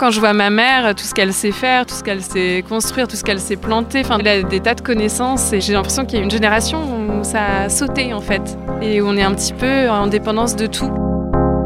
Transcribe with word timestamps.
Quand 0.00 0.10
je 0.10 0.18
vois 0.18 0.32
ma 0.32 0.48
mère, 0.48 0.94
tout 0.94 1.04
ce 1.04 1.12
qu'elle 1.12 1.34
sait 1.34 1.52
faire, 1.52 1.84
tout 1.84 1.94
ce 1.94 2.02
qu'elle 2.02 2.22
sait 2.22 2.64
construire, 2.66 3.06
tout 3.06 3.16
ce 3.16 3.22
qu'elle 3.22 3.38
sait 3.38 3.56
planter, 3.56 4.00
enfin, 4.00 4.16
elle 4.18 4.28
a 4.28 4.42
des 4.42 4.60
tas 4.60 4.74
de 4.74 4.80
connaissances 4.80 5.52
et 5.52 5.60
j'ai 5.60 5.74
l'impression 5.74 6.06
qu'il 6.06 6.18
y 6.18 6.22
a 6.22 6.24
une 6.24 6.30
génération 6.30 6.78
où 6.80 7.22
ça 7.22 7.64
a 7.64 7.68
sauté 7.68 8.14
en 8.14 8.22
fait 8.22 8.40
et 8.80 9.02
où 9.02 9.06
on 9.06 9.14
est 9.18 9.22
un 9.22 9.34
petit 9.34 9.52
peu 9.52 9.90
en 9.90 10.06
dépendance 10.06 10.56
de 10.56 10.64
tout. 10.64 10.90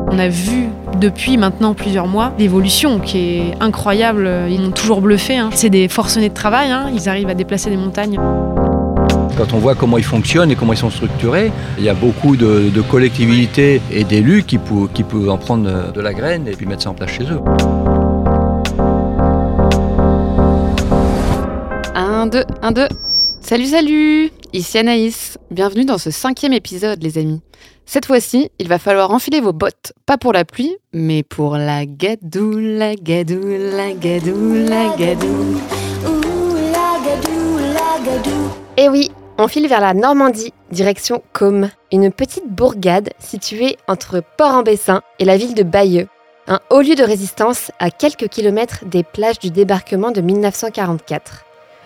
On 0.09 0.19
a 0.19 0.27
vu 0.27 0.65
depuis 1.01 1.37
maintenant 1.37 1.75
plusieurs 1.75 2.09
mois 2.09 2.33
l'évolution 2.37 2.99
qui 2.99 3.19
est 3.19 3.55
incroyable. 3.61 4.29
Ils 4.51 4.61
m'ont 4.61 4.73
toujours 4.73 5.01
bluffé. 5.01 5.37
Hein. 5.37 5.51
C'est 5.53 5.71
des 5.71 5.87
forcenés 5.87 6.31
de 6.31 6.35
travail. 6.35 6.73
Hein. 6.73 6.87
Ils 6.93 7.09
arrivent 7.09 7.31
à 7.31 7.35
déplacer 7.35 7.71
des 7.71 7.77
montagnes. 7.77 8.19
Quand 9.37 9.53
on 9.53 9.59
voit 9.59 9.77
comment 9.77 9.97
ils 9.97 10.05
fonctionnent 10.05 10.51
et 10.51 10.57
comment 10.57 10.73
ils 10.73 10.79
sont 10.79 10.91
structurés, 10.91 11.53
il 11.79 11.85
y 11.85 11.89
a 11.89 11.95
beaucoup 11.95 12.35
de, 12.37 12.81
collectivités 12.91 13.81
et 13.93 14.03
d'élus 14.03 14.43
qui, 14.43 14.59
qui 14.93 15.05
peuvent 15.05 15.31
en 15.31 15.39
prendre 15.39 15.93
de 15.93 16.01
la 16.01 16.13
graine 16.13 16.49
et 16.49 16.57
puis 16.57 16.67
mettre 16.67 16.83
ça 16.83 16.91
en 16.91 16.95
place 16.95 17.13
chez 17.13 17.23
eux. 17.23 17.94
1, 22.25 22.29
2, 22.29 22.45
1, 22.63 22.73
2. 22.73 22.89
Salut, 23.43 23.67
salut 23.67 24.31
Ici 24.55 24.79
Anaïs. 24.79 25.37
Bienvenue 25.51 25.85
dans 25.85 25.99
ce 25.99 26.11
cinquième 26.11 26.55
épisode, 26.55 27.03
les 27.03 27.19
amis. 27.19 27.43
Cette 27.85 28.07
fois-ci, 28.07 28.51
il 28.59 28.67
va 28.67 28.79
falloir 28.79 29.11
enfiler 29.11 29.43
vos 29.43 29.53
bottes, 29.53 29.93
pas 30.07 30.17
pour 30.17 30.33
la 30.33 30.47
pluie, 30.47 30.75
mais 30.95 31.23
pour 31.23 31.59
la 31.59 31.85
gadou, 31.85 32.57
la 32.59 32.95
gadou, 32.95 33.43
la 33.45 33.93
gadou, 33.93 34.55
la 34.55 34.97
gadou. 34.97 35.61
Eh 38.79 38.89
oui, 38.89 39.11
on 39.37 39.47
file 39.47 39.69
vers 39.69 39.83
la 39.83 39.93
Normandie, 39.93 40.55
direction 40.73 41.23
Côme, 41.35 41.69
une 41.93 42.11
petite 42.11 42.49
bourgade 42.49 43.11
située 43.19 43.77
entre 43.87 44.23
Port-en-Bessin 44.39 45.03
et 45.19 45.27
la 45.27 45.37
ville 45.37 45.53
de 45.53 45.63
Bayeux, 45.63 46.09
un 46.49 46.61
haut 46.71 46.81
lieu 46.81 46.95
de 46.95 47.05
résistance 47.05 47.71
à 47.81 47.91
quelques 47.91 48.29
kilomètres 48.29 48.87
des 48.87 49.03
plages 49.03 49.41
du 49.41 49.51
débarquement 49.51 50.11
de 50.11 50.23
1944. 50.23 51.45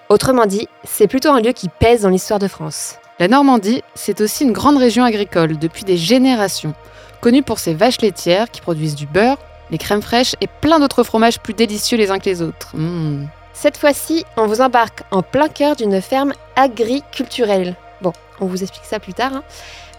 Autrement 0.08 0.46
dit, 0.46 0.68
c'est 0.84 1.06
plutôt 1.06 1.28
un 1.28 1.40
lieu 1.40 1.52
qui 1.52 1.68
pèse 1.68 2.02
dans 2.02 2.08
l'histoire 2.08 2.38
de 2.38 2.48
France. 2.48 2.96
La 3.18 3.28
Normandie, 3.28 3.82
c'est 3.94 4.22
aussi 4.22 4.44
une 4.44 4.52
grande 4.52 4.78
région 4.78 5.04
agricole 5.04 5.58
depuis 5.58 5.84
des 5.84 5.98
générations, 5.98 6.72
connue 7.20 7.42
pour 7.42 7.58
ses 7.58 7.74
vaches 7.74 8.00
laitières 8.00 8.50
qui 8.50 8.62
produisent 8.62 8.94
du 8.94 9.06
beurre, 9.06 9.36
les 9.70 9.76
crèmes 9.76 10.00
fraîches 10.00 10.34
et 10.40 10.46
plein 10.46 10.80
d'autres 10.80 11.02
fromages 11.02 11.40
plus 11.40 11.52
délicieux 11.52 11.98
les 11.98 12.10
uns 12.10 12.18
que 12.18 12.24
les 12.24 12.40
autres. 12.40 12.74
Mmh. 12.74 13.26
Cette 13.52 13.76
fois-ci, 13.76 14.24
on 14.38 14.46
vous 14.46 14.62
embarque 14.62 15.02
en 15.10 15.20
plein 15.20 15.48
cœur 15.48 15.76
d'une 15.76 16.00
ferme 16.00 16.32
agriculturelle. 16.56 17.74
Bon, 18.00 18.14
on 18.40 18.46
vous 18.46 18.62
explique 18.62 18.86
ça 18.86 19.00
plus 19.00 19.14
tard. 19.14 19.34
Hein. 19.34 19.42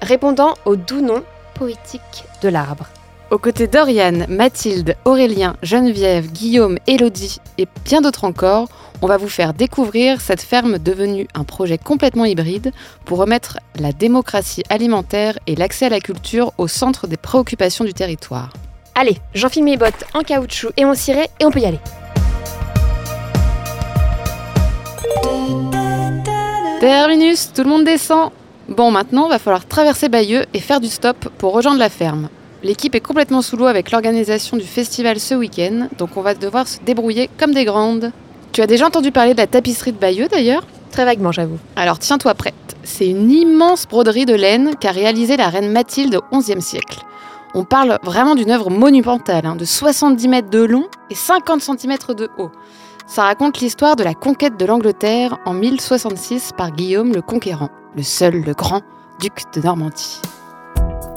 Répondant 0.01 0.55
au 0.65 0.75
doux 0.75 1.01
nom 1.01 1.23
poétique 1.53 2.23
de 2.41 2.49
l'arbre. 2.49 2.87
Aux 3.31 3.37
côtés 3.37 3.67
d'Oriane, 3.67 4.25
Mathilde, 4.27 4.95
Aurélien, 5.05 5.55
Geneviève, 5.61 6.31
Guillaume, 6.31 6.79
Élodie 6.87 7.39
et 7.59 7.67
bien 7.85 8.01
d'autres 8.01 8.23
encore, 8.23 8.69
on 9.01 9.07
va 9.07 9.17
vous 9.17 9.29
faire 9.29 9.53
découvrir 9.53 10.21
cette 10.21 10.41
ferme 10.41 10.77
devenue 10.77 11.27
un 11.33 11.43
projet 11.43 11.77
complètement 11.77 12.25
hybride 12.25 12.71
pour 13.05 13.17
remettre 13.17 13.59
la 13.75 13.91
démocratie 13.91 14.63
alimentaire 14.69 15.39
et 15.47 15.55
l'accès 15.55 15.85
à 15.85 15.89
la 15.89 15.99
culture 15.99 16.51
au 16.57 16.67
centre 16.67 17.07
des 17.07 17.17
préoccupations 17.17 17.85
du 17.85 17.93
territoire. 17.93 18.51
Allez, 18.95 19.17
j'enfile 19.33 19.63
mes 19.63 19.77
bottes 19.77 20.03
en 20.13 20.21
caoutchouc 20.21 20.71
et 20.75 20.85
mon 20.85 20.95
ciré 20.95 21.27
et 21.39 21.45
on 21.45 21.51
peut 21.51 21.59
y 21.59 21.65
aller. 21.65 21.79
Terminus, 26.79 27.51
tout 27.53 27.63
le 27.63 27.69
monde 27.69 27.85
descend. 27.85 28.31
Bon, 28.67 28.91
maintenant, 28.91 29.27
va 29.27 29.39
falloir 29.39 29.65
traverser 29.65 30.09
Bayeux 30.09 30.45
et 30.53 30.59
faire 30.59 30.79
du 30.79 30.87
stop 30.87 31.29
pour 31.37 31.53
rejoindre 31.53 31.79
la 31.79 31.89
ferme. 31.89 32.29
L'équipe 32.61 32.93
est 32.93 32.99
complètement 32.99 33.41
sous 33.41 33.55
l'eau 33.55 33.65
avec 33.65 33.91
l'organisation 33.91 34.57
du 34.57 34.65
festival 34.65 35.19
ce 35.19 35.33
week-end, 35.33 35.87
donc 35.97 36.17
on 36.17 36.21
va 36.21 36.33
devoir 36.33 36.67
se 36.67 36.79
débrouiller 36.81 37.29
comme 37.37 37.53
des 37.53 37.63
grandes. 37.63 38.11
Tu 38.51 38.61
as 38.61 38.67
déjà 38.67 38.87
entendu 38.87 39.11
parler 39.11 39.33
de 39.33 39.37
la 39.39 39.47
tapisserie 39.47 39.91
de 39.91 39.97
Bayeux 39.97 40.27
d'ailleurs 40.27 40.63
Très 40.91 41.05
vaguement, 41.05 41.31
j'avoue. 41.31 41.59
Alors 41.75 41.99
tiens-toi 41.99 42.33
prête. 42.33 42.55
C'est 42.83 43.07
une 43.07 43.29
immense 43.29 43.87
broderie 43.87 44.25
de 44.25 44.33
laine 44.33 44.75
qu'a 44.79 44.91
réalisée 44.91 45.37
la 45.37 45.49
reine 45.49 45.71
Mathilde 45.71 46.19
au 46.31 46.37
XIe 46.39 46.61
siècle. 46.61 46.99
On 47.53 47.63
parle 47.63 47.99
vraiment 48.03 48.35
d'une 48.35 48.51
œuvre 48.51 48.69
monumentale, 48.69 49.45
hein, 49.45 49.55
de 49.55 49.65
70 49.65 50.27
mètres 50.27 50.49
de 50.49 50.63
long 50.63 50.87
et 51.09 51.15
50 51.15 51.61
cm 51.61 51.97
de 52.15 52.29
haut. 52.37 52.51
Ça 53.07 53.23
raconte 53.23 53.59
l'histoire 53.59 53.95
de 53.95 54.03
la 54.03 54.13
conquête 54.13 54.57
de 54.57 54.65
l'Angleterre 54.65 55.39
en 55.45 55.53
1066 55.53 56.51
par 56.57 56.71
Guillaume 56.71 57.13
le 57.13 57.21
Conquérant, 57.21 57.69
le 57.95 58.03
seul, 58.03 58.41
le 58.41 58.53
grand 58.53 58.81
duc 59.19 59.43
de 59.53 59.61
Normandie. 59.61 60.21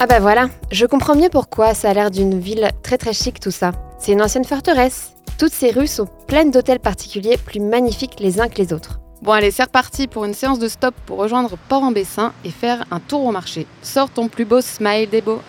Ah 0.01 0.07
bah 0.07 0.19
voilà, 0.19 0.49
je 0.71 0.87
comprends 0.87 1.15
mieux 1.15 1.29
pourquoi 1.31 1.75
ça 1.75 1.91
a 1.91 1.95
l'air 1.95 2.11
d'une 2.11 2.39
ville 2.41 2.69
très 2.83 2.99
très 2.99 3.13
chic 3.13 3.39
tout 3.41 3.51
ça. 3.51 3.73
C'est 3.99 4.13
une 4.13 4.23
ancienne 4.23 4.45
forteresse. 4.45 5.12
Toutes 5.39 5.53
ces 5.53 5.71
rues 5.71 5.87
sont 5.87 6.09
pleines 6.27 6.51
d'hôtels 6.51 6.81
particuliers 6.81 7.37
plus 7.37 7.61
magnifiques 7.61 8.21
les 8.21 8.41
uns 8.41 8.49
que 8.49 8.59
les 8.59 8.73
autres. 8.73 9.01
Bon 9.23 9.33
allez, 9.33 9.51
c'est 9.51 9.63
reparti 9.63 10.09
pour 10.09 10.25
une 10.25 10.35
séance 10.35 10.59
de 10.59 10.69
stop 10.69 10.95
pour 11.07 11.19
rejoindre 11.19 11.57
Port-en-Bessin 11.69 12.33
et 12.45 12.51
faire 12.51 12.85
un 12.91 12.99
tour 13.01 13.25
au 13.25 13.31
marché. 13.31 13.67
Sors 13.83 14.11
ton 14.11 14.29
plus 14.29 14.45
beau 14.45 14.61
smile 14.61 15.09
des 15.09 15.21
beaux. 15.21 15.41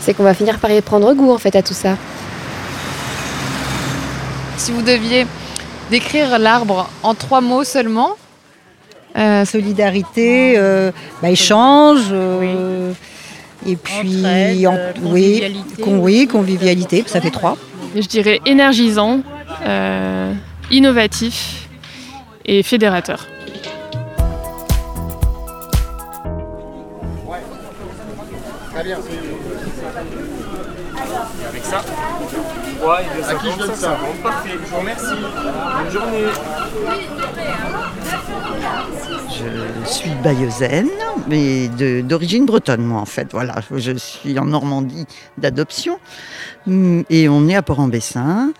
C'est 0.00 0.14
qu'on 0.14 0.22
va 0.22 0.34
finir 0.34 0.58
par 0.58 0.70
y 0.70 0.80
prendre 0.82 1.14
goût 1.14 1.30
en 1.30 1.38
fait 1.38 1.56
à 1.56 1.62
tout 1.62 1.74
ça. 1.74 1.96
Si 4.58 4.72
vous 4.72 4.82
deviez 4.82 5.26
décrire 5.90 6.38
l'arbre 6.38 6.88
en 7.02 7.14
trois 7.14 7.40
mots 7.40 7.64
seulement, 7.64 8.16
euh, 9.16 9.44
solidarité, 9.44 10.54
euh, 10.56 10.90
bah, 11.20 11.30
échange, 11.30 12.06
euh, 12.12 12.92
et 13.66 13.76
puis 13.76 14.22
convivialité. 15.02 15.84
oui, 15.86 16.26
convivialité, 16.26 17.04
ça 17.06 17.20
fait 17.20 17.30
trois. 17.30 17.56
Je 17.94 18.06
dirais 18.08 18.40
énergisant, 18.46 19.20
innovatif 20.70 21.68
et 22.44 22.62
fédérateur. 22.62 23.26
Très 28.72 28.84
bien. 28.84 28.98
Avec 31.48 31.64
ça 31.64 31.82
à 33.28 33.34
qui 33.34 33.50
je 33.52 33.58
donne 33.58 33.74
ça 33.74 33.98
Parfait, 34.22 34.50
je 34.52 34.70
vous 34.70 34.76
remercie. 34.78 35.14
Bonne 35.82 35.92
journée. 35.92 36.24
Je 39.30 39.90
suis 39.90 40.10
bayeuxaine, 40.22 40.88
mais 41.28 41.68
d'origine 42.02 42.46
bretonne, 42.46 42.82
moi, 42.82 43.00
en 43.00 43.06
fait. 43.06 43.28
Voilà, 43.32 43.54
je 43.74 43.92
suis 43.96 44.38
en 44.38 44.46
Normandie 44.46 45.06
d'adoption. 45.38 45.98
Et 46.66 47.28
on 47.28 47.48
est 47.48 47.54
à 47.54 47.62
Port-en-Bessin. 47.62 48.52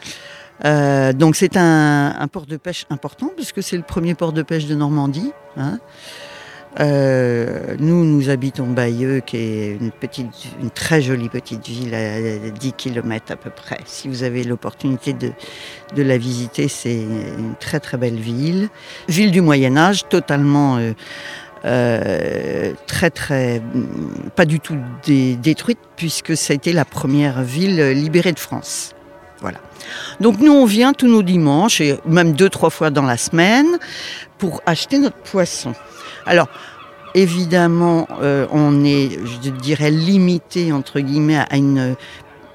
Euh, 0.65 1.13
donc 1.13 1.35
c'est 1.35 1.57
un, 1.57 2.29
port 2.31 2.47
de 2.47 2.57
pêche 2.57 2.87
important 2.91 3.33
puisque 3.35 3.63
c'est 3.63 3.77
le 3.77 3.83
premier 3.83 4.15
port 4.15 4.33
de 4.33 4.43
pêche 4.43 4.67
de 4.67 4.75
Normandie. 4.75 5.33
Hein. 5.57 5.79
Euh, 6.81 7.77
nous, 7.79 8.05
nous 8.05 8.31
habitons 8.31 8.67
Bayeux, 8.67 9.21
qui 9.21 9.37
est 9.37 9.79
une, 9.79 10.71
très 10.71 11.03
jolie 11.03 11.29
petite 11.29 11.69
ville 11.69 11.95
à 11.95 12.49
10 12.51 12.73
km 12.73 13.33
à 13.33 13.37
peu 13.37 13.51
près. 13.51 13.81
Si 13.85 14.09
vous 14.09 14.23
avez 14.23 14.43
l'opportunité 14.43 15.13
de, 15.13 15.33
de, 15.95 16.03
la 16.03 16.17
visiter, 16.17 16.69
c'est 16.69 17.03
une 17.03 17.55
très 17.61 17.79
très 17.79 17.99
belle 17.99 18.19
ville. 18.19 18.71
Ville 19.09 19.33
du 19.33 19.41
Moyen 19.41 19.77
Âge, 19.77 20.09
totalement... 20.09 20.79
Euh, 20.79 20.93
euh, 21.65 22.73
très 22.87 23.11
très 23.11 23.63
pas 24.35 24.45
du 24.45 24.61
tout 24.61 24.77
détruite 25.07 25.79
puisque 25.97 26.37
ça 26.37 26.53
a 26.53 26.57
été 26.57 26.73
la 26.73 26.85
première 26.85 27.43
ville 27.43 27.91
libérée 27.91 28.33
de 28.33 28.39
France. 28.39 28.95
Voilà. 29.41 29.59
Donc 30.21 30.39
nous 30.39 30.53
on 30.53 30.65
vient 30.67 30.93
tous 30.93 31.09
nos 31.09 31.23
dimanches 31.23 31.81
et 31.81 31.99
même 32.07 32.33
deux 32.33 32.49
trois 32.49 32.71
fois 32.71 32.91
dans 32.91 33.03
la 33.03 33.17
semaine 33.17 33.79
pour 34.39 34.63
acheter 34.67 34.99
notre 34.99 35.19
poisson. 35.19 35.75
Alors, 36.27 36.49
évidemment, 37.15 38.07
euh, 38.21 38.47
on 38.51 38.85
est, 38.85 39.19
je 39.25 39.51
dirais, 39.51 39.91
limité, 39.91 40.73
entre 40.73 41.01
guillemets, 41.01 41.39
à 41.39 41.57
une, 41.57 41.97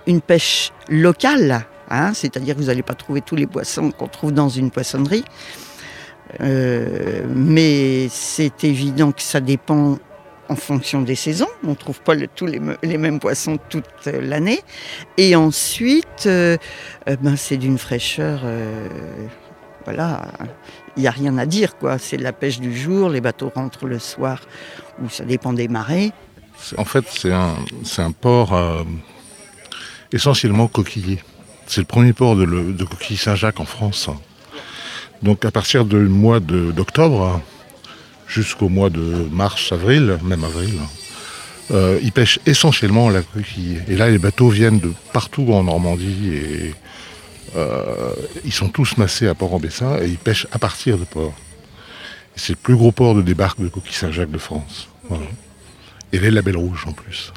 une 0.06 0.22
pêche 0.22 0.72
locale. 0.90 1.66
Hein, 1.90 2.14
c'est-à-dire 2.14 2.56
que 2.56 2.60
vous 2.60 2.68
n'allez 2.68 2.84
pas 2.84 2.96
trouver 2.96 3.22
tous 3.22 3.36
les 3.36 3.48
poissons 3.48 3.92
qu'on 3.92 4.08
trouve 4.08 4.34
dans 4.34 4.50
une 4.50 4.72
poissonnerie. 4.72 5.24
Euh, 6.42 7.24
mais 7.34 8.08
c'est 8.10 8.64
évident 8.64 9.12
que 9.12 9.22
ça 9.22 9.40
dépend 9.40 9.98
en 10.50 10.56
fonction 10.56 11.02
des 11.02 11.16
saisons. 11.16 11.48
On 11.64 11.72
ne 11.72 11.76
trouve 11.76 12.02
pas 12.02 12.16
tous 12.28 12.46
les, 12.46 12.60
mêmes 12.98 13.20
poissons 13.20 13.58
toute 13.70 14.06
l'année. 14.06 14.62
Et 15.18 15.36
ensuite, 15.36 16.26
euh, 16.26 16.58
ben, 17.06 17.36
c'est 17.36 17.58
d'une 17.58 17.78
fraîcheur 17.78 18.42
voilà, 19.88 20.28
il 20.98 21.02
n'y 21.04 21.08
a 21.08 21.12
rien 21.12 21.38
à 21.38 21.46
dire, 21.46 21.78
quoi. 21.78 21.98
C'est 21.98 22.18
la 22.18 22.34
pêche 22.34 22.60
du 22.60 22.78
jour, 22.78 23.08
les 23.08 23.22
bateaux 23.22 23.50
rentrent 23.56 23.88
le 23.88 24.00
soir, 24.00 24.42
ou 25.02 25.08
ça 25.08 25.24
dépend 25.24 25.54
des 25.54 25.70
marées. 25.70 26.12
En 26.76 26.84
fait, 26.84 27.06
c'est 27.10 27.32
un, 27.32 28.12
port 28.12 28.54
euh, 28.54 28.84
essentiellement 30.12 30.68
coquillé. 30.68 31.24
C'est 31.68 31.80
le 31.80 31.86
premier 31.86 32.12
port 32.12 32.36
de, 32.36 32.46
de 32.46 32.84
coquille 32.84 33.16
Saint-Jacques 33.16 33.62
en 33.62 33.66
France. 33.66 34.10
Donc 35.24 35.46
à 35.46 35.52
partir 35.52 35.86
du 35.86 35.96
mois 35.96 36.40
d'octobre 36.40 37.42
jusqu'au 38.28 38.70
mois 38.70 38.90
de 38.90 39.28
mars, 39.32 39.72
avril, 39.72 40.18
même 40.24 40.44
avril, 40.44 40.80
euh, 41.72 42.00
ils 42.02 42.12
pêchent 42.12 42.40
essentiellement 42.46 43.10
la 43.10 43.22
coquille. 43.22 43.82
Et 43.88 43.96
là, 43.96 44.10
les 44.10 44.20
bateaux 44.20 44.50
viennent 44.50 44.80
de 44.80 44.92
partout 45.14 45.52
en 45.52 45.64
Normandie 45.64 46.30
et 46.34 46.74
euh, 47.56 48.14
ils 48.46 48.54
sont 48.54 48.70
tous 48.70 48.98
massés 48.98 49.28
à 49.28 49.36
Port-en-Bessin 49.36 49.98
et 50.02 50.08
ils 50.08 50.18
pêchent 50.18 50.48
à 50.52 50.60
partir 50.60 50.98
de 50.98 51.06
port. 51.06 51.34
C'est 52.36 52.54
le 52.54 52.58
plus 52.58 52.76
gros 52.76 52.92
port 52.92 53.16
de 53.16 53.22
débarque 53.22 53.60
de 53.60 53.68
coquilles 53.68 53.94
Saint-Jacques 53.94 54.32
de 54.32 54.38
France. 54.38 54.88
Et 56.14 56.20
les 56.20 56.32
labels 56.32 56.58
rouges 56.58 56.86
en 56.88 56.92
plus. 56.92 57.34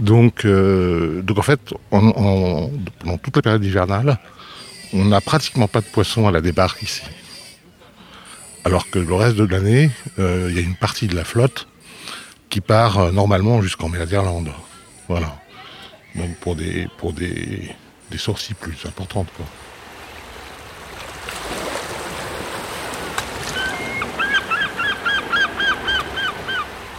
Donc, 0.00 0.44
euh, 0.44 1.22
donc 1.22 1.38
en 1.38 1.42
fait, 1.42 1.60
pendant 1.90 2.70
toute 3.22 3.36
la 3.36 3.42
période 3.42 3.64
hivernale, 3.64 4.18
on 4.92 5.04
n'a 5.04 5.20
pratiquement 5.20 5.68
pas 5.68 5.80
de 5.80 5.86
poissons 5.86 6.26
à 6.26 6.30
la 6.30 6.40
débarque 6.40 6.82
ici. 6.82 7.02
Alors 8.64 8.90
que 8.90 8.98
le 8.98 9.14
reste 9.14 9.36
de 9.36 9.44
l'année, 9.44 9.90
il 10.18 10.54
y 10.54 10.58
a 10.58 10.62
une 10.62 10.76
partie 10.76 11.06
de 11.06 11.16
la 11.16 11.24
flotte 11.24 11.66
qui 12.50 12.60
part 12.60 12.98
euh, 12.98 13.12
normalement 13.12 13.62
jusqu'en 13.62 13.88
mer. 13.88 14.06
Voilà. 15.08 15.38
Donc 16.16 16.36
pour 16.36 16.56
des, 16.56 16.88
pour 16.98 17.14
sorties 18.18 18.54
plus 18.54 18.76
importantes. 18.84 19.28
Quoi. 19.36 19.46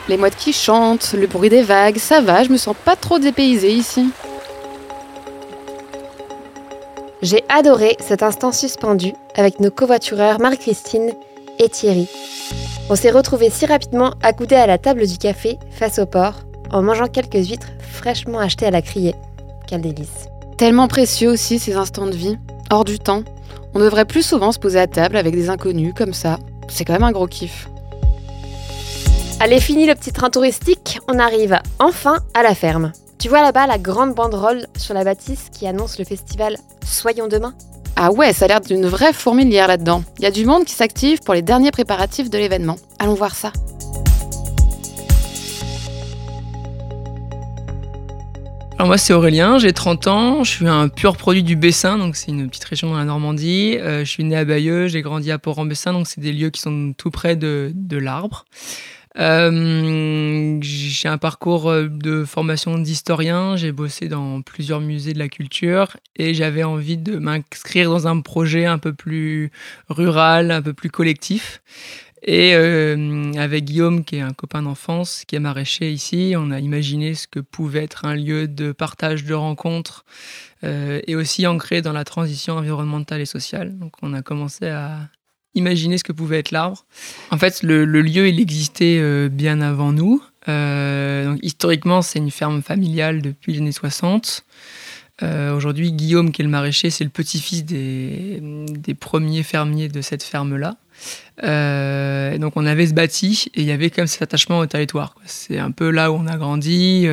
Les 0.07 0.17
mouettes 0.17 0.35
qui 0.35 0.51
chantent, 0.51 1.13
le 1.13 1.27
bruit 1.27 1.49
des 1.49 1.63
vagues, 1.63 1.97
ça 1.97 2.21
va, 2.21 2.43
je 2.43 2.49
me 2.49 2.57
sens 2.57 2.75
pas 2.83 2.95
trop 2.95 3.19
dépaysée 3.19 3.71
ici. 3.71 4.09
J'ai 7.21 7.43
adoré 7.49 7.97
cet 7.99 8.23
instant 8.23 8.51
suspendu 8.51 9.13
avec 9.35 9.59
nos 9.59 9.69
covoitureurs 9.69 10.39
Marie-Christine 10.39 11.11
et 11.59 11.69
Thierry. 11.69 12.07
On 12.89 12.95
s'est 12.95 13.11
retrouvés 13.11 13.51
si 13.51 13.67
rapidement 13.67 14.15
accoudés 14.23 14.55
à 14.55 14.65
la 14.65 14.79
table 14.79 15.05
du 15.05 15.19
café 15.19 15.59
face 15.69 15.99
au 15.99 16.07
port, 16.07 16.33
en 16.71 16.81
mangeant 16.81 17.05
quelques 17.05 17.47
huîtres 17.47 17.69
fraîchement 17.79 18.39
achetées 18.39 18.65
à 18.65 18.71
la 18.71 18.81
criée. 18.81 19.13
Quel 19.67 19.81
délice. 19.81 20.29
Tellement 20.57 20.87
précieux 20.87 21.29
aussi 21.29 21.59
ces 21.59 21.75
instants 21.75 22.07
de 22.07 22.15
vie, 22.15 22.39
hors 22.71 22.85
du 22.85 22.97
temps. 22.97 23.23
On 23.75 23.79
devrait 23.79 24.05
plus 24.05 24.23
souvent 24.23 24.51
se 24.51 24.59
poser 24.59 24.79
à 24.79 24.87
table 24.87 25.15
avec 25.15 25.35
des 25.35 25.49
inconnus 25.49 25.93
comme 25.95 26.13
ça. 26.13 26.39
C'est 26.69 26.85
quand 26.85 26.93
même 26.93 27.03
un 27.03 27.11
gros 27.11 27.27
kiff. 27.27 27.69
Allez, 29.39 29.59
fini 29.59 29.85
le 29.85 29.93
petit 29.93 30.11
train 30.11 30.31
touristique, 30.31 30.99
on 31.07 31.19
arrive 31.19 31.59
enfin 31.77 32.17
à 32.33 32.41
la 32.41 32.55
ferme. 32.55 32.91
Tu 33.21 33.29
vois 33.29 33.43
là-bas 33.43 33.67
la 33.67 33.77
grande 33.77 34.15
banderole 34.15 34.65
sur 34.75 34.95
la 34.95 35.03
bâtisse 35.03 35.49
qui 35.51 35.67
annonce 35.67 35.99
le 35.99 36.05
festival 36.05 36.57
Soyons 36.83 37.27
demain 37.27 37.53
ah 37.97 38.09
ouais, 38.09 38.33
ça 38.33 38.45
a 38.45 38.47
l'air 38.47 38.61
d'une 38.61 38.87
vraie 38.87 39.13
fourmilière 39.13 39.67
là-dedans. 39.67 40.03
Il 40.17 40.23
y 40.23 40.25
a 40.25 40.31
du 40.31 40.45
monde 40.45 40.63
qui 40.63 40.73
s'active 40.73 41.19
pour 41.19 41.33
les 41.35 41.41
derniers 41.41 41.69
préparatifs 41.71 42.31
de 42.31 42.37
l'événement. 42.37 42.77
Allons 42.97 43.13
voir 43.13 43.35
ça. 43.35 43.51
Alors 48.77 48.87
moi 48.87 48.97
c'est 48.97 49.13
Aurélien, 49.13 49.59
j'ai 49.59 49.73
30 49.73 50.07
ans, 50.07 50.43
je 50.43 50.49
suis 50.49 50.67
un 50.67 50.87
pur 50.87 51.15
produit 51.15 51.43
du 51.43 51.55
Bessin, 51.55 51.99
donc 51.99 52.15
c'est 52.15 52.31
une 52.31 52.49
petite 52.49 52.63
région 52.63 52.89
dans 52.89 52.97
la 52.97 53.05
Normandie. 53.05 53.77
Euh, 53.77 53.99
je 53.99 54.09
suis 54.09 54.23
né 54.23 54.35
à 54.35 54.45
Bayeux, 54.45 54.87
j'ai 54.87 55.03
grandi 55.03 55.31
à 55.31 55.37
Port-en-Bessin, 55.37 55.93
donc 55.93 56.07
c'est 56.07 56.21
des 56.21 56.33
lieux 56.33 56.49
qui 56.49 56.61
sont 56.61 56.93
tout 56.97 57.11
près 57.11 57.35
de, 57.35 57.71
de 57.75 57.97
l'Arbre. 57.97 58.45
Euh, 59.17 60.57
j'ai 60.61 61.09
un 61.09 61.17
parcours 61.17 61.69
euh, 61.69 61.89
de 61.89 62.23
formation 62.23 62.77
d'historien, 62.77 63.57
j'ai 63.57 63.73
bossé 63.73 64.07
dans 64.07 64.41
plusieurs 64.41 64.79
musées 64.79 65.11
de 65.11 65.19
la 65.19 65.27
culture 65.27 65.97
et 66.15 66.33
j'avais 66.33 66.63
envie 66.63 66.97
de 66.97 67.17
m'inscrire 67.17 67.89
dans 67.89 68.07
un 68.07 68.21
projet 68.21 68.65
un 68.65 68.77
peu 68.77 68.93
plus 68.93 69.51
rural, 69.89 70.51
un 70.51 70.61
peu 70.61 70.73
plus 70.73 70.89
collectif. 70.89 71.61
Et 72.23 72.53
euh, 72.53 73.33
avec 73.33 73.65
Guillaume, 73.65 74.05
qui 74.05 74.17
est 74.17 74.21
un 74.21 74.31
copain 74.33 74.61
d'enfance, 74.61 75.23
qui 75.27 75.35
est 75.35 75.39
maraîcher 75.39 75.91
ici, 75.91 76.35
on 76.37 76.51
a 76.51 76.59
imaginé 76.59 77.15
ce 77.15 77.27
que 77.27 77.39
pouvait 77.39 77.83
être 77.83 78.05
un 78.05 78.15
lieu 78.15 78.47
de 78.47 78.71
partage, 78.71 79.25
de 79.25 79.33
rencontres, 79.33 80.05
et 80.63 81.15
aussi 81.15 81.47
ancré 81.47 81.81
dans 81.81 81.91
la 81.91 82.03
transition 82.03 82.53
environnementale 82.57 83.19
et 83.21 83.25
sociale. 83.25 83.75
Donc 83.79 83.93
on 84.03 84.13
a 84.13 84.21
commencé 84.21 84.67
à 84.67 85.09
imaginer 85.55 85.97
ce 85.97 86.03
que 86.03 86.11
pouvait 86.11 86.39
être 86.39 86.51
l'arbre. 86.51 86.85
En 87.31 87.37
fait, 87.37 87.63
le, 87.63 87.85
lieu, 87.85 88.27
il 88.27 88.39
existait 88.39 88.97
euh, 88.99 89.29
bien 89.29 89.61
avant 89.61 89.91
nous. 89.91 90.23
Euh, 90.47 91.25
donc, 91.25 91.39
historiquement, 91.41 92.01
c'est 92.01 92.19
une 92.19 92.31
ferme 92.31 92.61
familiale 92.61 93.21
depuis 93.21 93.53
les 93.53 93.59
années 93.59 93.71
60. 93.71 94.45
Euh, 95.23 95.55
aujourd'hui, 95.55 95.91
Guillaume, 95.91 96.31
qui 96.31 96.41
est 96.41 96.45
le 96.45 96.49
maraîcher, 96.49 96.89
c'est 96.89 97.03
le 97.03 97.09
petit-fils 97.11 97.63
des, 97.63 98.39
des, 98.69 98.95
premiers 98.95 99.43
fermiers 99.43 99.87
de 99.87 100.01
cette 100.01 100.23
ferme-là. 100.23 100.77
donc, 102.39 102.53
on 102.55 102.65
avait 102.65 102.87
ce 102.87 102.93
bâti 102.93 103.51
et 103.53 103.61
il 103.61 103.67
y 103.67 103.71
avait 103.71 103.91
quand 103.91 104.01
même 104.01 104.07
cet 104.07 104.23
attachement 104.23 104.59
au 104.59 104.65
territoire. 104.65 105.13
C'est 105.25 105.59
un 105.59 105.69
peu 105.69 105.91
là 105.91 106.11
où 106.11 106.15
on 106.15 106.25
a 106.25 106.37
grandi. 106.37 107.07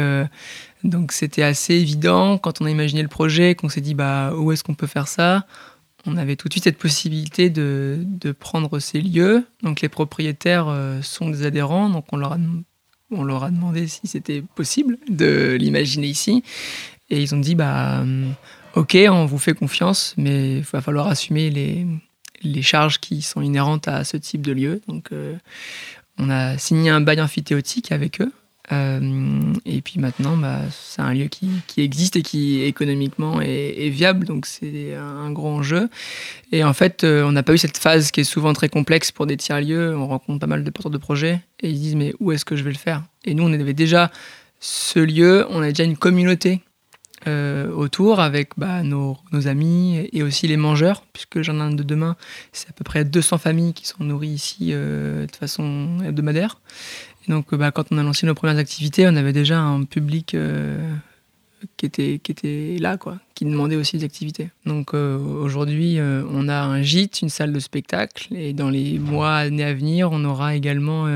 donc, 0.85 1.13
c'était 1.13 1.43
assez 1.43 1.75
évident 1.75 2.39
quand 2.39 2.63
on 2.63 2.65
a 2.65 2.71
imaginé 2.71 3.03
le 3.03 3.09
projet 3.09 3.55
qu'on 3.55 3.69
s'est 3.69 3.83
dit 3.83 3.95
bah, 3.95 4.33
où 4.35 4.53
est-ce 4.53 4.65
qu'on 4.65 4.75
peut 4.75 4.87
faire 4.87 5.09
ça? 5.09 5.45
On 6.09 6.17
avait 6.17 6.37
tout 6.37 6.49
de 6.49 6.55
suite 6.55 6.65
cette 6.65 6.79
possibilité 6.79 7.51
de, 7.51 8.05
prendre 8.39 8.79
ces 8.79 9.01
lieux. 9.01 9.47
Donc 9.63 9.81
les 9.81 9.89
propriétaires 9.89 10.69
euh, 10.69 11.03
sont 11.03 11.31
des 11.31 11.45
adhérents, 11.45 11.89
donc 11.89 12.07
on 12.13 12.17
leur 12.17 12.33
a, 12.33 12.39
on 13.11 13.25
leur 13.25 13.45
a 13.45 13.51
demandé 13.51 13.87
si 13.87 14.07
c'était 14.07 14.43
possible 14.55 14.99
de 15.09 15.57
l'imaginer 15.59 16.07
ici. 16.07 16.43
Et 17.11 17.23
ils 17.23 17.35
ont 17.35 17.39
dit, 17.39 17.55
bah, 17.55 18.01
euh, 18.01 18.29
ok, 18.75 18.97
on 19.11 19.27
vous 19.27 19.39
fait 19.39 19.55
confiance, 19.55 20.15
mais 20.17 20.59
il 20.59 20.63
va 20.63 20.81
falloir 20.81 21.09
assumer 21.09 21.51
les, 21.51 21.87
les, 22.43 22.63
charges 22.63 22.99
qui 22.99 23.23
sont 23.23 23.41
inhérentes 23.41 23.89
à 23.89 24.05
ce 24.05 24.17
type 24.17 24.43
de 24.43 24.53
lieu. 24.53 24.81
Donc 24.89 25.13
euh, 25.13 25.35
on 26.19 26.31
a 26.31 26.59
signé 26.59 26.91
un 26.91 27.01
bail 27.01 27.21
amphithéotique 27.21 27.93
avec 27.93 28.21
eux. 28.21 28.33
Euh, 28.73 29.53
et 29.65 29.81
puis 29.81 29.99
maintenant, 29.99 30.37
bah, 30.37 30.61
c'est 30.71 31.01
un 31.01 31.15
lieu 31.15 31.27
qui, 31.27 31.51
existe 31.77 32.17
et 32.17 32.23
qui 32.23 32.63
économiquement 32.63 33.41
est, 33.41 33.89
viable, 33.89 34.27
donc 34.27 34.47
c'est 34.47 34.95
un 34.95 35.31
gros 35.31 35.49
enjeu. 35.49 35.89
Et 36.53 36.65
en 36.65 36.73
fait, 36.73 37.05
euh, 37.05 37.25
on 37.25 37.33
n'a 37.33 37.43
pas 37.43 37.55
eu 37.55 37.59
cette 37.59 37.79
phase 37.79 38.11
qui 38.11 38.21
est 38.21 38.25
souvent 38.25 38.53
très 38.53 38.69
complexe 38.69 39.11
pour 39.13 39.27
des 39.27 39.37
tiers-lieux. 39.37 39.97
On 39.97 40.07
rencontre 40.07 40.41
pas 40.41 40.47
mal 40.47 40.65
de 40.65 40.71
porteurs 40.71 40.91
de 40.91 40.99
projets 40.99 41.41
et 41.61 41.71
ils 41.71 41.79
disent 41.79 41.97
mais 41.97 42.15
où 42.21 42.33
est-ce 42.33 42.45
que 42.45 42.57
je 42.57 42.65
vais 42.65 42.73
le 42.73 42.79
faire? 42.79 43.03
Et 43.25 43.35
nous, 43.35 43.45
on 43.45 43.53
avait 43.53 43.75
déjà 43.75 44.11
ce 44.61 44.99
lieu, 44.99 45.47
on 45.51 45.63
a 45.63 45.69
déjà 45.69 45.85
une 45.85 45.97
communauté 45.97 46.61
euh, 47.27 47.71
autour 47.73 48.21
avec 48.21 48.51
bah, 48.57 48.83
nos, 48.83 49.17
amis 49.47 50.09
et 50.13 50.23
aussi 50.23 50.47
les 50.47 50.57
mangeurs, 50.57 51.05
puisque 51.13 51.37
ai 51.37 51.49
un 51.49 51.71
de 51.71 51.83
demain, 51.83 52.17
c'est 52.53 52.69
à 52.69 52.73
peu 52.73 52.85
près 52.85 53.05
200 53.05 53.39
familles 53.39 53.73
qui 53.73 53.87
sont 53.87 54.05
nourries 54.05 54.29
ici 54.29 54.73
de 54.73 55.27
façon 55.39 55.99
hebdomadaire. 56.05 56.61
Donc, 57.29 57.55
bah, 57.55 57.71
quand 57.71 57.85
on 57.91 57.99
a 57.99 58.03
lancé 58.03 58.27
nos 58.27 58.35
premières 58.35 58.59
activités, 58.59 59.07
on 59.07 59.17
avait 59.17 59.33
déjà 59.33 59.61
un 59.61 59.85
public 59.85 60.35
euh, 60.35 60.79
qui, 61.77 61.87
était, 61.87 62.21
qui 62.23 62.79
là, 62.79 62.97
quoi, 62.97 63.19
qui 63.35 63.45
demandait 63.45 63.77
aussi 63.77 63.99
des 63.99 64.05
activités. 64.05 64.51
Donc, 64.67 64.95
euh, 64.95 65.19
aujourd'hui, 65.19 65.99
euh, 65.99 66.23
on 66.33 66.49
a 66.49 66.61
un 66.61 66.83
gîte, 66.83 67.23
une 67.23 67.29
salle 67.29 67.53
de 67.53 67.61
spectacle, 67.61 68.35
et 68.35 68.53
dans 68.53 68.71
les 68.71 68.99
mois, 68.99 69.35
années 69.35 69.65
à 69.65 69.75
venir, 69.75 70.11
on 70.13 70.25
aura 70.25 70.55
également 70.55 71.07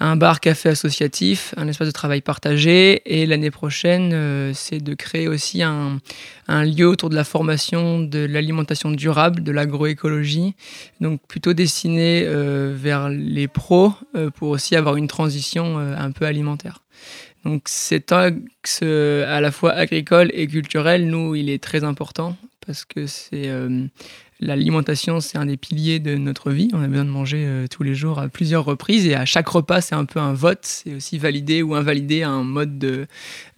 un 0.00 0.16
bar-café 0.16 0.70
associatif, 0.70 1.54
un 1.56 1.68
espace 1.68 1.86
de 1.86 1.92
travail 1.92 2.20
partagé, 2.20 3.02
et 3.06 3.26
l'année 3.26 3.50
prochaine, 3.50 4.52
c'est 4.54 4.80
de 4.80 4.94
créer 4.94 5.28
aussi 5.28 5.62
un, 5.62 5.98
un 6.50 6.64
lieu 6.64 6.88
autour 6.88 7.10
de 7.10 7.14
la 7.14 7.24
formation 7.24 8.00
de 8.00 8.18
l'alimentation 8.18 8.90
durable, 8.90 9.42
de 9.42 9.52
l'agroécologie, 9.52 10.54
donc 11.00 11.20
plutôt 11.28 11.52
destiné 11.52 12.24
euh, 12.26 12.74
vers 12.76 13.08
les 13.08 13.46
pros 13.46 13.92
euh, 14.16 14.30
pour 14.30 14.48
aussi 14.48 14.74
avoir 14.74 14.96
une 14.96 15.06
transition 15.06 15.78
euh, 15.78 15.94
un 15.96 16.10
peu 16.10 16.24
alimentaire. 16.24 16.82
Donc 17.44 17.62
cet 17.66 18.12
axe 18.12 18.82
à 18.82 19.40
la 19.40 19.50
fois 19.50 19.72
agricole 19.72 20.30
et 20.34 20.46
culturel, 20.46 21.06
nous, 21.06 21.34
il 21.34 21.48
est 21.48 21.62
très 21.62 21.84
important 21.84 22.36
parce 22.66 22.84
que 22.84 23.06
c'est 23.06 23.48
L'alimentation, 24.42 25.20
c'est 25.20 25.36
un 25.36 25.44
des 25.44 25.58
piliers 25.58 25.98
de 25.98 26.16
notre 26.16 26.50
vie. 26.50 26.70
On 26.72 26.82
a 26.82 26.88
besoin 26.88 27.04
de 27.04 27.10
manger 27.10 27.44
euh, 27.46 27.66
tous 27.66 27.82
les 27.82 27.94
jours 27.94 28.18
à 28.18 28.28
plusieurs 28.28 28.64
reprises 28.64 29.06
et 29.06 29.14
à 29.14 29.26
chaque 29.26 29.48
repas, 29.48 29.82
c'est 29.82 29.94
un 29.94 30.06
peu 30.06 30.18
un 30.18 30.32
vote. 30.32 30.60
C'est 30.62 30.94
aussi 30.94 31.18
valider 31.18 31.62
ou 31.62 31.74
invalider 31.74 32.22
un 32.22 32.42
mode 32.42 32.78
de, 32.78 33.06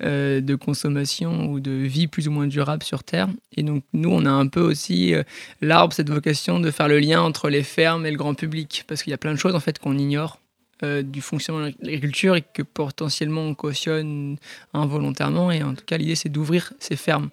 euh, 0.02 0.40
de 0.40 0.54
consommation 0.56 1.46
ou 1.52 1.60
de 1.60 1.70
vie 1.70 2.08
plus 2.08 2.26
ou 2.26 2.32
moins 2.32 2.48
durable 2.48 2.82
sur 2.82 3.04
Terre. 3.04 3.28
Et 3.56 3.62
donc, 3.62 3.84
nous, 3.92 4.10
on 4.10 4.26
a 4.26 4.30
un 4.30 4.48
peu 4.48 4.60
aussi 4.60 5.14
euh, 5.14 5.22
l'arbre, 5.60 5.92
cette 5.92 6.10
vocation 6.10 6.58
de 6.58 6.72
faire 6.72 6.88
le 6.88 6.98
lien 6.98 7.22
entre 7.22 7.48
les 7.48 7.62
fermes 7.62 8.04
et 8.04 8.10
le 8.10 8.16
grand 8.16 8.34
public. 8.34 8.82
Parce 8.88 9.04
qu'il 9.04 9.12
y 9.12 9.14
a 9.14 9.18
plein 9.18 9.32
de 9.32 9.38
choses, 9.38 9.54
en 9.54 9.60
fait, 9.60 9.78
qu'on 9.78 9.96
ignore 9.96 10.40
du 10.82 11.20
fonctionnement 11.20 11.66
de 11.66 11.74
l'agriculture 11.80 12.36
et 12.36 12.42
que 12.42 12.62
potentiellement 12.62 13.42
on 13.42 13.54
cautionne 13.54 14.36
involontairement. 14.74 15.50
Et 15.50 15.62
en 15.62 15.74
tout 15.74 15.84
cas, 15.84 15.96
l'idée, 15.96 16.16
c'est 16.16 16.28
d'ouvrir 16.28 16.72
ces 16.78 16.96
fermes. 16.96 17.30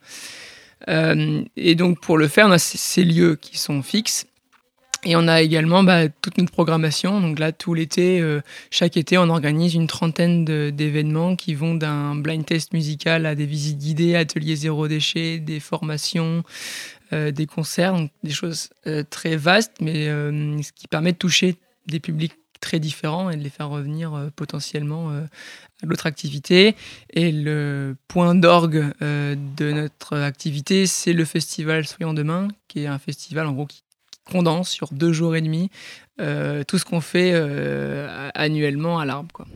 Euh, 0.87 1.43
et 1.57 1.75
donc 1.75 1.99
pour 1.99 2.17
le 2.17 2.27
faire, 2.27 2.47
on 2.47 2.51
a 2.51 2.59
ces 2.59 3.03
lieux 3.03 3.35
qui 3.35 3.57
sont 3.57 3.81
fixes. 3.81 4.25
Et 5.05 5.15
on 5.15 5.29
a 5.29 5.41
également 5.41 5.81
bah, 5.81 6.09
toute 6.09 6.37
notre 6.37 6.51
programmation. 6.51 7.21
Donc 7.21 7.39
là, 7.39 7.53
tout 7.53 7.73
l'été, 7.73 8.19
euh, 8.19 8.41
chaque 8.69 8.97
été, 8.97 9.17
on 9.17 9.29
organise 9.29 9.73
une 9.73 9.87
trentaine 9.87 10.43
d'événements 10.43 11.37
qui 11.37 11.53
vont 11.53 11.73
d'un 11.73 12.15
blind 12.15 12.45
test 12.45 12.73
musical 12.73 13.25
à 13.25 13.33
des 13.33 13.45
visites 13.45 13.77
guidées, 13.77 14.15
ateliers 14.15 14.57
zéro 14.57 14.89
déchet, 14.89 15.39
des 15.39 15.61
formations, 15.61 16.43
euh, 17.13 17.31
des 17.31 17.45
concerts, 17.45 17.93
donc 17.93 18.11
des 18.23 18.31
choses 18.31 18.71
très 19.09 19.37
vastes, 19.37 19.75
mais 19.79 20.07
ce 20.07 20.71
qui 20.73 20.89
permet 20.89 21.13
de 21.13 21.17
toucher 21.17 21.55
des 21.87 22.01
publics 22.01 22.33
très 22.61 22.79
différents 22.79 23.29
et 23.29 23.35
de 23.35 23.41
les 23.41 23.49
faire 23.49 23.69
revenir 23.69 24.29
potentiellement 24.35 25.09
à 25.11 25.85
l'autre 25.85 26.05
activité. 26.05 26.75
Et 27.11 27.31
le 27.31 27.95
point 28.07 28.35
d'orgue 28.35 28.93
de 29.01 29.71
notre 29.71 30.17
activité, 30.17 30.87
c'est 30.87 31.13
le 31.13 31.25
festival 31.25 31.87
Soyons 31.87 32.13
Demain, 32.13 32.47
qui 32.67 32.83
est 32.83 32.87
un 32.87 32.99
festival 32.99 33.47
en 33.47 33.53
gros 33.53 33.65
qui 33.65 33.83
condense 34.29 34.69
sur 34.69 34.89
deux 34.91 35.13
jours 35.13 35.35
et 35.35 35.41
demi 35.41 35.69
tout 36.17 36.77
ce 36.77 36.85
qu'on 36.85 37.01
fait 37.01 37.33
annuellement 38.35 38.99
à 38.99 39.05
l'arbre. 39.05 39.29
Quoi. 39.33 39.47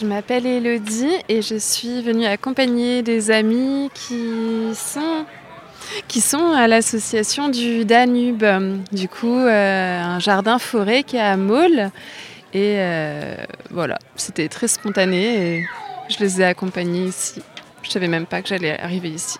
Je 0.00 0.06
m'appelle 0.06 0.46
Elodie 0.46 1.16
et 1.28 1.40
je 1.42 1.56
suis 1.56 2.02
venue 2.02 2.26
accompagner 2.26 3.02
des 3.02 3.30
amis 3.30 3.90
qui 3.94 4.74
sont 4.74 5.24
qui 6.08 6.20
sont 6.20 6.52
à 6.52 6.68
l'association 6.68 7.48
du 7.48 7.84
Danube. 7.84 8.44
Du 8.92 9.08
coup, 9.08 9.38
euh, 9.38 10.00
un 10.02 10.18
jardin 10.18 10.58
forêt 10.58 11.02
qui 11.02 11.16
est 11.16 11.20
à 11.20 11.36
Maule. 11.36 11.90
Et 12.52 12.76
euh, 12.78 13.36
voilà, 13.70 13.98
c'était 14.14 14.48
très 14.48 14.68
spontané 14.68 15.58
et 15.58 15.66
je 16.08 16.18
les 16.20 16.40
ai 16.40 16.44
accompagnés 16.44 17.04
ici. 17.04 17.42
Je 17.82 17.90
savais 17.90 18.08
même 18.08 18.26
pas 18.26 18.40
que 18.42 18.48
j'allais 18.48 18.78
arriver 18.78 19.10
ici. 19.10 19.38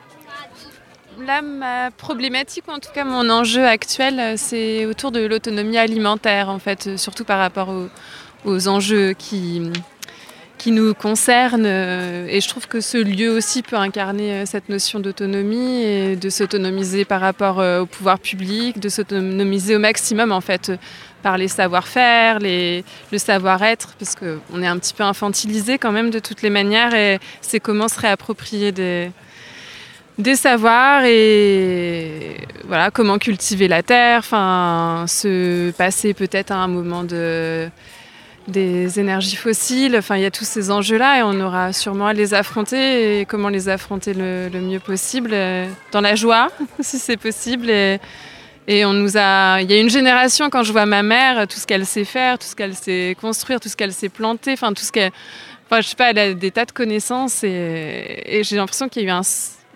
Là, 1.27 1.41
ma 1.41 1.91
problématique, 1.93 2.65
ou 2.69 2.73
en 2.73 2.79
tout 2.79 2.91
cas 2.95 3.05
mon 3.05 3.31
enjeu 3.31 3.65
actuel, 3.65 4.37
c'est 4.37 4.85
autour 4.85 5.13
de 5.13 5.25
l'autonomie 5.25 5.79
alimentaire, 5.79 6.51
en 6.51 6.59
fait, 6.59 6.99
surtout 6.99 7.25
par 7.25 7.39
rapport 7.39 7.73
aux 8.45 8.69
enjeux 8.69 9.15
qui, 9.15 9.63
qui 10.67 10.73
nous 10.73 10.95
concerne. 10.95 11.63
Euh, 11.65 12.27
et 12.29 12.41
je 12.41 12.49
trouve 12.49 12.67
que 12.67 12.81
ce 12.81 12.99
lieu 12.99 13.31
aussi 13.31 13.63
peut 13.63 13.77
incarner 13.77 14.33
euh, 14.33 14.47
cette 14.47 14.69
notion 14.69 14.99
d'autonomie 14.99 15.85
et 15.85 16.17
de 16.17 16.29
s'autonomiser 16.29 17.05
par 17.05 17.21
rapport 17.21 17.61
euh, 17.61 17.83
au 17.83 17.87
pouvoir 17.87 18.19
public, 18.19 18.81
de 18.81 18.89
s'autonomiser 18.89 19.77
au 19.77 19.79
maximum 19.79 20.33
en 20.33 20.41
fait 20.41 20.73
par 21.23 21.39
les 21.39 21.47
savoir-faire, 21.47 22.41
les, 22.41 22.85
le 23.13 23.19
savoir-être, 23.19 23.95
parce 23.97 24.17
qu'on 24.17 24.61
est 24.61 24.67
un 24.67 24.77
petit 24.79 24.93
peu 24.93 25.05
infantilisé 25.05 25.79
quand 25.79 25.93
même 25.93 26.11
de 26.11 26.19
toutes 26.19 26.43
les 26.43 26.51
manières 26.51 26.95
et 26.95 27.21
c'est 27.43 27.61
comment 27.61 27.87
se 27.87 28.01
réapproprier 28.01 28.73
des, 28.73 29.13
des 30.19 30.35
savoirs 30.35 31.05
et 31.05 32.39
voilà 32.65 32.91
comment 32.91 33.19
cultiver 33.19 33.69
la 33.69 33.85
terre, 33.85 34.19
enfin 34.19 35.05
se 35.07 35.71
passer 35.71 36.13
peut-être 36.13 36.51
à 36.51 36.57
un 36.57 36.69
moment 36.69 37.05
de 37.05 37.69
des 38.49 39.01
énergies 39.01 39.37
fossiles. 39.37 39.97
Enfin, 39.97 40.17
il 40.17 40.23
y 40.23 40.27
a 40.27 40.31
tous 40.31 40.45
ces 40.45 40.71
enjeux-là 40.71 41.19
et 41.19 41.23
on 41.23 41.41
aura 41.41 41.73
sûrement 41.73 42.07
à 42.07 42.13
les 42.13 42.35
affronter 42.35 43.21
et 43.21 43.27
comment 43.27 43.49
les 43.49 43.69
affronter 43.69 44.15
le, 44.15 44.49
mieux 44.61 44.81
possible, 44.81 45.31
euh, 45.33 45.69
dans 45.93 46.01
la 46.01 46.15
joie, 46.15 46.49
si 46.81 46.99
c'est 46.99 47.17
possible. 47.17 47.71
Et, 47.71 47.99
on 48.69 48.93
nous 48.93 49.17
a, 49.17 49.61
il 49.61 49.71
y 49.71 49.75
a 49.75 49.81
une 49.81 49.91
génération 49.91 50.51
quand 50.51 50.65
je 50.65 50.73
vois 50.73 50.87
ma 50.87 51.05
mère, 51.05 51.47
tout 51.47 51.59
ce 51.59 51.67
qu'elle 51.67 51.87
sait 51.87 52.05
faire, 52.05 52.37
tout 52.37 52.49
ce 52.49 52.57
qu'elle 52.57 52.75
sait 52.75 53.17
construire, 53.21 53.61
tout 53.61 53.69
ce 53.69 53.77
qu'elle 53.77 53.93
sait 53.93 54.09
planter, 54.09 54.55
enfin 54.55 54.73
tout 54.73 54.83
ce 54.83 54.91
qu'elle, 54.91 55.13
enfin 55.67 55.81
je 55.81 55.87
sais 55.87 55.95
pas, 55.95 56.11
elle 56.11 56.19
a 56.19 56.35
des 56.35 56.51
tas 56.51 56.65
de 56.65 56.73
connaissances 56.73 57.45
et, 57.45 58.23
et 58.27 58.43
j'ai 58.43 58.57
l'impression 58.57 58.89
qu'il 58.89 59.03
y 59.03 59.05
a 59.07 59.09
eu 59.09 59.13
un, 59.13 59.23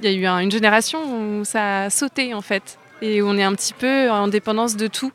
il 0.03 0.11
y 0.11 0.27
a 0.27 0.41
eu 0.41 0.43
une 0.43 0.51
génération 0.51 0.99
où 1.05 1.45
ça 1.45 1.83
a 1.83 1.91
sauté 1.91 2.35
en 2.35 2.41
fait 2.41 2.79
et 3.03 3.23
où 3.23 3.29
on 3.29 3.37
est 3.37 3.43
un 3.43 3.55
petit 3.55 3.75
peu 3.75 4.11
en 4.11 4.29
dépendance 4.29 4.77
de 4.77 4.87
tout. 4.87 5.13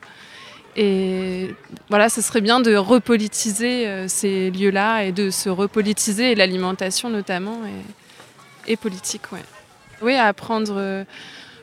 Et 0.76 1.54
voilà, 1.88 2.10
ce 2.10 2.20
serait 2.20 2.42
bien 2.42 2.60
de 2.60 2.76
repolitiser 2.76 3.86
euh, 3.86 4.08
ces 4.08 4.50
lieux-là 4.50 5.04
et 5.04 5.12
de 5.12 5.30
se 5.30 5.48
repolitiser, 5.48 6.34
l'alimentation 6.34 7.08
notamment, 7.08 7.60
et, 8.68 8.76
politique, 8.76 9.32
ouais. 9.32 9.42
Oui, 10.02 10.14
apprendre 10.14 10.74
euh, 10.76 11.04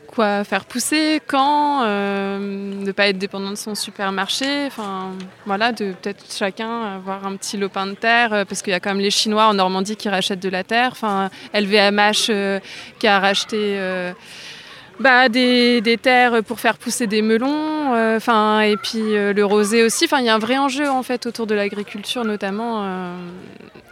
quoi 0.08 0.44
faire 0.44 0.66
pousser, 0.66 1.22
quand, 1.28 1.84
euh, 1.84 2.40
ne 2.40 2.92
pas 2.92 3.08
être 3.08 3.20
dépendant 3.20 3.52
de 3.52 3.56
son 3.56 3.76
supermarché, 3.76 4.66
enfin 4.66 5.12
voilà, 5.46 5.72
de 5.72 5.94
peut-être 6.02 6.26
chacun 6.34 6.96
avoir 6.96 7.28
un 7.28 7.36
petit 7.36 7.58
lopin 7.58 7.86
de 7.86 7.94
terre, 7.94 8.46
parce 8.48 8.64
qu'il 8.64 8.72
y 8.72 8.76
a 8.76 8.80
quand 8.80 8.92
même 8.92 9.04
les 9.04 9.12
Chinois 9.12 9.46
en 9.46 9.54
Normandie 9.54 9.96
qui 9.96 10.10
rachètent 10.10 10.40
de 10.40 10.50
la 10.50 10.64
terre, 10.64 10.90
enfin 10.94 11.30
LVMH 11.54 12.60
qui 12.98 13.06
a 13.06 13.20
racheté 13.20 13.78
bah, 15.04 15.28
des, 15.28 16.00
terres 16.02 16.42
pour 16.44 16.62
faire 16.62 16.78
pousser 16.78 17.08
des 17.08 17.22
melons, 17.22 17.94
euh, 17.94 18.62
et 18.62 18.78
puis 18.78 19.18
euh, 19.18 19.34
le 19.34 19.44
rosé 19.44 19.84
aussi. 19.84 20.08
Il 20.10 20.24
y 20.24 20.30
a 20.30 20.36
un 20.36 20.40
vrai 20.40 20.58
enjeu 20.58 20.90
en 20.90 21.04
fait 21.04 21.26
autour 21.26 21.46
de 21.46 21.54
l'agriculture 21.54 22.24
notamment, 22.24 22.84
euh, 22.84 23.18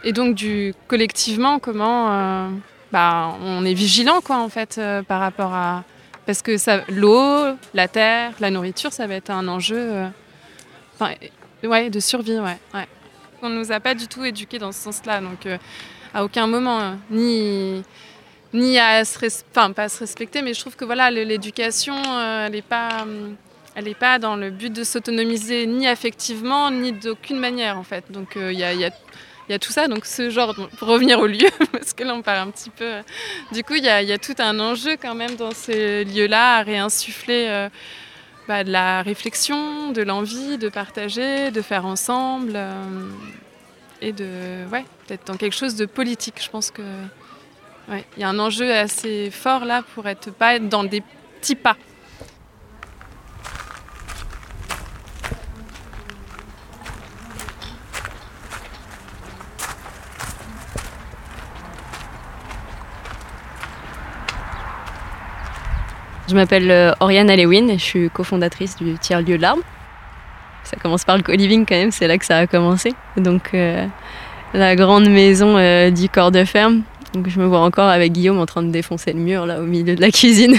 et 0.04 0.14
donc 0.14 0.34
du 0.34 0.74
collectivement 0.88 1.58
comment 1.58 2.50
bah, 2.92 3.36
on 3.42 3.62
est 3.66 3.74
vigilant 3.74 4.22
quoi 4.22 4.38
en 4.38 4.48
fait 4.48 4.80
par 5.06 5.20
rapport 5.20 5.52
à 5.52 5.84
parce 6.24 6.40
que 6.40 6.56
l'eau, 6.90 7.56
la 7.74 7.88
terre, 7.88 8.32
la 8.40 8.50
nourriture, 8.50 8.92
ça 8.92 9.06
va 9.06 9.14
être 9.14 9.30
un 9.30 9.48
enjeu, 9.48 10.06
ouais, 11.62 11.90
de 11.90 12.00
survie, 12.00 12.38
ouais, 12.38 12.58
ouais. 12.72 12.86
On 13.42 13.50
nous 13.50 13.70
a 13.70 13.80
pas 13.80 13.94
du 13.94 14.06
tout 14.06 14.24
éduqués 14.24 14.58
dans 14.58 14.72
ce 14.72 14.78
sens-là, 14.78 15.20
donc 15.20 15.46
à 16.14 16.24
aucun 16.24 16.46
moment 16.46 16.94
ni 17.10 17.82
ni 18.54 18.78
à 18.78 19.04
se, 19.04 19.18
enfin, 19.50 19.72
pas 19.72 19.84
à 19.84 19.88
se 19.88 20.00
respecter, 20.00 20.42
mais 20.42 20.54
je 20.54 20.60
trouve 20.60 20.76
que 20.76 20.84
voilà, 20.84 21.10
l'éducation, 21.10 21.94
euh, 21.96 22.46
elle 22.46 22.52
n'est 22.52 22.62
pas, 22.62 23.04
euh, 23.06 23.30
elle 23.74 23.88
est 23.88 23.94
pas 23.94 24.18
dans 24.18 24.36
le 24.36 24.50
but 24.50 24.72
de 24.72 24.84
s'autonomiser 24.84 25.66
ni 25.66 25.86
affectivement, 25.86 26.70
ni 26.70 26.92
d'aucune 26.92 27.38
manière 27.38 27.78
en 27.78 27.82
fait. 27.82 28.10
Donc 28.10 28.36
euh, 28.36 28.52
il 28.52 28.58
y, 28.58 28.64
a, 28.64 28.74
y, 28.74 28.84
a, 28.84 28.90
y, 29.48 29.52
a, 29.54 29.58
tout 29.58 29.72
ça, 29.72 29.88
donc 29.88 30.04
ce 30.04 30.28
genre, 30.28 30.54
pour 30.78 30.88
revenir 30.88 31.18
au 31.20 31.26
lieu, 31.26 31.48
parce 31.72 31.94
que 31.94 32.04
là 32.04 32.14
on 32.14 32.22
parle 32.22 32.48
un 32.48 32.50
petit 32.50 32.70
peu. 32.70 32.92
du 33.52 33.64
coup, 33.64 33.74
il 33.74 33.84
y 33.84 33.88
a, 33.88 34.02
y 34.02 34.12
a, 34.12 34.18
tout 34.18 34.36
un 34.38 34.58
enjeu 34.60 34.96
quand 35.00 35.14
même 35.14 35.36
dans 35.36 35.52
ces 35.52 36.04
lieux-là 36.04 36.58
à 36.58 36.62
réinsuffler. 36.62 37.68
Bah, 38.48 38.64
de 38.64 38.72
la 38.72 39.02
réflexion, 39.02 39.92
de 39.92 40.02
l'envie 40.02 40.58
de 40.58 40.68
partager, 40.68 41.52
de 41.52 41.62
faire 41.62 41.86
ensemble 41.86 42.58
et 44.00 44.10
de 44.10 44.66
ouais, 44.72 44.84
peut-être 45.06 45.28
dans 45.28 45.36
quelque 45.36 45.54
chose 45.54 45.76
de 45.76 45.86
politique. 45.86 46.42
Je 46.42 46.50
pense 46.50 46.72
que 46.72 46.82
il 48.16 48.20
y 48.20 48.24
a 48.24 48.28
un 48.28 48.38
enjeu 48.38 48.72
assez 48.72 49.30
fort 49.30 49.64
là 49.64 49.82
pour 49.94 50.06
être 50.08 50.32
pas 50.32 50.58
dans 50.58 50.84
des 50.84 51.02
petits 51.40 51.54
pas. 51.54 51.76
Je 66.28 66.34
m'appelle 66.34 66.70
euh, 66.70 66.92
Oriane 67.00 67.28
Alewin 67.28 67.68
et 67.68 67.76
je 67.76 67.84
suis 67.84 68.08
cofondatrice 68.08 68.76
du 68.76 68.96
tiers-lieu 68.96 69.36
de 69.36 69.42
l'arbre. 69.42 69.62
Ça 70.64 70.78
commence 70.78 71.04
par 71.04 71.18
le 71.18 71.22
co-living 71.22 71.66
quand 71.66 71.74
même, 71.74 71.90
c'est 71.90 72.06
là 72.06 72.16
que 72.16 72.24
ça 72.24 72.38
a 72.38 72.46
commencé. 72.46 72.94
Donc 73.18 73.50
euh, 73.52 73.86
la 74.54 74.74
grande 74.74 75.10
maison 75.10 75.58
euh, 75.58 75.90
du 75.90 76.08
corps 76.08 76.30
de 76.30 76.44
ferme 76.44 76.84
donc 77.12 77.28
je 77.28 77.38
me 77.38 77.46
vois 77.46 77.60
encore 77.60 77.88
avec 77.88 78.12
Guillaume 78.12 78.38
en 78.38 78.46
train 78.46 78.62
de 78.62 78.70
défoncer 78.70 79.12
le 79.12 79.20
mur 79.20 79.46
là 79.46 79.60
au 79.60 79.64
milieu 79.64 79.94
de 79.94 80.00
la 80.00 80.10
cuisine. 80.12 80.56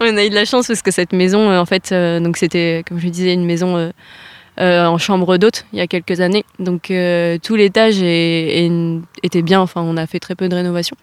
on 0.00 0.16
a 0.16 0.24
eu 0.24 0.30
de 0.30 0.34
la 0.34 0.44
chance 0.44 0.66
parce 0.66 0.82
que 0.82 0.90
cette 0.90 1.12
maison, 1.12 1.50
euh, 1.50 1.60
en 1.60 1.66
fait, 1.66 1.92
euh, 1.92 2.20
donc 2.20 2.36
c'était 2.36 2.82
comme 2.86 2.98
je 2.98 3.08
disais 3.08 3.32
une 3.32 3.44
maison 3.44 3.76
euh, 4.58 4.86
en 4.86 4.98
chambre 4.98 5.36
d'hôte 5.36 5.66
il 5.72 5.78
y 5.78 5.82
a 5.82 5.86
quelques 5.86 6.20
années. 6.20 6.44
Donc 6.58 6.92
tout 7.42 7.56
l'étage 7.56 7.98
était 8.02 9.42
bien. 9.42 9.60
Enfin, 9.60 9.82
on 9.82 9.96
a 9.96 10.06
fait 10.06 10.20
très 10.20 10.34
peu 10.34 10.48
de 10.48 10.54
rénovation. 10.54 10.96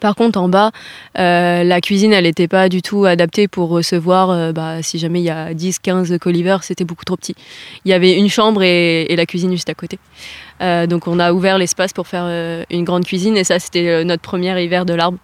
Par 0.00 0.14
contre, 0.14 0.38
en 0.38 0.48
bas, 0.48 0.70
la 1.14 1.80
cuisine, 1.80 2.12
elle 2.12 2.24
n'était 2.24 2.48
pas 2.48 2.68
du 2.68 2.82
tout 2.82 3.04
adaptée 3.04 3.48
pour 3.48 3.68
recevoir, 3.68 4.52
bah, 4.52 4.82
si 4.82 4.98
jamais 4.98 5.20
il 5.20 5.24
y 5.24 5.30
a 5.30 5.54
10, 5.54 5.78
15 5.78 6.18
colivers, 6.18 6.62
c'était 6.64 6.84
beaucoup 6.84 7.04
trop 7.04 7.16
petit. 7.16 7.34
Il 7.84 7.90
y 7.90 7.94
avait 7.94 8.16
une 8.16 8.28
chambre 8.28 8.62
et, 8.62 9.14
la 9.16 9.26
cuisine 9.26 9.50
juste 9.50 9.68
à 9.68 9.74
côté. 9.74 9.98
Euh, 10.60 10.86
donc 10.86 11.06
on 11.06 11.18
a 11.18 11.32
ouvert 11.32 11.58
l'espace 11.58 11.92
pour 11.92 12.08
faire 12.08 12.24
euh, 12.26 12.64
une 12.70 12.84
grande 12.84 13.04
cuisine 13.04 13.36
et 13.36 13.44
ça 13.44 13.60
c'était 13.60 13.88
euh, 13.88 14.04
notre 14.04 14.22
premier 14.22 14.60
hiver 14.62 14.84
de 14.84 14.94
l'arbre. 14.94 15.18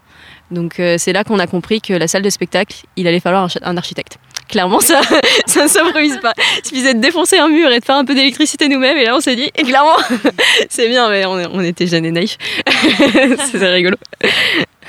Donc 0.50 0.74
c'est 0.98 1.12
là 1.12 1.24
qu'on 1.24 1.38
a 1.38 1.46
compris 1.46 1.80
que 1.80 1.94
la 1.94 2.06
salle 2.06 2.22
de 2.22 2.30
spectacle, 2.30 2.82
il 2.96 3.08
allait 3.08 3.18
falloir 3.18 3.48
un, 3.62 3.76
architecte. 3.76 4.18
Clairement, 4.46 4.78
ça, 4.78 5.00
ça 5.46 5.64
ne 5.64 5.68
s'improvise 5.68 6.18
pas. 6.18 6.32
Il 6.58 6.68
suffisait 6.68 6.94
de 6.94 7.00
défoncer 7.00 7.38
un 7.38 7.48
mur 7.48 7.70
et 7.72 7.80
de 7.80 7.84
faire 7.84 7.96
un 7.96 8.04
peu 8.04 8.14
d'électricité 8.14 8.68
nous-mêmes. 8.68 8.98
Et 8.98 9.06
là, 9.06 9.16
on 9.16 9.20
s'est 9.20 9.36
dit, 9.36 9.50
clairement, 9.50 9.96
c'est 10.68 10.88
bien, 10.88 11.08
mais 11.08 11.24
on, 11.24 11.60
était 11.60 11.86
jeunes 11.86 12.04
et 12.04 12.12
naïfs. 12.12 12.36
c'est 13.50 13.66
rigolo. 13.66 13.96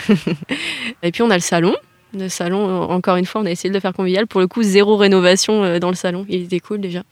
et 1.04 1.12
puis, 1.12 1.22
on 1.22 1.30
a 1.30 1.36
le 1.36 1.42
salon. 1.42 1.76
Le 2.14 2.30
salon, 2.30 2.84
encore 2.84 3.18
une 3.18 3.26
fois, 3.26 3.42
on 3.42 3.46
a 3.46 3.52
essayé 3.52 3.70
de 3.70 3.76
le 3.76 3.82
faire 3.82 3.94
convivial. 3.94 4.28
Pour 4.28 4.40
le 4.40 4.48
coup, 4.48 4.64
zéro 4.64 4.96
rénovation 4.96 5.80
dans 5.80 5.90
le 5.90 5.96
salon. 5.96 6.26
Il 6.30 6.44
était 6.44 6.60
cool 6.60 6.80
déjà. 6.80 7.04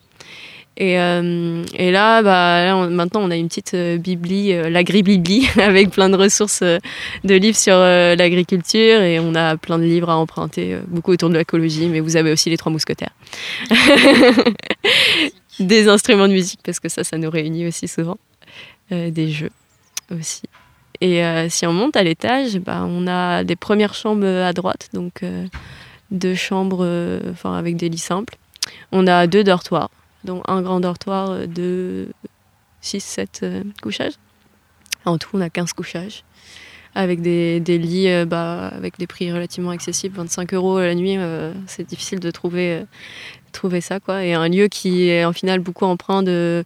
Et, 0.76 1.00
euh, 1.00 1.64
là, 1.78 2.22
bah, 2.24 2.88
maintenant, 2.88 3.22
on 3.24 3.30
a 3.30 3.36
une 3.36 3.48
petite 3.48 3.76
euh, 3.76 3.98
bibli, 3.98 4.54
euh, 4.54 4.70
l'agri-bibli, 4.70 5.48
avec 5.62 5.92
plein 5.92 6.10
de 6.10 6.18
ressources 6.18 6.64
de 6.64 7.36
livres 7.36 7.58
sur 7.58 7.76
l'agriculture 7.76 9.02
et 9.02 9.20
on 9.20 9.36
a 9.36 9.56
plein 9.58 9.78
de 9.78 9.84
livres 9.84 10.10
à 10.10 10.18
emprunter, 10.18 10.78
beaucoup 10.88 11.12
autour 11.12 11.30
de 11.30 11.38
l'écologie, 11.38 11.88
mais 11.88 12.00
vous 12.00 12.16
avez 12.16 12.32
aussi 12.32 12.50
les 12.50 12.58
trois 12.58 12.72
mousquetaires. 12.72 13.14
des 15.60 15.88
instruments 15.88 16.28
de 16.28 16.34
musique, 16.34 16.62
parce 16.64 16.80
que 16.80 16.90
ça, 16.90 17.04
ça 17.04 17.18
nous 17.18 17.30
réunit 17.30 17.68
aussi 17.68 17.88
souvent. 17.88 18.18
des 18.90 19.30
jeux 19.30 19.52
aussi. 20.12 20.44
Et 21.06 21.22
si 21.50 21.68
on 21.68 21.74
monte 21.74 21.98
à 21.98 22.04
l'étage, 22.04 22.60
bah, 22.60 22.86
on 22.88 23.08
a 23.08 23.44
des 23.44 23.58
premières 23.58 23.94
chambres 23.94 24.26
à 24.26 24.54
droite, 24.54 24.88
donc 24.94 25.22
deux 26.12 26.34
chambres 26.34 27.20
enfin 27.30 27.56
avec 27.56 27.76
des 27.76 27.90
lits 27.90 27.98
simples. 27.98 28.38
On 28.94 29.06
a 29.06 29.28
deux 29.28 29.44
dortoirs 29.44 29.90
dont 30.24 30.42
un 30.48 30.62
grand 30.62 30.80
dortoir 30.80 31.46
de 31.46 32.08
6-7 32.82 33.64
couchages. 33.82 34.14
En 35.04 35.18
tout, 35.18 35.32
on 35.34 35.42
a 35.42 35.50
15 35.50 35.74
couchages 35.74 36.24
avec 36.96 37.22
des, 37.22 37.60
lits 37.60 38.08
bah, 38.26 38.68
avec 38.68 38.98
des 38.98 39.08
prix 39.08 39.30
relativement 39.30 39.72
accessibles, 39.72 40.16
25 40.16 40.54
euros 40.54 40.80
la 40.80 40.96
nuit. 40.96 41.18
c'est 41.68 41.86
difficile 41.86 42.22
de 42.22 42.32
trouver, 42.32 42.86
trouver 43.52 43.82
ça. 43.82 44.00
Quoi. 44.00 44.24
Et 44.24 44.34
un 44.34 44.48
lieu 44.48 44.70
qui 44.70 45.10
est 45.10 45.26
en 45.26 45.34
final 45.34 45.60
beaucoup 45.60 45.84
empreint 45.84 46.24
de, 46.24 46.64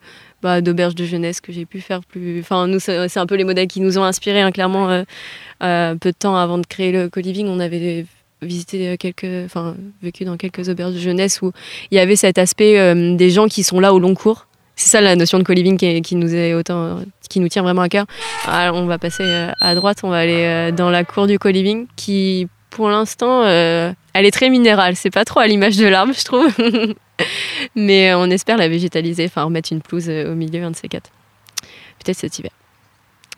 bah, 0.48 0.62
de 0.62 1.04
jeunesse 1.04 1.42
que 1.42 1.52
j'ai 1.52 1.66
pu 1.66 1.82
faire 1.82 2.00
plus. 2.02 2.40
Enfin, 2.40 2.68
nous, 2.68 2.80
c'est 2.80 3.18
un 3.18 3.26
peu 3.26 3.36
les 3.36 3.44
modèles 3.44 3.68
qui 3.68 3.82
nous 3.82 3.98
ont 3.98 4.04
inspirés, 4.04 4.40
hein, 4.40 4.52
clairement. 4.52 4.90
Euh, 4.90 5.04
euh, 5.62 5.96
peu 5.96 6.12
de 6.12 6.18
temps 6.18 6.38
avant 6.38 6.58
de 6.58 6.66
créer 6.66 6.94
le 6.94 7.10
co-living, 7.10 7.48
on 7.48 7.60
avait 7.60 8.06
visité 8.42 8.98
quelques, 8.98 9.46
enfin, 9.46 9.76
vécu 10.02 10.24
dans 10.24 10.38
quelques 10.38 10.70
auberges 10.70 10.94
de 10.94 11.00
jeunesse 11.00 11.42
où 11.42 11.52
il 11.92 11.98
y 11.98 12.00
avait 12.00 12.16
cet 12.16 12.38
aspect 12.38 12.80
euh, 12.80 13.16
des 13.16 13.30
gens 13.30 13.48
qui 13.48 13.64
sont 13.64 13.82
là 13.82 13.94
au 13.94 14.00
long 14.00 14.14
cours. 14.14 14.48
C'est 14.78 14.88
ça 14.88 15.02
la 15.02 15.18
notion 15.18 15.38
de 15.38 15.44
co-living 15.44 15.78
qui, 15.78 16.16
nous 16.16 16.34
est 16.34 16.54
autant, 16.54 17.00
qui 17.30 17.42
nous 17.42 17.50
tient 17.50 17.64
vraiment 17.64 17.82
à 17.82 17.90
cœur. 17.90 18.06
Alors, 18.48 18.78
on 18.78 18.86
va 18.86 18.98
passer 18.98 19.24
à 19.60 19.76
droite, 19.76 19.98
on 20.04 20.10
va 20.10 20.20
aller 20.20 20.72
dans 20.72 20.90
la 20.90 21.04
cour 21.04 21.28
du 21.28 21.40
co-living 21.40 21.88
qui, 21.98 22.48
pour 22.70 22.88
l'instant, 22.88 23.44
elle 24.18 24.26
est 24.26 24.32
très 24.32 24.50
minérale. 24.50 24.96
C'est 24.96 25.12
pas 25.12 25.26
trop 25.26 25.40
à 25.40 25.48
l'image 25.48 25.78
de 25.78 25.86
l'arbre, 25.86 26.14
je 26.14 26.26
trouve. 26.26 26.52
Mais 27.76 28.14
on 28.14 28.26
espère 28.26 28.58
la 28.58 28.68
végétaliser, 28.68 29.26
enfin 29.26 29.44
remettre 29.44 29.72
une 29.72 29.82
pelouse 29.82 30.10
euh, 30.10 30.32
au 30.32 30.36
milieu, 30.36 30.64
un 30.64 30.72
de 30.72 30.76
ces 30.76 30.88
quatre. 30.88 31.12
Peut-être 32.04 32.18
cet 32.18 32.40
hiver. 32.40 32.52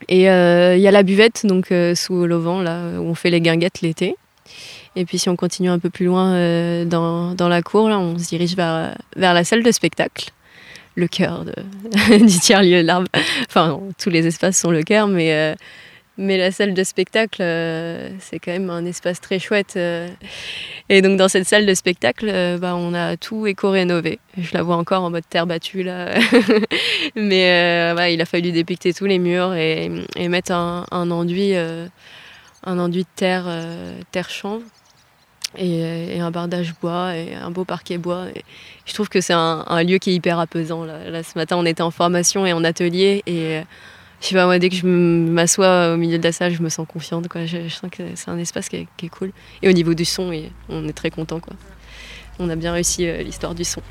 Et 0.07 0.29
euh, 0.29 0.77
il 0.77 0.81
y 0.81 0.87
a 0.87 0.91
la 0.91 1.03
buvette, 1.03 1.45
donc 1.45 1.71
euh, 1.71 1.95
sous 1.95 2.25
l'auvent, 2.25 2.63
là, 2.63 2.99
où 2.99 3.03
on 3.03 3.15
fait 3.15 3.29
les 3.29 3.41
guinguettes 3.41 3.81
l'été. 3.81 4.15
Et 4.95 5.05
puis 5.05 5.19
si 5.19 5.29
on 5.29 5.35
continue 5.35 5.69
un 5.69 5.79
peu 5.79 5.89
plus 5.89 6.05
loin 6.05 6.33
dans, 6.85 7.35
la 7.37 7.61
cour, 7.61 7.89
là, 7.89 7.99
on 7.99 8.17
se 8.17 8.27
dirige 8.27 8.55
vers, 8.55 8.97
la 9.15 9.43
salle 9.43 9.61
de 9.61 9.71
spectacle, 9.71 10.31
le 10.95 11.07
cœur 11.07 11.45
du 12.09 12.39
tiers-lieu 12.39 12.81
de 12.81 12.87
l'arbre. 12.87 13.07
Enfin, 13.47 13.79
tous 14.01 14.09
les 14.09 14.25
espaces 14.25 14.57
sont 14.57 14.71
le 14.71 14.81
cœur, 14.81 15.07
mais 15.07 15.55
mais 16.19 16.37
la 16.37 16.51
salle 16.51 16.73
de 16.73 16.83
spectacle, 16.83 17.41
euh, 17.41 18.09
c'est 18.19 18.39
quand 18.39 18.51
même 18.51 18.69
un 18.69 18.83
espace 18.83 19.21
très 19.21 19.39
chouette. 19.39 19.75
Euh. 19.77 20.09
Et 20.89 21.01
donc 21.01 21.17
dans 21.17 21.29
cette 21.29 21.47
salle 21.47 21.65
de 21.65 21.73
spectacle, 21.73 22.27
euh, 22.29 22.57
bah, 22.57 22.75
on 22.75 22.93
a 22.93 23.15
tout 23.15 23.47
éco-rénové. 23.47 24.19
Je 24.37 24.53
la 24.53 24.61
vois 24.61 24.75
encore 24.75 25.01
en 25.01 25.11
mode 25.11 25.23
terre 25.29 25.47
battue 25.47 25.81
là. 25.81 26.13
Mais 27.15 28.13
il 28.13 28.21
a 28.21 28.25
fallu 28.25 28.51
dépicter 28.51 28.93
tous 28.93 29.05
les 29.05 29.17
murs 29.17 29.53
et, 29.53 29.89
mettre 30.27 30.51
un, 30.51 30.85
enduit, 30.91 31.55
un 31.55 32.79
enduit 32.79 33.03
de 33.03 33.09
terre, 33.15 33.45
terre 34.11 34.29
chanvre. 34.29 34.65
Et, 35.57 36.19
un 36.19 36.31
bardage 36.31 36.73
bois 36.81 37.15
et 37.15 37.33
un 37.33 37.49
beau 37.49 37.63
parquet 37.63 37.97
bois. 37.97 38.25
Je 38.85 38.93
trouve 38.93 39.07
que 39.07 39.21
c'est 39.21 39.33
un, 39.33 39.83
lieu 39.83 39.99
qui 39.99 40.09
est 40.09 40.15
hyper 40.15 40.37
apaisant. 40.37 40.83
là, 40.83 41.23
ce 41.23 41.37
matin, 41.37 41.55
on 41.55 41.65
était 41.65 41.81
en 41.81 41.91
formation 41.91 42.45
et 42.45 42.51
en 42.51 42.65
atelier 42.65 43.23
et 43.25 43.61
je 44.21 44.27
sais 44.27 44.35
pas, 44.35 44.45
moi, 44.45 44.59
dès 44.59 44.69
que 44.69 44.75
je 44.75 44.85
m'assois 44.85 45.93
au 45.93 45.97
milieu 45.97 46.17
de 46.17 46.23
la 46.23 46.31
salle, 46.31 46.53
je 46.53 46.61
me 46.61 46.69
sens 46.69 46.85
confiante. 46.87 47.27
Quoi. 47.29 47.45
Je, 47.45 47.69
sens 47.69 47.89
que 47.89 48.03
c'est 48.15 48.29
un 48.29 48.37
espace 48.37 48.67
qui 48.67 48.75
est, 48.77 49.09
cool. 49.09 49.31
Et 49.61 49.69
au 49.69 49.71
niveau 49.71 49.93
du 49.93 50.05
son, 50.05 50.31
on 50.67 50.87
est 50.87 50.93
très 50.93 51.09
content. 51.09 51.39
Quoi. 51.39 51.53
On 52.37 52.49
a 52.49 52.55
bien 52.55 52.73
réussi 52.73 53.07
euh, 53.07 53.21
l'histoire 53.21 53.55
du 53.55 53.63
son. 53.63 53.81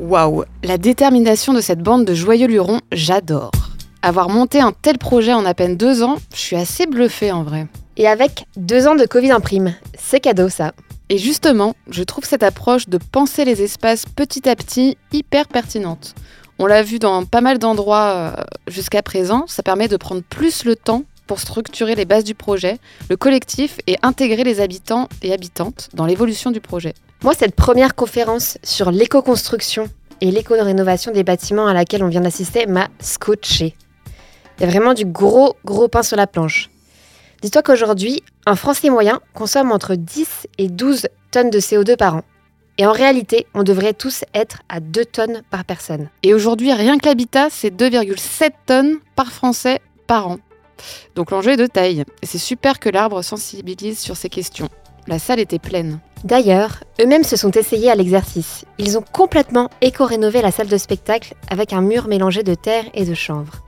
Waouh, 0.00 0.44
la 0.62 0.76
détermination 0.76 1.52
de 1.52 1.60
cette 1.60 1.80
bande 1.80 2.04
de 2.04 2.14
joyeux 2.14 2.48
lurons, 2.48 2.80
j'adore. 2.90 3.52
Avoir 4.02 4.28
monté 4.28 4.60
un 4.60 4.72
tel 4.72 4.98
projet 4.98 5.32
en 5.32 5.44
à 5.44 5.54
peine 5.54 5.76
deux 5.76 6.02
ans, 6.02 6.16
je 6.34 6.40
suis 6.40 6.56
assez 6.56 6.86
bluffée 6.86 7.32
en 7.32 7.42
vrai. 7.42 7.66
Et 7.96 8.08
avec 8.08 8.46
deux 8.56 8.86
ans 8.86 8.96
de 8.96 9.06
Covid 9.06 9.32
en 9.32 9.40
prime, 9.40 9.74
c'est 9.98 10.20
cadeau 10.20 10.48
ça. 10.48 10.72
Et 11.10 11.18
justement, 11.18 11.74
je 11.90 12.02
trouve 12.02 12.24
cette 12.24 12.42
approche 12.42 12.88
de 12.88 12.98
penser 12.98 13.44
les 13.44 13.62
espaces 13.62 14.06
petit 14.06 14.48
à 14.48 14.56
petit 14.56 14.96
hyper 15.12 15.48
pertinente. 15.48 16.14
On 16.58 16.66
l'a 16.66 16.82
vu 16.82 16.98
dans 16.98 17.24
pas 17.24 17.40
mal 17.40 17.58
d'endroits 17.58 18.14
euh, 18.38 18.42
jusqu'à 18.68 19.02
présent, 19.02 19.44
ça 19.46 19.62
permet 19.62 19.88
de 19.88 19.96
prendre 19.96 20.22
plus 20.22 20.64
le 20.64 20.76
temps 20.76 21.02
pour 21.26 21.40
structurer 21.40 21.94
les 21.94 22.04
bases 22.04 22.24
du 22.24 22.34
projet, 22.34 22.78
le 23.10 23.16
collectif 23.16 23.78
et 23.86 23.96
intégrer 24.02 24.44
les 24.44 24.60
habitants 24.60 25.08
et 25.22 25.32
habitantes 25.32 25.88
dans 25.94 26.06
l'évolution 26.06 26.50
du 26.50 26.60
projet. 26.60 26.94
Moi, 27.22 27.34
cette 27.34 27.54
première 27.54 27.94
conférence 27.94 28.58
sur 28.62 28.90
l'éco-construction 28.90 29.88
et 30.20 30.30
l'éco-rénovation 30.30 31.12
des 31.12 31.24
bâtiments 31.24 31.66
à 31.66 31.74
laquelle 31.74 32.04
on 32.04 32.08
vient 32.08 32.20
d'assister 32.20 32.66
m'a 32.66 32.88
scotché. 33.00 33.74
Il 34.58 34.64
y 34.64 34.66
a 34.66 34.70
vraiment 34.70 34.94
du 34.94 35.04
gros, 35.04 35.56
gros 35.64 35.88
pain 35.88 36.02
sur 36.02 36.16
la 36.16 36.26
planche. 36.26 36.70
Dis-toi 37.42 37.62
qu'aujourd'hui, 37.62 38.22
un 38.46 38.56
Français 38.56 38.90
moyen 38.90 39.20
consomme 39.32 39.72
entre 39.72 39.94
10 39.94 40.48
et 40.58 40.68
12 40.68 41.08
tonnes 41.30 41.50
de 41.50 41.60
CO2 41.60 41.96
par 41.96 42.16
an. 42.16 42.22
Et 42.76 42.86
en 42.86 42.92
réalité, 42.92 43.46
on 43.54 43.62
devrait 43.62 43.94
tous 43.94 44.24
être 44.34 44.62
à 44.68 44.80
2 44.80 45.04
tonnes 45.04 45.42
par 45.50 45.64
personne. 45.64 46.08
Et 46.22 46.34
aujourd'hui, 46.34 46.72
rien 46.72 46.98
que 46.98 47.06
l'habitat, 47.06 47.48
c'est 47.50 47.70
2,7 47.70 48.50
tonnes 48.66 48.96
par 49.14 49.30
Français 49.30 49.80
par 50.06 50.28
an. 50.28 50.38
Donc 51.14 51.30
l'enjeu 51.30 51.52
est 51.52 51.56
de 51.56 51.66
taille. 51.66 52.04
Et 52.20 52.26
c'est 52.26 52.38
super 52.38 52.80
que 52.80 52.88
l'arbre 52.88 53.22
sensibilise 53.22 53.98
sur 53.98 54.16
ces 54.16 54.28
questions. 54.28 54.68
La 55.06 55.18
salle 55.18 55.40
était 55.40 55.58
pleine. 55.58 56.00
D'ailleurs, 56.24 56.82
eux-mêmes 57.00 57.24
se 57.24 57.36
sont 57.36 57.50
essayés 57.50 57.90
à 57.90 57.94
l'exercice. 57.94 58.64
Ils 58.78 58.98
ont 58.98 59.04
complètement 59.12 59.70
éco-rénové 59.80 60.42
la 60.42 60.50
salle 60.50 60.68
de 60.68 60.78
spectacle 60.78 61.34
avec 61.50 61.72
un 61.72 61.82
mur 61.82 62.08
mélangé 62.08 62.42
de 62.42 62.54
terre 62.54 62.84
et 62.94 63.04
de 63.04 63.14
chanvre. 63.14 63.62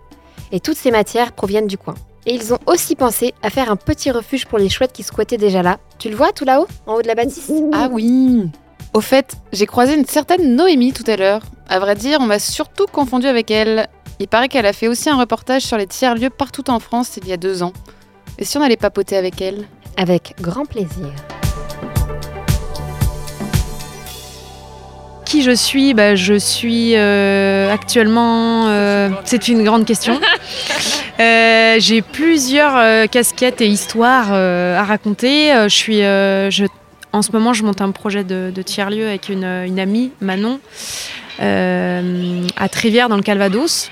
Et 0.51 0.61
toutes 0.61 0.79
ces 0.79 0.91
matières 0.91 1.33
proviennent 1.33 1.67
du 1.67 1.79
coin. 1.79 1.95
Et 2.29 2.35
ils 2.35 2.53
ont 2.53 2.59
aussi 2.67 2.97
pensé 2.97 3.35
à 3.43 3.51
faire 3.51 3.71
un 3.71 3.77
petit 3.77 4.11
refuge 4.11 4.47
pour 4.47 4.59
les 4.59 4.69
chouettes 4.69 4.93
qui 4.93 5.05
squattaient 5.05 5.37
déjà 5.37 5.63
là. 5.63 5.79
Tu 5.99 6.09
le 6.11 6.17
vois 6.17 6.33
tout 6.33 6.45
là-haut, 6.45 6.67
en 6.87 6.95
haut 6.95 7.03
de 7.03 7.07
la 7.07 7.15
bâtisse? 7.15 7.53
Ah 7.73 7.89
oui 7.91 8.51
Au 8.95 9.01
fait, 9.01 9.35
j'ai 9.53 9.67
croisé 9.67 9.95
une 9.95 10.05
certaine 10.07 10.57
Noémie 10.57 10.93
tout 10.93 11.09
à 11.09 11.17
l'heure. 11.17 11.43
À 11.69 11.79
vrai 11.79 11.95
dire, 11.95 12.19
on 12.21 12.27
m'a 12.27 12.41
surtout 12.41 12.87
confondu 12.87 13.29
avec 13.29 13.53
elle. 13.53 13.87
Il 14.19 14.27
paraît 14.27 14.49
qu'elle 14.49 14.67
a 14.67 14.73
fait 14.73 14.89
aussi 14.89 15.09
un 15.09 15.17
reportage 15.17 15.63
sur 15.63 15.77
les 15.77 15.87
tiers-lieux 15.87 16.31
partout 16.31 16.69
en 16.69 16.81
France 16.81 17.17
il 17.17 17.29
y 17.29 17.33
a 17.33 17.37
deux 17.37 17.63
ans. 17.63 17.73
Et 18.41 18.45
si 18.45 18.59
on 18.59 18.63
allait 18.63 18.77
papoter 18.77 19.17
avec 19.17 19.41
elle? 19.41 19.65
Avec 19.97 20.35
grand 20.41 20.67
plaisir. 20.67 21.13
Qui 25.25 25.43
je 25.43 25.53
suis? 25.53 25.95
Bah, 25.95 26.17
Je 26.17 26.35
suis 26.35 26.97
euh, 26.97 27.73
actuellement... 27.73 28.67
Euh, 28.69 29.11
c'est 29.25 29.47
une 29.47 29.63
grande 29.63 29.85
question. 29.85 30.19
Euh, 31.19 31.77
j'ai 31.79 32.03
plusieurs 32.03 33.09
casquettes 33.09 33.61
et 33.61 33.67
histoires 33.67 34.33
à 34.33 34.85
raconter. 34.85 35.53
je 35.69 35.75
suis, 35.75 36.03
en 37.13 37.23
ce 37.23 37.33
moment, 37.33 37.53
je 37.53 37.65
monte 37.65 37.81
un 37.81 37.91
projet 37.91 38.25
de, 38.25 38.63
tiers-lieu 38.63 39.07
avec 39.07 39.29
une, 39.29 39.45
amie, 39.45 40.13
Manon, 40.21 40.61
à 41.39 42.69
Trévière, 42.71 43.09
dans 43.09 43.17
le 43.17 43.23
Calvados. 43.23 43.91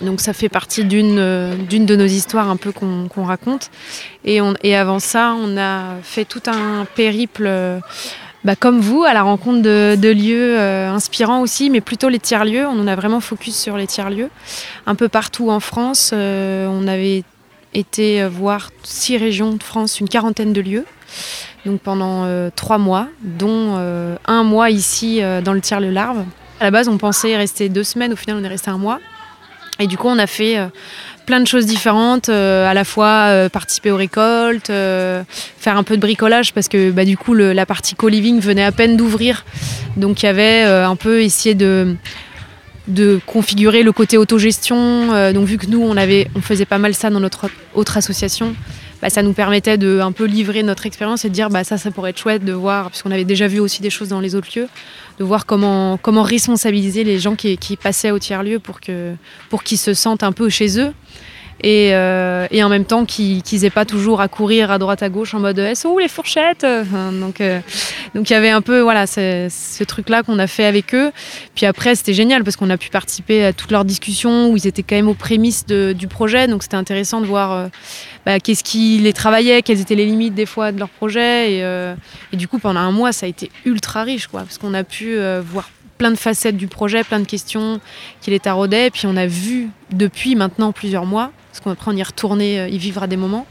Donc 0.00 0.20
ça 0.20 0.32
fait 0.32 0.48
partie 0.48 0.84
d'une 0.84 1.14
de 1.14 1.96
nos 1.96 2.06
histoires 2.06 2.50
un 2.50 2.56
peu 2.56 2.72
qu'on 2.72 3.24
raconte. 3.24 3.70
Et, 4.24 4.40
avant 4.74 4.98
ça, 4.98 5.34
on 5.40 5.56
a 5.56 5.96
fait 6.02 6.24
tout 6.24 6.42
un 6.46 6.84
périple 6.96 7.48
bah, 8.44 8.56
comme 8.56 8.80
vous, 8.80 9.04
à 9.04 9.14
la 9.14 9.22
rencontre 9.22 9.62
de, 9.62 10.12
lieux 10.12 10.58
euh, 10.58 10.90
inspirants 10.90 11.42
aussi, 11.42 11.70
mais 11.70 11.80
plutôt 11.80 12.08
les 12.08 12.18
tiers-lieux. 12.18 12.66
On 12.66 12.80
en 12.80 12.86
a 12.88 12.96
vraiment 12.96 13.20
focus 13.20 13.56
sur 13.56 13.76
les 13.76 13.86
tiers-lieux. 13.86 14.30
Un 14.86 14.96
peu 14.96 15.08
partout 15.08 15.50
en 15.50 15.60
France, 15.60 16.10
euh, 16.12 16.66
on 16.68 16.88
avait 16.88 17.22
été 17.72 18.26
voir 18.26 18.70
six 18.82 19.16
régions 19.16 19.52
de 19.52 19.62
France, 19.62 20.00
une 20.00 20.08
quarantaine 20.08 20.52
de 20.52 20.60
lieux. 20.60 20.84
Donc 21.64 21.80
pendant 21.80 22.24
euh, 22.24 22.50
trois 22.54 22.78
mois, 22.78 23.06
dont 23.22 23.76
un 24.26 24.42
mois 24.42 24.70
ici 24.70 25.20
dans 25.44 25.52
le 25.52 25.60
tiers-lieu 25.60 25.90
Larve. 25.90 26.24
À 26.58 26.64
la 26.64 26.70
base, 26.70 26.88
on 26.88 26.98
pensait 26.98 27.36
rester 27.36 27.68
deux 27.68 27.84
semaines, 27.84 28.12
au 28.12 28.16
final, 28.16 28.36
on 28.40 28.44
est 28.44 28.48
resté 28.48 28.70
un 28.70 28.78
mois. 28.78 28.98
Et 29.78 29.86
du 29.86 29.96
coup, 29.96 30.08
on 30.08 30.18
a 30.18 30.26
fait 30.26 30.58
plein 31.26 31.40
de 31.40 31.46
choses 31.46 31.66
différentes, 31.66 32.28
euh, 32.28 32.68
à 32.68 32.74
la 32.74 32.84
fois 32.84 33.28
euh, 33.28 33.48
participer 33.48 33.90
aux 33.90 33.96
récoltes, 33.96 34.70
euh, 34.70 35.22
faire 35.58 35.76
un 35.76 35.82
peu 35.82 35.96
de 35.96 36.00
bricolage 36.00 36.52
parce 36.52 36.68
que 36.68 36.90
bah, 36.90 37.04
du 37.04 37.16
coup 37.16 37.34
la 37.34 37.66
partie 37.66 37.94
co-living 37.94 38.40
venait 38.40 38.64
à 38.64 38.72
peine 38.72 38.96
d'ouvrir. 38.96 39.44
Donc 39.96 40.22
il 40.22 40.26
y 40.26 40.28
avait 40.28 40.62
un 40.62 40.96
peu 40.96 41.22
essayé 41.22 41.54
de, 41.54 41.96
configurer 43.26 43.82
le 43.82 43.92
côté 43.92 44.18
autogestion. 44.18 45.32
donc 45.32 45.46
vu 45.46 45.58
que 45.58 45.66
nous 45.66 45.82
on, 45.82 45.96
avait, 45.96 46.28
faisait 46.40 46.64
pas 46.64 46.78
mal 46.78 46.94
ça 46.94 47.10
dans 47.10 47.20
notre 47.20 47.48
autre 47.74 47.96
association, 47.96 48.54
bah, 49.00 49.10
ça 49.10 49.22
nous 49.22 49.32
permettait 49.32 49.78
de 49.78 50.00
un 50.00 50.12
peu 50.12 50.24
livrer 50.24 50.62
notre 50.62 50.86
expérience 50.86 51.24
et 51.24 51.28
de 51.28 51.34
dire 51.34 51.50
bah, 51.50 51.64
ça 51.64 51.76
ça 51.76 51.90
pourrait 51.90 52.10
être 52.10 52.18
chouette 52.18 52.44
de 52.44 52.52
voir, 52.52 52.90
puisqu'on 52.90 53.10
avait 53.10 53.24
déjà 53.24 53.46
vu 53.46 53.60
aussi 53.60 53.82
des 53.82 53.90
choses 53.90 54.08
dans 54.08 54.20
les 54.20 54.34
autres 54.34 54.48
lieux, 54.56 54.68
de 55.22 55.26
voir 55.26 55.46
comment, 55.46 55.98
comment 55.98 56.24
responsabiliser 56.24 57.04
les 57.04 57.20
gens 57.20 57.36
qui, 57.36 57.76
passaient 57.76 58.10
au 58.10 58.18
tiers-lieu 58.18 58.58
pour 58.58 58.80
qu'ils 58.80 59.16
pour 59.50 59.62
qu'ils 59.62 59.78
se 59.78 59.94
sentent 59.94 60.24
un 60.24 60.32
peu 60.32 60.48
chez 60.48 60.80
eux. 60.80 60.92
Et, 61.62 61.90
euh, 61.94 62.46
et 62.50 62.62
en 62.64 62.68
même 62.68 62.84
temps 62.84 63.04
qu'ils 63.04 63.42
n'aient 63.52 63.70
pas 63.70 63.84
toujours 63.84 64.20
à 64.20 64.28
courir 64.28 64.70
à 64.70 64.78
droite 64.78 65.02
à 65.02 65.08
gauche 65.08 65.32
en 65.34 65.40
mode 65.40 65.58
elles 65.58 65.76
sont 65.76 65.90
où 65.90 65.98
les 65.98 66.08
fourchettes? 66.08 66.66
Donc 67.20 67.40
euh, 67.40 67.60
donc 68.14 68.30
il 68.30 68.32
y 68.32 68.36
avait 68.36 68.50
un 68.50 68.62
peu 68.62 68.80
voilà 68.80 69.06
ce, 69.06 69.84
truc 69.84 70.08
là 70.08 70.22
qu'on 70.22 70.38
a 70.38 70.46
fait 70.46 70.64
avec 70.64 70.94
eux. 70.94 71.12
Puis 71.54 71.66
après 71.66 71.94
c'était 71.94 72.14
génial 72.14 72.42
parce 72.42 72.56
qu'on 72.56 72.70
a 72.70 72.76
pu 72.76 72.90
participer 72.90 73.44
à 73.44 73.52
toutes 73.52 73.70
leurs 73.70 73.84
discussions 73.84 74.50
où 74.50 74.56
ils 74.56 74.66
étaient 74.66 74.82
quand 74.82 74.96
même 74.96 75.08
aux 75.08 75.14
prémices 75.14 75.66
du 75.66 76.08
projet. 76.08 76.48
Donc 76.48 76.62
c'était 76.62 76.76
intéressant 76.76 77.20
de 77.20 77.26
voir 77.26 77.52
euh, 77.52 77.68
bah, 78.26 78.40
qu'est-ce 78.40 78.64
qui 78.64 78.98
les 78.98 79.12
travaillait 79.12 79.62
quelles 79.62 79.80
étaient 79.80 79.94
les 79.94 80.06
limites 80.06 80.34
des 80.34 80.46
fois 80.46 80.72
de 80.72 80.78
leur 80.78 80.88
projet. 80.88 81.52
Et, 81.52 81.60
et 82.32 82.36
du 82.36 82.48
coup 82.48 82.58
pendant 82.58 82.80
un 82.80 82.92
mois 82.92 83.12
ça 83.12 83.26
a 83.26 83.28
été 83.28 83.50
ultra 83.64 84.02
riche 84.02 84.26
quoi 84.26 84.40
parce 84.40 84.58
qu'on 84.58 84.74
a 84.74 84.84
pu 84.84 85.16
voir 85.44 85.68
plein 86.02 86.10
de 86.10 86.16
facettes 86.16 86.56
du 86.56 86.66
projet 86.66 87.04
plein 87.04 87.20
de 87.20 87.26
questions 87.26 87.78
qui 88.20 88.32
les 88.32 88.40
taraudaient 88.40 88.88
et 88.88 88.90
puis 88.90 89.06
on 89.06 89.16
a 89.16 89.26
vu 89.28 89.68
depuis 89.92 90.34
maintenant 90.34 90.72
plusieurs 90.72 91.06
mois 91.06 91.30
parce 91.52 91.60
qu'après 91.60 91.92
on 91.92 91.94
y 91.94 92.00
est 92.00 92.58
euh, 92.58 92.68
y 92.68 92.76
vivre 92.76 93.04
à 93.04 93.06
des 93.06 93.16
moments. 93.16 93.46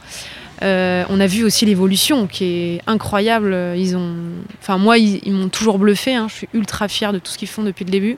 Euh, 0.64 1.06
on 1.10 1.20
a 1.22 1.28
vu 1.28 1.46
aussi 1.46 1.66
l'évolution 1.66 2.28
qui 2.28 2.44
est 2.44 2.82
incroyable. 2.88 3.56
Ils 3.78 3.96
ont, 3.96 4.14
enfin 4.62 4.78
moi, 4.78 4.98
ils, 4.98 5.32
m'ont 5.32 5.50
toujours 5.50 5.80
bluffé. 5.80 6.14
hein. 6.14 6.28
Je 6.30 6.36
suis 6.36 6.50
ultra 6.54 6.88
fière 6.88 7.14
de 7.14 7.20
tout 7.20 7.32
ce 7.32 7.38
qu'ils 7.38 7.48
font 7.48 7.64
depuis 7.64 7.84
le 7.86 7.90
début. 7.90 8.18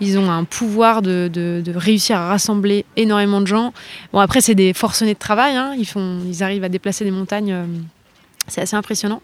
Ils 0.00 0.16
ont 0.18 0.30
un 0.30 0.44
pouvoir 0.44 1.00
de 1.02 1.62
réussir 1.74 2.18
à 2.18 2.28
rassembler 2.28 2.84
énormément 2.96 3.40
de 3.40 3.46
gens. 3.46 3.72
Bon 4.12 4.18
après 4.20 4.40
c'est 4.42 4.54
des 4.54 4.74
forcenés 4.74 5.14
de 5.14 5.18
travail. 5.18 5.56
hein. 5.56 5.74
Ils 5.78 5.86
font, 5.86 6.18
ils 6.26 6.42
arrivent 6.42 6.64
à 6.64 6.68
déplacer 6.68 7.04
des 7.04 7.10
montagnes. 7.10 7.52
euh, 7.52 7.64
c'est 8.50 8.60
assez 8.60 8.76
impressionnant. 8.76 9.22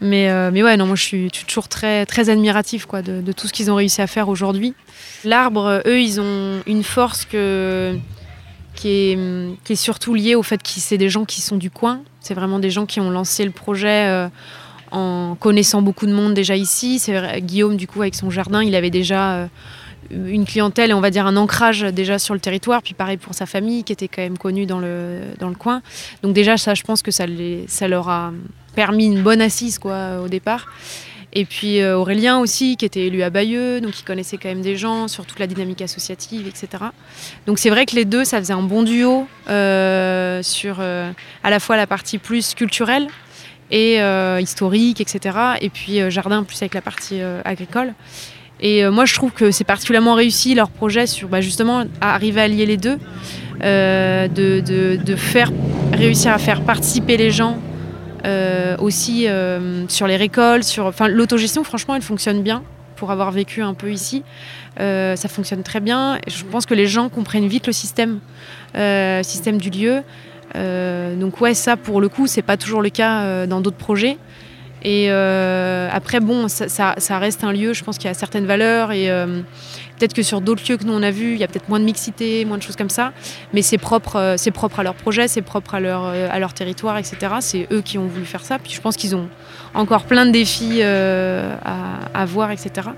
Mais, 0.00 0.30
euh, 0.30 0.50
mais 0.52 0.62
ouais, 0.62 0.76
non, 0.76 0.86
moi 0.86 0.96
je 0.96 1.02
suis, 1.02 1.30
toujours 1.30 1.68
très, 1.68 2.06
très 2.06 2.30
admirative 2.30 2.86
quoi, 2.86 3.02
de, 3.02 3.32
tout 3.32 3.46
ce 3.46 3.52
qu'ils 3.52 3.70
ont 3.70 3.74
réussi 3.74 4.00
à 4.00 4.06
faire 4.06 4.28
aujourd'hui. 4.28 4.74
L'arbre, 5.24 5.82
eux, 5.86 6.00
ils 6.00 6.20
ont 6.20 6.60
une 6.66 6.82
force 6.82 7.24
que, 7.24 7.96
qui, 8.74 8.88
est, 8.88 9.18
qui 9.64 9.72
est 9.74 9.76
surtout 9.76 10.14
liée 10.14 10.34
au 10.34 10.42
fait 10.42 10.62
que 10.62 10.68
c'est 10.68 10.98
des 10.98 11.10
gens 11.10 11.24
qui 11.24 11.40
sont 11.40 11.56
du 11.56 11.70
coin. 11.70 12.00
C'est 12.20 12.34
vraiment 12.34 12.58
des 12.58 12.70
gens 12.70 12.86
qui 12.86 13.00
ont 13.00 13.10
lancé 13.10 13.44
le 13.44 13.50
projet 13.50 14.06
euh, 14.08 14.28
en 14.90 15.36
connaissant 15.38 15.82
beaucoup 15.82 16.06
de 16.06 16.12
monde 16.12 16.34
déjà 16.34 16.56
ici. 16.56 16.98
C'est 16.98 17.40
Guillaume, 17.40 17.76
du 17.76 17.86
coup, 17.86 18.00
avec 18.00 18.14
son 18.14 18.30
jardin, 18.30 18.62
il 18.62 18.74
avait 18.74 18.90
déjà 18.90 19.32
euh, 19.32 19.46
une 20.10 20.44
clientèle 20.44 20.90
et 20.90 20.94
on 20.94 21.00
va 21.00 21.10
dire 21.10 21.26
un 21.26 21.36
ancrage 21.36 21.82
déjà 21.82 22.18
sur 22.18 22.34
le 22.34 22.40
territoire. 22.40 22.82
Puis 22.82 22.94
pareil 22.94 23.16
pour 23.16 23.34
sa 23.34 23.46
famille 23.46 23.84
qui 23.84 23.92
était 23.92 24.08
quand 24.08 24.22
même 24.22 24.38
connue 24.38 24.66
dans 24.66 24.78
le, 24.78 25.20
dans 25.38 25.48
le 25.48 25.54
coin. 25.54 25.82
Donc 26.22 26.32
déjà, 26.34 26.56
ça, 26.56 26.74
je 26.74 26.82
pense 26.82 27.02
que 27.02 27.10
ça, 27.10 27.26
les, 27.26 27.64
ça 27.68 27.88
leur 27.88 28.08
a 28.08 28.32
permis 28.74 29.06
une 29.06 29.22
bonne 29.22 29.40
assise 29.40 29.78
quoi, 29.78 30.20
au 30.22 30.28
départ. 30.28 30.66
Et 31.32 31.44
puis 31.44 31.80
euh, 31.80 31.96
Aurélien 31.96 32.38
aussi, 32.38 32.76
qui 32.76 32.84
était 32.84 33.06
élu 33.06 33.22
à 33.22 33.30
Bayeux, 33.30 33.80
donc 33.80 33.98
il 34.00 34.04
connaissait 34.04 34.36
quand 34.36 34.48
même 34.48 34.62
des 34.62 34.76
gens 34.76 35.06
sur 35.06 35.26
toute 35.26 35.38
la 35.38 35.46
dynamique 35.46 35.80
associative, 35.80 36.48
etc. 36.48 36.84
Donc 37.46 37.58
c'est 37.58 37.70
vrai 37.70 37.86
que 37.86 37.94
les 37.94 38.04
deux, 38.04 38.24
ça 38.24 38.38
faisait 38.38 38.52
un 38.52 38.62
bon 38.62 38.82
duo 38.82 39.28
euh, 39.48 40.42
sur 40.42 40.78
euh, 40.80 41.10
à 41.44 41.50
la 41.50 41.60
fois 41.60 41.76
la 41.76 41.86
partie 41.86 42.18
plus 42.18 42.54
culturelle 42.54 43.06
et 43.70 44.00
historique, 44.40 45.00
etc. 45.00 45.38
Et 45.60 45.70
puis 45.70 46.00
jardin 46.10 46.42
plus 46.42 46.60
avec 46.60 46.74
la 46.74 46.82
partie 46.82 47.20
agricole. 47.44 47.94
Et 48.60 48.84
euh, 48.84 48.90
moi, 48.90 49.06
je 49.06 49.14
trouve 49.14 49.32
que 49.32 49.50
c'est 49.50 49.64
particulièrement 49.64 50.14
réussi 50.14 50.54
leur 50.54 50.70
projet 50.70 51.06
sur 51.06 51.28
bah, 51.28 51.40
justement 51.40 51.84
à 52.00 52.14
arriver 52.14 52.40
à 52.40 52.48
lier 52.48 52.66
les 52.66 52.76
deux, 52.76 52.98
euh, 53.64 54.28
de, 54.28 55.16
faire 55.16 55.50
réussir 55.92 56.32
à 56.32 56.38
faire 56.38 56.62
participer 56.62 57.16
les 57.16 57.30
gens 57.30 57.58
euh, 58.26 58.76
aussi 58.78 59.26
sur 59.88 60.06
les 60.06 60.16
récoltes, 60.16 60.64
sur 60.64 60.86
enfin 60.86 61.08
l'autogestion. 61.08 61.64
Franchement, 61.64 61.94
elle 61.94 62.02
fonctionne 62.02 62.42
bien 62.42 62.62
pour 62.96 63.10
avoir 63.10 63.30
vécu 63.30 63.62
un 63.62 63.74
peu 63.74 63.90
ici. 63.90 64.22
Ça 64.78 65.28
fonctionne 65.28 65.62
très 65.62 65.80
bien. 65.80 66.18
Je 66.26 66.44
pense 66.44 66.66
que 66.66 66.74
les 66.74 66.86
gens 66.86 67.08
comprennent 67.08 67.48
vite 67.48 67.66
le 67.66 67.72
système, 67.72 68.20
système 69.22 69.58
du 69.58 69.70
lieu. 69.70 70.02
Donc 70.54 71.40
ouais, 71.40 71.54
ça 71.54 71.78
pour 71.78 72.02
le 72.02 72.10
coup, 72.10 72.26
c'est 72.26 72.42
pas 72.42 72.58
toujours 72.58 72.82
le 72.82 72.90
cas 72.90 73.46
dans 73.46 73.62
d'autres 73.62 73.78
projets. 73.78 74.18
Et 74.82 75.06
euh, 75.10 75.88
après, 75.92 76.20
bon, 76.20 76.48
ça, 76.48 76.94
reste 77.18 77.44
un 77.44 77.52
lieu, 77.52 77.72
je 77.72 77.84
pense 77.84 77.98
qu'il 77.98 78.08
y 78.08 78.10
a 78.10 78.14
certaines 78.14 78.46
valeurs 78.46 78.92
et 78.92 79.10
euh, 79.10 79.42
peut-être 79.98 80.14
que 80.14 80.22
sur 80.22 80.40
d'autres 80.40 80.62
lieux 80.68 80.78
que 80.78 80.84
nous 80.84 80.94
on 80.94 81.02
a 81.02 81.10
vus, 81.10 81.32
il 81.32 81.38
y 81.38 81.44
a 81.44 81.48
peut-être 81.48 81.68
moins 81.68 81.80
de 81.80 81.84
mixité, 81.84 82.44
moins 82.46 82.56
de 82.56 82.62
choses 82.62 82.76
comme 82.76 82.88
ça. 82.88 83.12
Mais 83.52 83.60
c'est 83.60 83.76
propre, 83.76 84.16
euh, 84.16 84.50
propre 84.54 84.80
à 84.80 84.82
leur 84.82 84.94
projet, 84.94 85.28
c'est 85.28 85.42
propre 85.42 85.74
à 85.74 85.80
leur, 85.80 86.04
à 86.06 86.38
leur 86.38 86.54
territoire, 86.54 86.96
etc. 86.96 87.16
C'est 87.40 87.68
eux 87.72 87.82
qui 87.82 87.98
ont 87.98 88.06
voulu 88.06 88.24
faire 88.24 88.42
ça. 88.42 88.58
Puis 88.58 88.72
je 88.72 88.80
pense 88.80 88.96
qu'ils 88.96 89.14
ont 89.14 89.28
encore 89.74 90.04
plein 90.04 90.24
de 90.24 90.30
défis 90.30 90.82
à, 90.82 92.24
voir, 92.24 92.50
etc. 92.50 92.88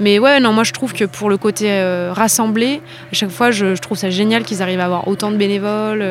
Mais 0.00 0.18
ouais, 0.18 0.40
non, 0.40 0.52
moi 0.52 0.64
je 0.64 0.72
trouve 0.72 0.92
que 0.92 1.04
pour 1.04 1.28
le 1.30 1.36
côté 1.36 1.82
rassemblé, 2.12 2.80
à 3.12 3.14
chaque 3.14 3.30
fois, 3.30 3.50
je, 3.50 3.74
trouve 3.76 3.98
ça 3.98 4.10
génial 4.10 4.44
qu'ils 4.44 4.62
arrivent 4.62 4.80
à 4.80 4.86
avoir 4.86 5.08
autant 5.08 5.30
de 5.30 5.36
bénévoles, 5.36 6.04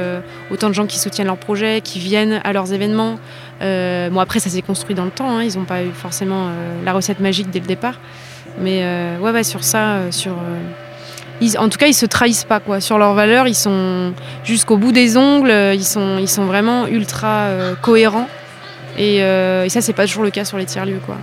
autant 0.51 0.69
de 0.69 0.73
gens 0.73 0.85
qui 0.85 0.99
soutiennent 0.99 1.27
leur 1.27 1.37
projet, 1.37 1.81
qui 1.81 1.99
viennent 1.99 2.41
à 2.43 2.53
leurs 2.53 2.73
événements. 2.73 3.17
Euh, 3.63 4.09
bon, 4.09 4.19
après, 4.19 4.39
ça 4.39 4.49
s'est 4.49 4.61
construit 4.61 4.95
dans 4.95 5.05
le 5.05 5.11
temps. 5.11 5.29
hein, 5.37 5.43
ils 5.43 5.57
n'ont 5.57 5.65
pas 5.65 5.83
eu 5.83 5.91
forcément 5.91 6.47
euh, 6.47 6.83
la 6.85 6.93
recette 6.93 7.19
magique 7.19 7.49
dès 7.49 7.59
le 7.59 7.65
départ. 7.65 7.95
Mais 8.59 8.81
euh, 8.83 9.17
ouais, 9.19 9.31
ouais, 9.31 9.43
sur 9.43 9.63
ça, 9.63 9.93
euh, 9.95 10.11
sur. 10.11 10.33
euh, 10.33 10.59
ils- 11.41 11.57
en 11.57 11.69
tout 11.69 11.77
cas, 11.77 11.87
ils 11.87 11.93
se 11.93 12.05
trahissent 12.05 12.43
pas 12.43 12.59
quoi. 12.59 12.79
Sur 12.81 12.97
leurs 12.97 13.13
valeurs, 13.13 13.47
ils 13.47 13.55
sont 13.55 14.13
jusqu'au 14.43 14.77
bout 14.77 14.91
des 14.91 15.17
ongles. 15.17 15.49
euh, 15.49 15.73
Ils 15.73 15.85
sont, 15.85 16.17
ils 16.19 16.29
sont 16.29 16.45
vraiment 16.45 16.87
ultra 16.87 17.27
euh, 17.47 17.75
cohérents. 17.81 18.27
Et, 18.97 19.23
euh, 19.23 19.63
et 19.65 19.69
ça, 19.69 19.81
c'est 19.81 19.93
pas 19.93 20.05
toujours 20.05 20.23
le 20.23 20.29
cas 20.29 20.45
sur 20.45 20.57
les 20.57 20.65
tiers-lieux 20.65 21.01
quoi. 21.05 21.15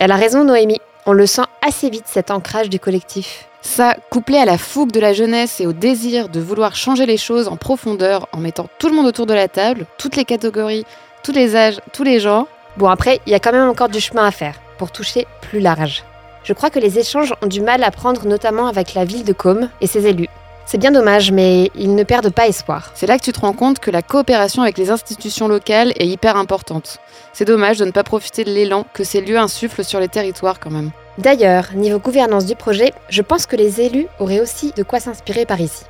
Elle 0.00 0.12
a 0.12 0.16
raison, 0.16 0.44
Noémie. 0.44 0.80
On 1.06 1.12
le 1.12 1.26
sent 1.26 1.42
assez 1.66 1.88
vite, 1.88 2.04
cet 2.06 2.30
ancrage 2.30 2.68
du 2.68 2.78
collectif. 2.78 3.46
Ça, 3.62 3.94
couplé 4.10 4.36
à 4.38 4.44
la 4.44 4.58
fougue 4.58 4.92
de 4.92 5.00
la 5.00 5.12
jeunesse 5.14 5.60
et 5.60 5.66
au 5.66 5.72
désir 5.72 6.28
de 6.28 6.40
vouloir 6.40 6.76
changer 6.76 7.06
les 7.06 7.16
choses 7.16 7.48
en 7.48 7.56
profondeur 7.56 8.28
en 8.32 8.38
mettant 8.38 8.66
tout 8.78 8.88
le 8.88 8.94
monde 8.94 9.06
autour 9.06 9.24
de 9.26 9.34
la 9.34 9.48
table, 9.48 9.86
toutes 9.96 10.14
les 10.16 10.24
catégories, 10.26 10.84
tous 11.22 11.32
les 11.32 11.56
âges, 11.56 11.80
tous 11.92 12.04
les 12.04 12.20
genres, 12.20 12.46
Bon, 12.78 12.88
après, 12.88 13.20
il 13.26 13.32
y 13.32 13.34
a 13.34 13.40
quand 13.40 13.50
même 13.50 13.68
encore 13.68 13.88
du 13.88 14.00
chemin 14.00 14.24
à 14.24 14.30
faire 14.30 14.54
pour 14.78 14.92
toucher 14.92 15.26
plus 15.40 15.58
large. 15.58 16.04
Je 16.44 16.52
crois 16.52 16.70
que 16.70 16.78
les 16.78 17.00
échanges 17.00 17.34
ont 17.42 17.48
du 17.48 17.60
mal 17.60 17.82
à 17.82 17.90
prendre, 17.90 18.24
notamment 18.24 18.68
avec 18.68 18.94
la 18.94 19.04
ville 19.04 19.24
de 19.24 19.32
Côme 19.32 19.68
et 19.80 19.88
ses 19.88 20.06
élus. 20.06 20.28
C'est 20.64 20.78
bien 20.78 20.92
dommage, 20.92 21.32
mais 21.32 21.72
ils 21.74 21.96
ne 21.96 22.04
perdent 22.04 22.30
pas 22.30 22.46
espoir. 22.46 22.92
c'est 22.94 23.08
là 23.08 23.18
que 23.18 23.24
tu 23.24 23.32
te 23.32 23.40
rends 23.40 23.52
compte 23.52 23.80
que 23.80 23.90
la 23.90 24.00
coopération 24.00 24.62
avec 24.62 24.78
les 24.78 24.90
institutions 24.90 25.48
locales 25.48 25.92
est 25.96 26.06
hyper 26.06 26.36
importante. 26.36 26.98
C'est 27.32 27.46
dommage 27.46 27.78
de 27.78 27.84
ne 27.84 27.90
pas 27.90 28.04
profiter 28.04 28.44
de 28.44 28.52
l'élan 28.52 28.86
que 28.92 29.02
ces 29.02 29.22
lieux 29.22 29.38
insufflent 29.38 29.82
sur 29.82 29.98
les 29.98 30.06
territoires 30.06 30.60
quand 30.60 30.70
même. 30.70 30.92
D'ailleurs, 31.16 31.72
niveau 31.74 31.98
gouvernance 31.98 32.46
du 32.46 32.54
projet, 32.54 32.92
je 33.08 33.22
pense 33.22 33.46
que 33.46 33.56
les 33.56 33.80
élus 33.80 34.06
auraient 34.20 34.40
aussi 34.40 34.72
de 34.76 34.84
quoi 34.84 35.00
s'inspirer 35.00 35.46
par 35.46 35.60
ici. 35.60 35.82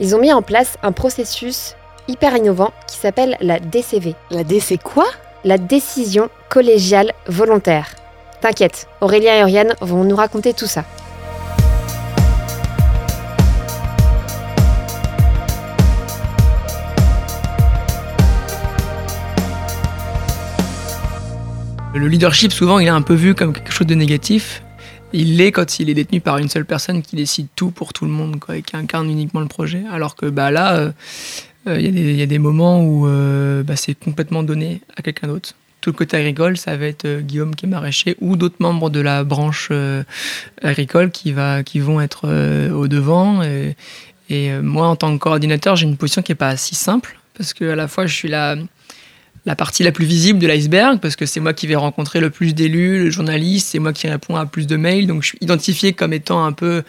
Ils 0.00 0.16
ont 0.16 0.20
mis 0.20 0.32
en 0.32 0.42
place 0.42 0.78
un 0.82 0.90
processus 0.90 1.76
hyper 2.08 2.34
innovant 2.36 2.72
qui 2.88 2.96
s'appelle 2.96 3.36
la 3.40 3.60
DCV, 3.60 4.14
La 4.30 4.42
D, 4.42 4.60
c'est 4.60 4.82
quoi? 4.82 5.06
La 5.44 5.58
décision 5.58 6.30
collégiale 6.48 7.12
volontaire. 7.26 7.94
T'inquiète, 8.40 8.88
Aurélien 9.00 9.36
et 9.36 9.42
Oriane 9.42 9.74
vont 9.80 10.04
nous 10.04 10.16
raconter 10.16 10.54
tout 10.54 10.66
ça. 10.66 10.84
Le 21.94 22.06
leadership, 22.06 22.52
souvent, 22.52 22.78
il 22.78 22.86
est 22.86 22.90
un 22.90 23.02
peu 23.02 23.14
vu 23.14 23.34
comme 23.34 23.52
quelque 23.52 23.72
chose 23.72 23.86
de 23.86 23.94
négatif. 23.94 24.62
Il 25.12 25.36
l'est 25.36 25.52
quand 25.52 25.80
il 25.80 25.90
est 25.90 25.94
détenu 25.94 26.20
par 26.20 26.38
une 26.38 26.48
seule 26.48 26.64
personne 26.64 27.02
qui 27.02 27.16
décide 27.16 27.48
tout 27.56 27.70
pour 27.70 27.92
tout 27.92 28.04
le 28.04 28.10
monde 28.10 28.38
quoi, 28.38 28.56
et 28.56 28.62
qui 28.62 28.76
incarne 28.76 29.10
uniquement 29.10 29.40
le 29.40 29.46
projet. 29.46 29.82
Alors 29.90 30.14
que 30.14 30.26
bah, 30.26 30.50
là, 30.50 30.76
euh, 30.76 30.92
il 31.76 31.84
y, 31.84 31.88
a 31.88 31.90
des- 31.90 32.10
il 32.10 32.16
y 32.16 32.22
a 32.22 32.26
des 32.26 32.38
moments 32.38 32.82
où 32.82 33.06
euh, 33.06 33.62
bah, 33.62 33.76
c'est 33.76 33.94
complètement 33.94 34.42
donné 34.42 34.80
à 34.96 35.02
quelqu'un 35.02 35.28
d'autre. 35.28 35.54
Tout 35.80 35.90
le 35.90 35.96
côté 35.96 36.16
agricole, 36.16 36.56
ça 36.56 36.76
va 36.76 36.86
être 36.86 37.04
euh, 37.04 37.20
Guillaume 37.20 37.54
qui 37.54 37.66
est 37.66 37.68
maraîcher 37.68 38.16
ou 38.20 38.36
d'autres 38.36 38.56
membres 38.58 38.90
de 38.90 39.00
la 39.00 39.22
branche 39.24 39.68
euh, 39.70 40.02
agricole 40.62 41.10
qui, 41.10 41.32
vont 41.32 42.00
être 42.00 42.22
euh, 42.24 42.70
au 42.72 42.88
devant. 42.88 43.42
Et, 43.42 43.74
euh, 44.30 44.60
moi, 44.62 44.88
en 44.88 44.96
tant 44.96 45.12
que 45.12 45.18
coordinateur, 45.22 45.76
j'ai 45.76 45.86
une 45.86 45.96
position 45.96 46.22
qui 46.22 46.32
n'est 46.32 46.36
pas 46.36 46.56
si 46.56 46.74
simple 46.74 47.18
parce 47.36 47.54
que 47.54 47.70
à 47.70 47.76
la 47.76 47.86
fois, 47.86 48.06
je 48.06 48.14
suis 48.14 48.28
la, 48.28 48.56
la 49.46 49.54
partie 49.54 49.84
la 49.84 49.92
plus 49.92 50.04
visible 50.04 50.40
de 50.40 50.46
l'iceberg 50.48 50.98
parce 51.00 51.14
que 51.14 51.24
c'est 51.26 51.40
moi 51.40 51.52
qui 51.52 51.66
vais 51.68 51.76
rencontrer 51.76 52.18
le 52.20 52.30
plus 52.30 52.54
d'élus, 52.54 53.04
le 53.04 53.10
journaliste, 53.10 53.68
c'est 53.68 53.78
moi 53.78 53.92
qui 53.92 54.08
réponds 54.08 54.34
à 54.36 54.46
plus 54.46 54.66
de 54.66 54.76
mails. 54.76 55.06
Donc 55.06 55.22
je 55.22 55.28
suis 55.28 55.38
identifié 55.40 55.92
comme 55.92 56.12
étant 56.12 56.44
un 56.44 56.52
peu 56.52 56.82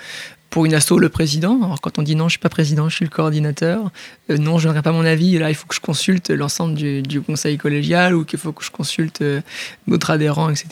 pour 0.50 0.66
une 0.66 0.74
asso 0.74 0.98
le 0.98 1.10
président. 1.10 1.62
Alors 1.64 1.82
quand 1.82 2.00
on 2.00 2.02
dit 2.02 2.16
non, 2.16 2.28
je 2.28 2.34
suis 2.34 2.40
pas 2.40 2.50
président, 2.50 2.90
je 2.90 2.96
suis 2.96 3.06
le 3.06 3.12
coordinateur. 3.12 3.92
Euh, 4.30 4.38
non, 4.38 4.58
je 4.58 4.68
donnerai 4.68 4.82
pas 4.82 4.92
mon 4.92 5.06
avis. 5.06 5.38
Là, 5.38 5.50
il 5.50 5.56
faut 5.56 5.68
que 5.68 5.76
je 5.76 5.80
consulte 5.80 6.30
l'ensemble 6.30 6.76
du, 6.76 7.22
conseil 7.22 7.58
collégial 7.58 8.16
ou 8.16 8.26
qu'il 8.26 8.40
faut 8.40 8.52
que 8.52 8.64
je 8.64 8.72
consulte 8.72 9.22
euh, 9.22 9.42
d'autres 9.88 10.12
adhérents, 10.12 10.50
etc. 10.50 10.68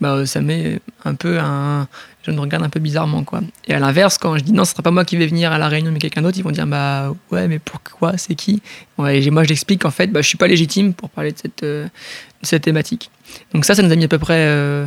Bah, 0.00 0.14
euh, 0.14 0.26
ça 0.26 0.40
met 0.40 0.80
un 1.04 1.14
peu 1.14 1.38
un, 1.38 1.88
je 2.22 2.30
me 2.30 2.40
regarde 2.40 2.62
un 2.64 2.68
peu 2.68 2.80
bizarrement 2.80 3.24
quoi. 3.24 3.40
Et 3.66 3.74
à 3.74 3.78
l'inverse, 3.78 4.18
quand 4.18 4.36
je 4.36 4.44
dis 4.44 4.52
non, 4.52 4.64
ce 4.64 4.72
sera 4.72 4.82
pas 4.82 4.90
moi 4.90 5.04
qui 5.04 5.16
vais 5.16 5.26
venir 5.26 5.52
à 5.52 5.58
la 5.58 5.68
réunion 5.68 5.90
mais 5.92 5.98
quelqu'un 5.98 6.22
d'autre, 6.22 6.38
ils 6.38 6.44
vont 6.44 6.50
dire 6.50 6.66
bah 6.66 7.14
ouais, 7.30 7.48
mais 7.48 7.58
pourquoi, 7.58 8.16
c'est 8.18 8.34
qui? 8.34 8.62
Ouais, 8.98 9.22
et 9.22 9.30
moi 9.30 9.44
je 9.44 9.48
l'explique 9.48 9.84
en 9.84 9.90
fait, 9.90 10.08
bah, 10.08 10.20
je 10.20 10.28
suis 10.28 10.38
pas 10.38 10.46
légitime 10.46 10.94
pour 10.94 11.10
parler 11.10 11.32
de 11.32 11.38
cette, 11.38 11.62
euh, 11.62 12.58
thématique. 12.58 13.10
Donc 13.54 13.64
ça, 13.64 13.74
ça 13.74 13.82
nous 13.82 13.92
a 13.92 13.96
mis 13.96 14.04
à 14.04 14.08
peu 14.08 14.18
près 14.18 14.46
euh, 14.46 14.86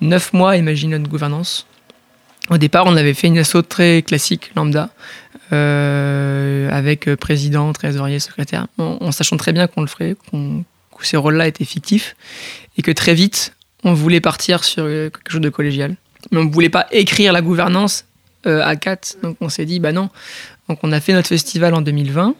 neuf 0.00 0.32
mois 0.32 0.52
à 0.52 0.60
notre 0.60 1.08
gouvernance. 1.08 1.66
Au 2.50 2.58
départ, 2.58 2.84
on 2.86 2.96
avait 2.96 3.14
fait 3.14 3.26
une 3.26 3.38
asso 3.38 3.62
très 3.68 4.02
classique, 4.02 4.50
lambda, 4.56 4.90
avec 5.50 7.14
président, 7.16 7.72
trésorier, 7.72 8.20
secrétaire, 8.20 8.66
en, 8.78 9.12
sachant 9.12 9.36
très 9.36 9.52
bien 9.52 9.66
qu'on 9.66 9.82
le 9.82 9.86
ferait, 9.86 10.16
que 10.32 11.06
ces 11.06 11.16
rôles-là 11.16 11.46
étaient 11.46 11.64
fictifs, 11.64 12.16
et 12.76 12.82
que 12.82 12.90
très 12.90 13.14
vite, 13.14 13.54
on 13.84 13.92
voulait 13.92 14.20
partir 14.20 14.64
sur 14.64 14.84
quelque 14.84 15.30
chose 15.30 15.40
de 15.40 15.50
collégial. 15.50 15.96
Mais 16.30 16.38
on 16.38 16.44
ne 16.44 16.50
voulait 16.50 16.68
pas 16.68 16.86
écrire 16.90 17.32
la 17.32 17.42
gouvernance 17.42 18.04
à 18.44 18.76
quatre. 18.76 19.16
Donc 19.22 19.36
on 19.40 19.48
s'est 19.48 19.66
dit, 19.66 19.78
bah 19.80 19.92
non. 19.92 20.08
Donc 20.68 20.78
on 20.82 20.92
a 20.92 21.00
fait 21.00 21.12
notre 21.12 21.28
festival 21.28 21.74
en 21.74 21.80
2020 21.80 22.34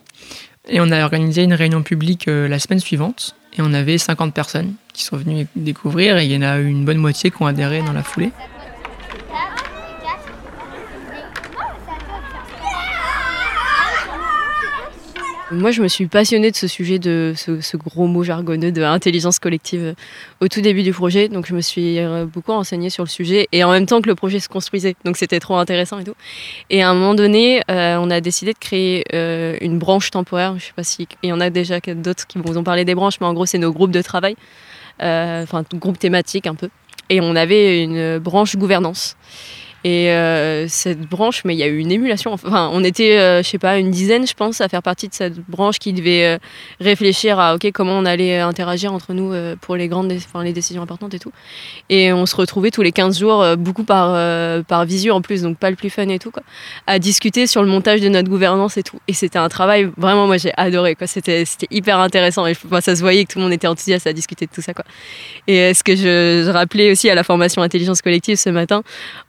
et 0.69 0.81
on 0.81 0.91
a 0.91 1.03
organisé 1.03 1.43
une 1.43 1.55
réunion 1.55 1.83
publique 1.83 2.27
la 2.27 2.59
semaine 2.59 2.81
suivante. 2.81 3.35
Et 3.57 3.63
on 3.63 3.73
avait 3.75 3.99
50 3.99 4.35
personnes 4.35 4.75
qui 4.93 5.05
sont 5.05 5.17
venues 5.17 5.47
découvrir 5.57 6.19
et 6.19 6.25
il 6.25 6.33
y 6.33 6.37
en 6.37 6.43
a 6.43 6.59
eu 6.59 6.69
une 6.69 6.85
bonne 6.85 6.99
moitié 6.99 7.31
qui 7.31 7.43
ont 7.43 7.47
adhéré 7.47 7.83
dans 7.83 7.93
la 7.93 8.03
foulée. 8.03 8.31
Moi, 15.51 15.71
je 15.71 15.81
me 15.81 15.89
suis 15.89 16.07
passionnée 16.09 16.51
de 16.51 16.57
ce 16.57 16.67
sujet, 16.67 16.99
de 16.99 17.33
ce, 17.35 17.77
gros 17.79 18.07
mot 18.07 18.23
jargonneux 18.23 18.71
de 18.71 18.83
intelligence 18.83 19.39
collective 19.39 19.81
euh, 19.83 19.95
au 20.43 20.49
tout 20.49 20.61
début 20.61 20.83
du 20.83 20.93
projet. 20.93 21.31
Donc, 21.31 21.47
je 21.47 21.55
me 21.55 21.63
suis 21.63 21.99
euh, 21.99 22.27
beaucoup 22.27 22.53
renseignée 22.53 22.91
sur 22.91 23.03
le 23.03 23.09
sujet 23.09 23.49
et 23.53 23.65
en 23.65 23.71
même 23.71 23.87
temps 23.87 24.03
que 24.03 24.09
le 24.09 24.15
projet 24.15 24.41
se 24.41 24.49
construisait. 24.51 24.95
Donc, 25.07 25.17
c'était 25.17 25.41
trop 25.41 25.57
intéressant 25.57 26.01
et 26.01 26.05
tout. 26.05 26.13
Et 26.69 26.83
à 26.83 26.91
un 26.91 26.95
moment 26.95 27.15
donné, 27.15 27.63
euh, 27.71 27.97
on 27.97 28.11
a 28.11 28.21
décidé 28.21 28.53
de 28.53 28.59
créer 28.59 29.05
une 29.65 29.79
branche 29.79 30.11
temporaire. 30.11 30.55
Je 30.59 30.67
sais 30.67 30.73
pas 30.77 30.85
si 30.85 31.09
il 31.23 31.31
y 31.31 31.33
en 31.33 31.41
a 31.41 31.49
déjà 31.49 31.81
d'autres 31.81 32.27
qui 32.27 32.39
vous 32.39 32.59
ont 32.59 32.65
parlé 32.65 32.85
des 32.85 32.95
branches, 32.95 33.19
mais 33.19 33.27
en 33.27 33.33
gros, 33.33 33.47
c'est 33.47 33.57
nos 33.57 33.73
groupes 33.73 33.91
de 33.91 34.03
travail, 34.03 34.37
enfin, 35.01 35.65
groupe 35.75 35.99
thématique 35.99 36.47
un 36.47 36.57
peu. 36.57 36.69
Et 37.09 37.23
on 37.23 37.35
avait 37.35 37.83
une 37.83 38.19
branche 38.19 38.55
gouvernance. 38.57 39.17
Et 39.85 40.11
euh, 40.11 40.67
cette 40.69 41.01
branche, 41.01 41.43
mais 41.45 41.55
il 41.55 41.59
y 41.59 41.63
a 41.63 41.69
eu 41.69 41.79
une 41.79 41.93
émulation. 41.93 42.33
Enfin, 42.33 42.69
on 42.73 42.83
était, 42.83 43.17
euh, 43.19 43.43
je 43.45 43.49
sais 43.49 43.59
pas, 43.59 43.79
une 43.79 43.93
dizaine, 43.93 44.27
je 44.27 44.35
pense, 44.35 44.61
à 44.61 44.69
faire 44.69 44.83
partie 44.83 45.09
de 45.09 45.15
cette 45.15 45.39
branche 45.49 45.79
qui 45.79 45.93
devait 45.93 46.25
euh, 46.25 46.39
réfléchir 46.81 47.39
à 47.39 47.55
ok 47.55 47.71
comment 47.73 47.93
on 47.93 48.05
allait 48.05 48.41
interagir 48.41 48.93
entre 48.93 49.13
nous 49.15 49.33
pour 49.61 49.77
les 49.77 49.87
grandes, 49.87 50.13
enfin, 50.13 50.43
les 50.43 50.53
décisions 50.53 50.83
importantes 50.83 51.15
et 51.15 51.21
tout. 51.21 51.33
Et 51.91 52.13
on 52.13 52.27
se 52.27 52.35
retrouvait 52.35 52.71
tous 52.71 52.83
les 52.83 52.93
15 52.93 53.21
jours, 53.21 53.57
beaucoup 53.57 53.85
par 53.85 54.09
par 54.65 54.85
visu 54.85 55.11
en 55.11 55.21
plus, 55.21 55.43
donc 55.43 55.59
pas 55.59 55.71
le 55.71 55.77
plus 55.77 55.91
fun 55.91 56.09
et 56.09 56.19
tout, 56.19 56.31
quoi, 56.31 56.43
à 56.87 56.99
discuter 56.99 57.47
sur 57.47 57.63
le 57.63 57.69
montage 57.69 58.01
de 58.01 58.09
notre 58.09 58.29
gouvernance 58.29 58.77
et 58.77 58.83
tout. 58.83 58.99
Et 59.07 59.13
c'était 59.13 59.39
un 59.39 59.49
travail 59.49 59.91
vraiment, 59.97 60.27
moi 60.27 60.39
j'ai 60.39 60.53
adoré. 60.57 60.97
C'était 61.07 61.45
hyper 61.71 61.99
intéressant 61.99 62.47
et 62.47 62.55
ça 62.81 62.97
se 62.97 63.01
voyait 63.01 63.25
que 63.25 63.33
tout 63.33 63.39
le 63.39 63.45
monde 63.45 63.53
était 63.53 63.69
enthousiaste 63.69 64.07
à 64.07 64.13
discuter 64.13 64.47
de 64.47 64.51
tout 64.51 64.63
ça, 64.63 64.75
quoi. 64.75 64.85
Et 65.47 65.73
ce 65.75 65.85
que 65.85 65.95
je, 65.95 66.51
rappelais 66.51 66.91
aussi 66.91 67.09
à 67.11 67.15
la 67.15 67.23
formation 67.23 67.63
intelligence 67.63 68.03
collective 68.03 68.37
ce 68.37 68.51
matin. 68.51 68.83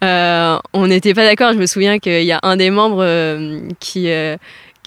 Euh, 0.04 0.39
on 0.74 0.88
n'était 0.88 1.14
pas 1.14 1.24
d'accord. 1.24 1.54
Je 1.54 1.58
me 1.58 1.66
souviens 1.66 2.00
qu'il 2.00 2.24
y 2.24 2.32
a 2.32 2.40
un 2.44 2.58
des 2.58 2.70
membres 2.70 3.04
euh, 3.04 3.62
qui, 3.80 4.10
euh, 4.10 4.38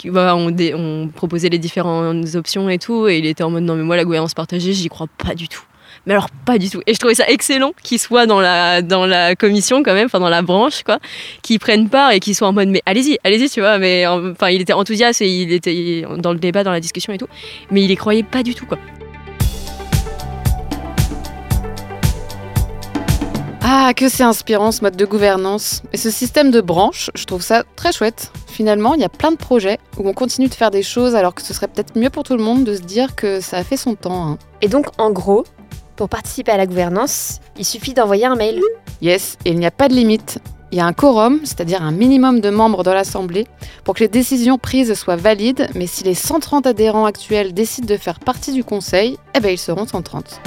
bah, 0.04 0.36
on, 0.36 1.08
proposait 1.14 1.48
les 1.48 1.58
différentes 1.58 2.34
options 2.34 2.68
et 2.68 2.78
tout, 2.78 3.08
et 3.08 3.18
il 3.18 3.26
était 3.26 3.44
en 3.44 3.50
mode 3.50 3.64
non 3.64 3.74
mais 3.74 3.82
moi 3.82 3.96
la 3.96 4.04
gouvernance 4.04 4.34
partagée, 4.34 4.72
j'y 4.72 4.88
crois 4.88 5.06
pas 5.18 5.34
du 5.34 5.48
tout. 5.48 5.62
Mais 6.06 6.14
alors 6.14 6.28
pas 6.44 6.58
du 6.58 6.68
tout. 6.68 6.80
Et 6.86 6.94
je 6.94 6.98
trouvais 6.98 7.14
ça 7.14 7.28
excellent 7.28 7.72
qu'il 7.82 7.98
soit 7.98 8.26
dans 8.26 8.40
la 8.40 8.82
dans 8.82 9.06
la 9.06 9.36
commission 9.36 9.82
quand 9.84 9.94
même, 9.94 10.06
enfin 10.06 10.18
dans 10.18 10.30
la 10.30 10.42
branche 10.42 10.82
quoi, 10.82 10.98
qu'ils 11.42 11.60
prennent 11.60 11.88
part 11.88 12.10
et 12.10 12.18
qu'ils 12.18 12.34
soient 12.34 12.48
en 12.48 12.52
mode 12.52 12.68
mais 12.68 12.82
allez-y, 12.86 13.18
allez-y, 13.22 13.48
tu 13.48 13.60
vois. 13.60 13.78
Mais 13.78 14.06
enfin 14.06 14.48
il 14.48 14.60
était 14.60 14.72
enthousiaste 14.72 15.22
et 15.22 15.28
il 15.28 15.52
était 15.52 16.04
dans 16.18 16.32
le 16.32 16.38
débat, 16.38 16.64
dans 16.64 16.72
la 16.72 16.80
discussion 16.80 17.12
et 17.12 17.18
tout, 17.18 17.28
mais 17.70 17.82
il 17.82 17.90
y 17.90 17.96
croyait 17.96 18.24
pas 18.24 18.42
du 18.42 18.54
tout 18.54 18.66
quoi. 18.66 18.78
Ah, 23.64 23.92
que 23.94 24.08
c'est 24.08 24.24
inspirant 24.24 24.72
ce 24.72 24.82
mode 24.82 24.96
de 24.96 25.04
gouvernance. 25.04 25.82
Et 25.92 25.96
ce 25.96 26.10
système 26.10 26.50
de 26.50 26.60
branches, 26.60 27.10
je 27.14 27.24
trouve 27.26 27.42
ça 27.42 27.62
très 27.76 27.92
chouette. 27.92 28.32
Finalement, 28.48 28.94
il 28.94 29.00
y 29.00 29.04
a 29.04 29.08
plein 29.08 29.30
de 29.30 29.36
projets 29.36 29.78
où 29.98 30.08
on 30.08 30.12
continue 30.12 30.48
de 30.48 30.54
faire 30.54 30.72
des 30.72 30.82
choses 30.82 31.14
alors 31.14 31.32
que 31.32 31.42
ce 31.42 31.54
serait 31.54 31.68
peut-être 31.68 31.96
mieux 31.96 32.10
pour 32.10 32.24
tout 32.24 32.36
le 32.36 32.42
monde 32.42 32.64
de 32.64 32.74
se 32.74 32.80
dire 32.80 33.14
que 33.14 33.40
ça 33.40 33.58
a 33.58 33.64
fait 33.64 33.76
son 33.76 33.94
temps. 33.94 34.26
Hein. 34.26 34.38
Et 34.62 34.68
donc, 34.68 34.86
en 34.98 35.10
gros, 35.10 35.44
pour 35.94 36.08
participer 36.08 36.50
à 36.50 36.56
la 36.56 36.66
gouvernance, 36.66 37.38
il 37.56 37.64
suffit 37.64 37.94
d'envoyer 37.94 38.24
un 38.24 38.34
mail. 38.34 38.60
Yes, 39.00 39.36
et 39.44 39.50
il 39.50 39.58
n'y 39.58 39.66
a 39.66 39.70
pas 39.70 39.88
de 39.88 39.94
limite. 39.94 40.40
Il 40.72 40.78
y 40.78 40.80
a 40.80 40.86
un 40.86 40.92
quorum, 40.92 41.40
c'est-à-dire 41.44 41.82
un 41.82 41.92
minimum 41.92 42.40
de 42.40 42.50
membres 42.50 42.82
dans 42.82 42.94
l'Assemblée, 42.94 43.46
pour 43.84 43.94
que 43.94 44.00
les 44.00 44.08
décisions 44.08 44.58
prises 44.58 44.94
soient 44.94 45.16
valides, 45.16 45.68
mais 45.74 45.86
si 45.86 46.02
les 46.02 46.14
130 46.14 46.66
adhérents 46.66 47.04
actuels 47.04 47.54
décident 47.54 47.86
de 47.86 47.96
faire 47.96 48.18
partie 48.18 48.52
du 48.52 48.64
Conseil, 48.64 49.18
eh 49.36 49.40
ben 49.40 49.50
ils 49.50 49.58
seront 49.58 49.86
130. 49.86 50.40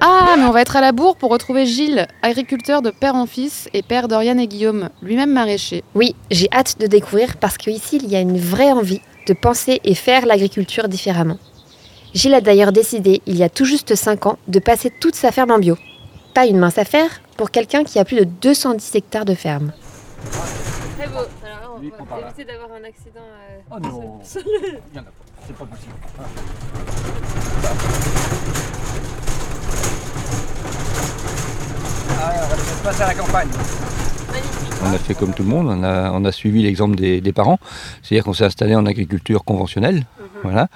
Ah, 0.00 0.34
mais 0.36 0.44
on 0.44 0.50
va 0.50 0.62
être 0.62 0.76
à 0.76 0.80
la 0.80 0.92
bourre 0.92 1.16
pour 1.16 1.30
retrouver 1.30 1.66
Gilles, 1.66 2.06
agriculteur 2.22 2.82
de 2.82 2.90
père 2.90 3.14
en 3.14 3.26
fils 3.26 3.68
et 3.72 3.82
père 3.82 4.08
d'Oriane 4.08 4.40
et 4.40 4.46
Guillaume, 4.46 4.90
lui-même 5.02 5.32
maraîcher. 5.32 5.84
Oui, 5.94 6.14
j'ai 6.30 6.48
hâte 6.52 6.78
de 6.78 6.86
découvrir 6.86 7.36
parce 7.36 7.56
qu'ici, 7.56 7.98
il 8.02 8.08
y 8.08 8.16
a 8.16 8.20
une 8.20 8.38
vraie 8.38 8.72
envie 8.72 9.00
de 9.26 9.32
penser 9.32 9.80
et 9.84 9.94
faire 9.94 10.26
l'agriculture 10.26 10.88
différemment. 10.88 11.38
Gilles 12.12 12.34
a 12.34 12.40
d'ailleurs 12.40 12.72
décidé, 12.72 13.22
il 13.26 13.36
y 13.36 13.42
a 13.42 13.48
tout 13.48 13.64
juste 13.64 13.94
5 13.94 14.26
ans, 14.26 14.38
de 14.48 14.58
passer 14.58 14.90
toute 14.90 15.14
sa 15.14 15.32
ferme 15.32 15.50
en 15.50 15.58
bio. 15.58 15.76
Pas 16.34 16.46
une 16.46 16.58
mince 16.58 16.78
affaire 16.78 17.22
pour 17.36 17.50
quelqu'un 17.50 17.84
qui 17.84 17.98
a 17.98 18.04
plus 18.04 18.16
de 18.16 18.24
210 18.24 18.94
hectares 18.96 19.24
de 19.24 19.34
ferme. 19.34 19.72
Très 20.98 21.08
beau. 21.08 21.18
Alors, 21.44 21.80
on 21.80 22.04
va 22.04 22.20
éviter 22.20 22.44
d'avoir 22.44 22.72
un 22.72 22.84
accident. 22.84 23.20
Euh, 23.20 23.60
oh 23.70 23.80
non, 23.80 24.20
c'est 24.22 25.56
pas 25.56 25.64
possible. 25.64 25.94
On 34.82 34.92
a 34.92 34.98
fait 34.98 35.14
comme 35.14 35.32
tout 35.32 35.42
le 35.42 35.48
monde, 35.48 35.68
on 35.68 36.24
a, 36.24 36.32
suivi 36.32 36.62
l'exemple 36.62 36.96
des, 36.96 37.32
parents, 37.32 37.58
c'est-à-dire 38.02 38.24
qu'on 38.24 38.34
s'est 38.34 38.44
installé 38.44 38.74
en 38.74 38.84
agriculture 38.84 39.42
conventionnelle. 39.42 39.96
Mhm. 39.96 40.26
Voilà. 40.42 40.68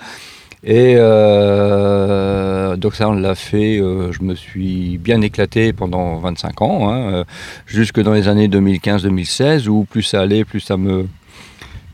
Et 0.64 0.94
euh, 0.96 2.76
donc 2.76 2.94
ça, 2.94 3.10
on 3.10 3.12
l'a 3.12 3.34
fait, 3.34 3.78
euh, 3.78 4.10
je 4.12 4.22
me 4.22 4.34
suis 4.34 4.96
bien 4.96 5.20
éclaté 5.20 5.74
pendant 5.74 6.16
25 6.16 6.62
ans, 6.62 6.90
hein, 6.90 7.12
euh, 7.12 7.24
jusque 7.66 8.00
dans 8.00 8.14
les 8.14 8.26
années 8.26 8.48
2015-2016, 8.48 9.68
où 9.68 9.84
plus 9.84 10.02
ça 10.02 10.22
allait, 10.22 10.46
plus 10.46 10.60
ça 10.60 10.78
me, 10.78 11.06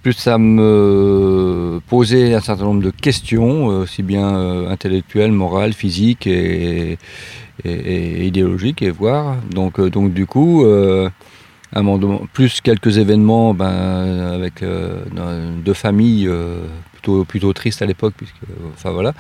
plus 0.05 0.13
ça 0.13 0.37
me 0.37 1.81
posait 1.89 2.35
un 2.35 2.41
certain 2.41 2.65
nombre 2.65 2.83
de 2.83 2.91
questions, 2.91 3.67
aussi 3.69 4.03
bien 4.03 4.69
intellectuelles, 4.69 5.33
morales, 5.33 5.73
physiques 5.73 6.27
et, 6.27 6.99
et, 7.65 8.27
idéologique 8.27 8.83
et 8.83 8.91
voir. 8.91 9.37
Donc, 9.51 9.79
euh, 9.79 9.91
donc 9.91 10.13
du 10.13 10.27
coup, 10.27 10.65
euh, 10.65 11.09
plus 12.33 12.61
quelques 12.61 12.99
événements 12.99 13.55
ben, 13.55 14.33
avec 14.35 14.63
euh, 14.63 15.03
deux 15.65 15.75
familles 15.75 16.29
plutôt, 16.93 17.25
plutôt 17.25 17.53
tristes 17.53 17.83
à 17.83 17.87
l'époque, 17.87 18.15
enfin 18.75 18.91
voilà, 18.91 19.15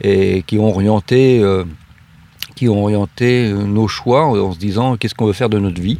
et 0.00 0.42
qui 0.46 0.58
ont 0.58 0.68
orienté 0.68 1.42
qui 2.54 2.68
ont 2.68 2.82
orienté 2.82 3.52
nos 3.52 3.86
choix 3.86 4.24
en 4.24 4.52
se 4.52 4.58
disant 4.58 4.96
qu'est-ce 4.96 5.14
qu'on 5.14 5.26
veut 5.26 5.32
faire 5.32 5.50
de 5.50 5.58
notre 5.58 5.80
vie? 5.80 5.98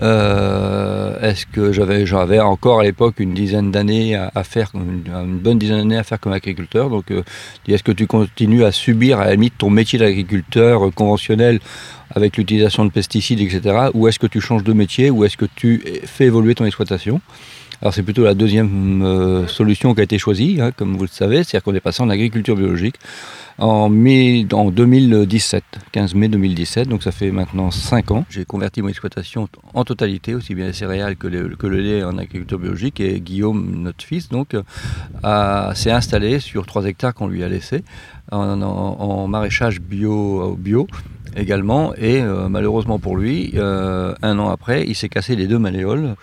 Euh, 0.00 1.20
est-ce 1.20 1.46
que 1.46 1.72
j'avais, 1.72 2.40
encore 2.40 2.80
à 2.80 2.82
l'époque 2.82 3.16
une 3.18 3.34
dizaine 3.34 3.70
d'années 3.70 4.16
à, 4.16 4.44
faire, 4.44 4.70
une, 4.74 5.38
bonne 5.38 5.58
dizaine 5.58 5.78
d'années 5.78 5.98
à 5.98 6.02
faire 6.02 6.18
comme 6.18 6.32
agriculteur. 6.32 6.88
Donc, 6.90 7.10
euh, 7.10 7.22
est-ce 7.68 7.82
que 7.82 7.92
tu 7.92 8.06
continues 8.06 8.64
à 8.64 8.72
subir 8.72 9.20
à 9.20 9.26
la 9.26 9.32
limite 9.32 9.54
ton 9.58 9.70
métier 9.70 9.98
d'agriculteur 9.98 10.92
conventionnel 10.94 11.60
avec 12.14 12.36
l'utilisation 12.36 12.84
de 12.84 12.90
pesticides, 12.90 13.40
etc. 13.40 13.88
Ou 13.94 14.08
est-ce 14.08 14.18
que 14.18 14.26
tu 14.26 14.40
changes 14.40 14.64
de 14.64 14.72
métier 14.72 15.10
Ou 15.10 15.24
est-ce 15.24 15.36
que 15.36 15.46
tu 15.54 15.82
fais 16.04 16.26
évoluer 16.26 16.54
ton 16.54 16.64
exploitation? 16.64 17.20
Alors 17.82 17.92
c'est 17.92 18.04
plutôt 18.04 18.22
la 18.22 18.34
deuxième 18.34 19.02
euh, 19.02 19.48
solution 19.48 19.92
qui 19.92 20.00
a 20.00 20.04
été 20.04 20.16
choisie, 20.16 20.60
hein, 20.60 20.70
comme 20.70 20.96
vous 20.96 21.02
le 21.02 21.08
savez, 21.08 21.38
c'est-à-dire 21.38 21.64
qu'on 21.64 21.74
est 21.74 21.80
passé 21.80 22.00
en 22.00 22.08
agriculture 22.10 22.54
biologique 22.54 22.94
en, 23.58 23.88
mai, 23.88 24.46
en 24.52 24.70
2017, 24.70 25.64
15 25.90 26.14
mai 26.14 26.28
2017, 26.28 26.88
donc 26.88 27.02
ça 27.02 27.10
fait 27.10 27.32
maintenant 27.32 27.72
5 27.72 28.12
ans. 28.12 28.24
J'ai 28.30 28.44
converti 28.44 28.82
mon 28.82 28.88
exploitation 28.88 29.48
en 29.74 29.84
totalité, 29.84 30.34
aussi 30.34 30.54
bien 30.54 30.66
les 30.66 30.72
céréales 30.72 31.16
que, 31.16 31.26
le 31.26 31.80
lait 31.80 32.04
en 32.04 32.18
agriculture 32.18 32.60
biologique, 32.60 33.00
et 33.00 33.20
Guillaume, 33.20 33.82
notre 33.82 34.04
fils, 34.04 34.28
donc, 34.28 34.56
s'est 35.74 35.90
installé 35.90 36.38
sur 36.38 36.66
3 36.66 36.86
hectares 36.86 37.14
qu'on 37.14 37.26
lui 37.26 37.42
a 37.42 37.48
laissés 37.48 37.82
en, 38.30 39.26
maraîchage 39.26 39.80
bio, 39.80 40.56
bio 40.56 40.86
également, 41.36 41.94
et 41.96 42.20
euh, 42.20 42.48
malheureusement 42.48 42.98
pour 42.98 43.16
lui, 43.16 43.52
euh, 43.54 44.14
un 44.22 44.38
an 44.38 44.48
après, 44.50 44.84
il 44.86 44.94
s'est 44.94 45.08
cassé 45.08 45.36
les 45.36 45.46
deux 45.46 45.58
malléoles 45.58 46.14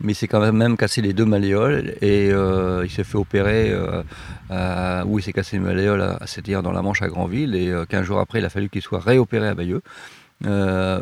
mais 0.00 0.12
il 0.12 0.14
s'est 0.14 0.28
quand 0.28 0.40
même 0.52 0.76
cassé 0.76 1.02
les 1.02 1.12
deux 1.12 1.24
malléoles 1.24 1.94
et 2.00 2.30
euh, 2.32 2.82
il 2.84 2.90
s'est 2.90 3.04
fait 3.04 3.16
opérer 3.16 3.70
euh, 3.70 5.04
où 5.04 5.18
il 5.18 5.22
s'est 5.22 5.32
cassé 5.32 5.56
les 5.56 5.62
malléoles, 5.62 6.16
c'est-à-dire 6.26 6.62
dans 6.62 6.72
la 6.72 6.82
Manche 6.82 7.02
à 7.02 7.08
Granville. 7.08 7.54
Et 7.54 7.72
15 7.88 8.00
euh, 8.00 8.04
jours 8.04 8.18
après, 8.18 8.40
il 8.40 8.44
a 8.44 8.50
fallu 8.50 8.68
qu'il 8.68 8.82
soit 8.82 8.98
réopéré 8.98 9.46
à 9.48 9.54
Bayeux. 9.54 9.82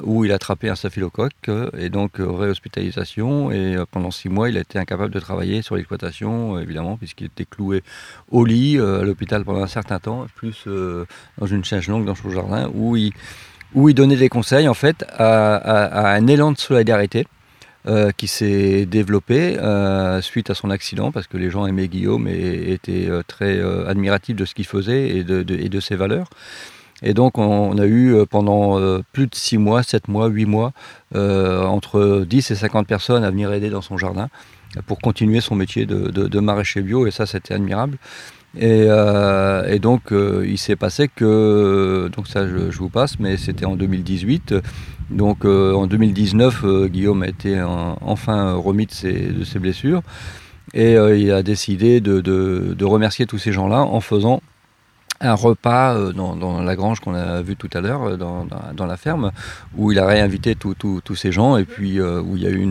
où 0.05 0.25
il 0.25 0.33
a 0.33 0.35
attrapé 0.35 0.69
un 0.69 0.75
staphylocoque 0.75 1.51
et 1.79 1.89
donc 1.89 2.13
réhospitalisation 2.19 3.51
et 3.51 3.77
pendant 3.91 4.11
six 4.11 4.29
mois 4.29 4.51
il 4.51 4.57
a 4.57 4.61
été 4.61 4.79
incapable 4.79 5.13
de 5.13 5.19
travailler 5.19 5.63
sur 5.63 5.75
l'exploitation 5.75 6.61
évidemment 6.61 6.97
puisqu'il 6.97 7.27
était 7.27 7.47
cloué 7.47 7.83
au 8.31 8.45
lit 8.45 8.79
à 8.79 9.03
l'hôpital 9.03 9.43
pendant 9.45 9.63
un 9.63 9.73
certain 9.79 9.99
temps 9.99 10.27
plus 10.37 10.69
dans 11.39 11.47
une 11.47 11.65
chaise 11.65 11.89
longue 11.89 12.05
dans 12.05 12.15
son 12.15 12.31
jardin 12.31 12.71
où 12.75 12.95
il, 12.97 13.13
où 13.75 13.89
il 13.89 13.95
donnait 13.95 14.17
des 14.17 14.29
conseils 14.29 14.69
en 14.69 14.75
fait 14.75 15.05
à 15.09 16.15
un 16.15 16.27
élan 16.29 16.53
de 16.53 16.59
solidarité 16.59 17.27
qui 18.17 18.29
s'est 18.29 18.87
développé 18.87 19.57
suite 20.21 20.51
à 20.51 20.55
son 20.55 20.71
accident, 20.71 21.11
parce 21.13 21.27
que 21.27 21.37
les 21.37 21.51
gens 21.51 21.67
aimaient 21.67 21.89
Guillaume 21.89 22.29
et 22.29 22.73
étaient 22.73 23.09
très 23.27 23.61
admiratifs 23.87 24.37
de 24.37 24.45
ce 24.45 24.55
qu'il 24.55 24.67
faisait 24.67 25.09
et 25.09 25.25
de, 25.25 25.45
et 25.55 25.69
de 25.69 25.81
ses 25.81 25.97
valeurs. 25.97 26.29
Et 27.03 27.15
donc 27.15 27.39
on, 27.39 27.77
a 27.79 27.87
eu 27.87 28.15
pendant 28.31 28.79
plus 29.13 29.27
de 29.27 29.35
6 29.35 29.59
mois, 29.59 29.83
7 29.83 30.09
mois, 30.09 30.29
8 30.29 30.47
mois, 30.47 30.73
entre 31.15 32.25
10 32.25 32.51
et 32.51 32.55
50 32.55 32.87
personnes 32.87 33.25
à 33.25 33.31
venir 33.31 33.53
aider 33.53 33.71
dans 33.71 33.83
son 33.83 33.99
jardin 33.99 34.29
pour 34.87 35.01
continuer 35.01 35.41
son 35.41 35.55
métier 35.55 35.85
de, 35.85 36.09
de 36.11 36.41
maraîcher 36.41 36.83
bio, 36.83 37.07
et 37.07 37.11
ça 37.11 37.27
c'était 37.27 37.55
admirable. 37.55 37.99
Euh, 38.61 39.67
et, 39.67 39.79
donc, 39.79 40.13
euh, 40.13 40.45
il 40.47 40.59
s'est 40.59 40.77
passé 40.77 41.09
que, 41.09 42.11
donc 42.15 42.29
ça 42.29 42.47
je, 42.47 42.77
vous 42.79 42.91
passe, 42.91 43.19
mais 43.19 43.37
c'était 43.37 43.65
en 43.65 43.77
2018. 43.77 44.55
Donc 45.13 45.45
euh, 45.45 45.75
en 45.75 45.87
2019, 45.87 46.87
Guillaume 46.87 47.23
a 47.23 47.29
été 47.29 47.61
enfin 47.63 48.55
remis 48.55 48.87
de 48.87 48.93
ses, 48.93 49.59
blessures. 49.59 50.03
Et 50.75 50.95
il 50.95 51.31
a 51.31 51.43
décidé 51.43 52.01
de, 52.01 52.85
remercier 52.85 53.27
tous 53.27 53.39
ces 53.39 53.53
gens-là 53.53 53.83
en 53.83 54.01
faisant 54.01 54.43
un 55.21 55.35
repas 55.35 56.13
dans, 56.13 56.63
la 56.63 56.77
grange 56.77 57.01
qu'on 57.01 57.15
a 57.15 57.43
vu 57.43 57.57
tout 57.57 57.71
à 57.75 57.81
l'heure, 57.81 58.17
dans, 58.17 58.87
la 58.87 58.97
ferme, 58.97 59.33
où 59.77 59.93
il 59.93 59.99
a 59.99 60.07
réinvité 60.07 60.55
tous 60.55 61.17
ces 61.17 61.31
gens 61.31 61.57
et 61.57 61.65
puis 61.65 62.01
où 62.01 62.37
il 62.37 62.43
y 62.43 62.47
a 62.47 62.51
eu 62.51 62.63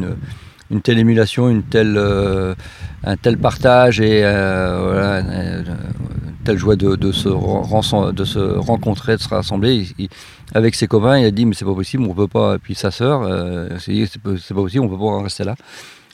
une 0.71 0.81
telle 0.81 0.99
émulation, 0.99 1.49
une 1.49 1.63
telle, 1.63 1.97
euh, 1.97 2.55
un 3.03 3.17
tel 3.17 3.37
partage 3.37 3.99
et 3.99 4.21
euh, 4.23 5.21
une 5.21 6.33
telle 6.45 6.57
joie 6.57 6.77
de, 6.77 7.11
se 7.11 7.27
rencontrer, 7.27 9.17
de 9.17 9.21
se 9.21 9.29
rassembler. 9.29 9.85
Avec 10.53 10.75
ses 10.75 10.87
copains, 10.87 11.17
il 11.19 11.25
a 11.25 11.31
dit 11.31 11.45
mais 11.45 11.53
c'est 11.53 11.65
pas 11.65 11.73
possible, 11.73 12.03
on 12.03 12.13
peut 12.13 12.27
pas. 12.27 12.55
Et 12.55 12.57
puis 12.59 12.75
sa 12.75 12.91
sœur, 12.91 13.23
euh, 13.23 13.69
c'est 13.79 14.21
pas, 14.21 14.31
possible, 14.53 14.85
on 14.85 14.89
peut 14.89 14.97
pas 14.97 15.03
en 15.03 15.23
rester 15.23 15.43
là. 15.43 15.55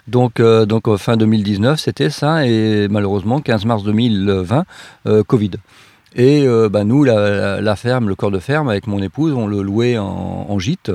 Donc, 0.07 0.41
donc 0.41 0.95
fin 0.95 1.17
2019, 1.17 1.77
c'était 1.77 2.09
ça, 2.09 2.47
et 2.47 2.87
malheureusement 2.89 3.41
15 3.41 3.65
mars 3.65 3.83
2020, 3.83 4.63
Covid. 5.27 5.51
Et 6.15 6.47
bah, 6.71 6.85
nous, 6.85 7.03
la, 7.03 7.75
ferme, 7.75 8.07
le 8.07 8.15
corps 8.15 8.31
de 8.31 8.39
ferme, 8.39 8.69
avec 8.69 8.87
mon 8.87 9.01
épouse, 9.01 9.33
on 9.33 9.47
le 9.47 9.61
louait 9.61 9.97
en 9.97 10.57
gîte 10.59 10.91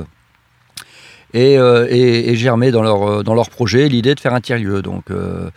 et, 1.33 1.57
euh, 1.57 1.87
et, 1.89 2.29
et 2.29 2.35
germer 2.35 2.71
dans 2.71 2.83
leur, 2.83 3.03
euh, 3.03 3.23
dans 3.23 3.33
leur 3.33 3.49
projet 3.49 3.89
l'idée 3.89 4.15
de 4.15 4.19
faire 4.19 4.33
un 4.33 4.41
tiers-lieu. 4.41 4.81
Euh, 5.11 5.49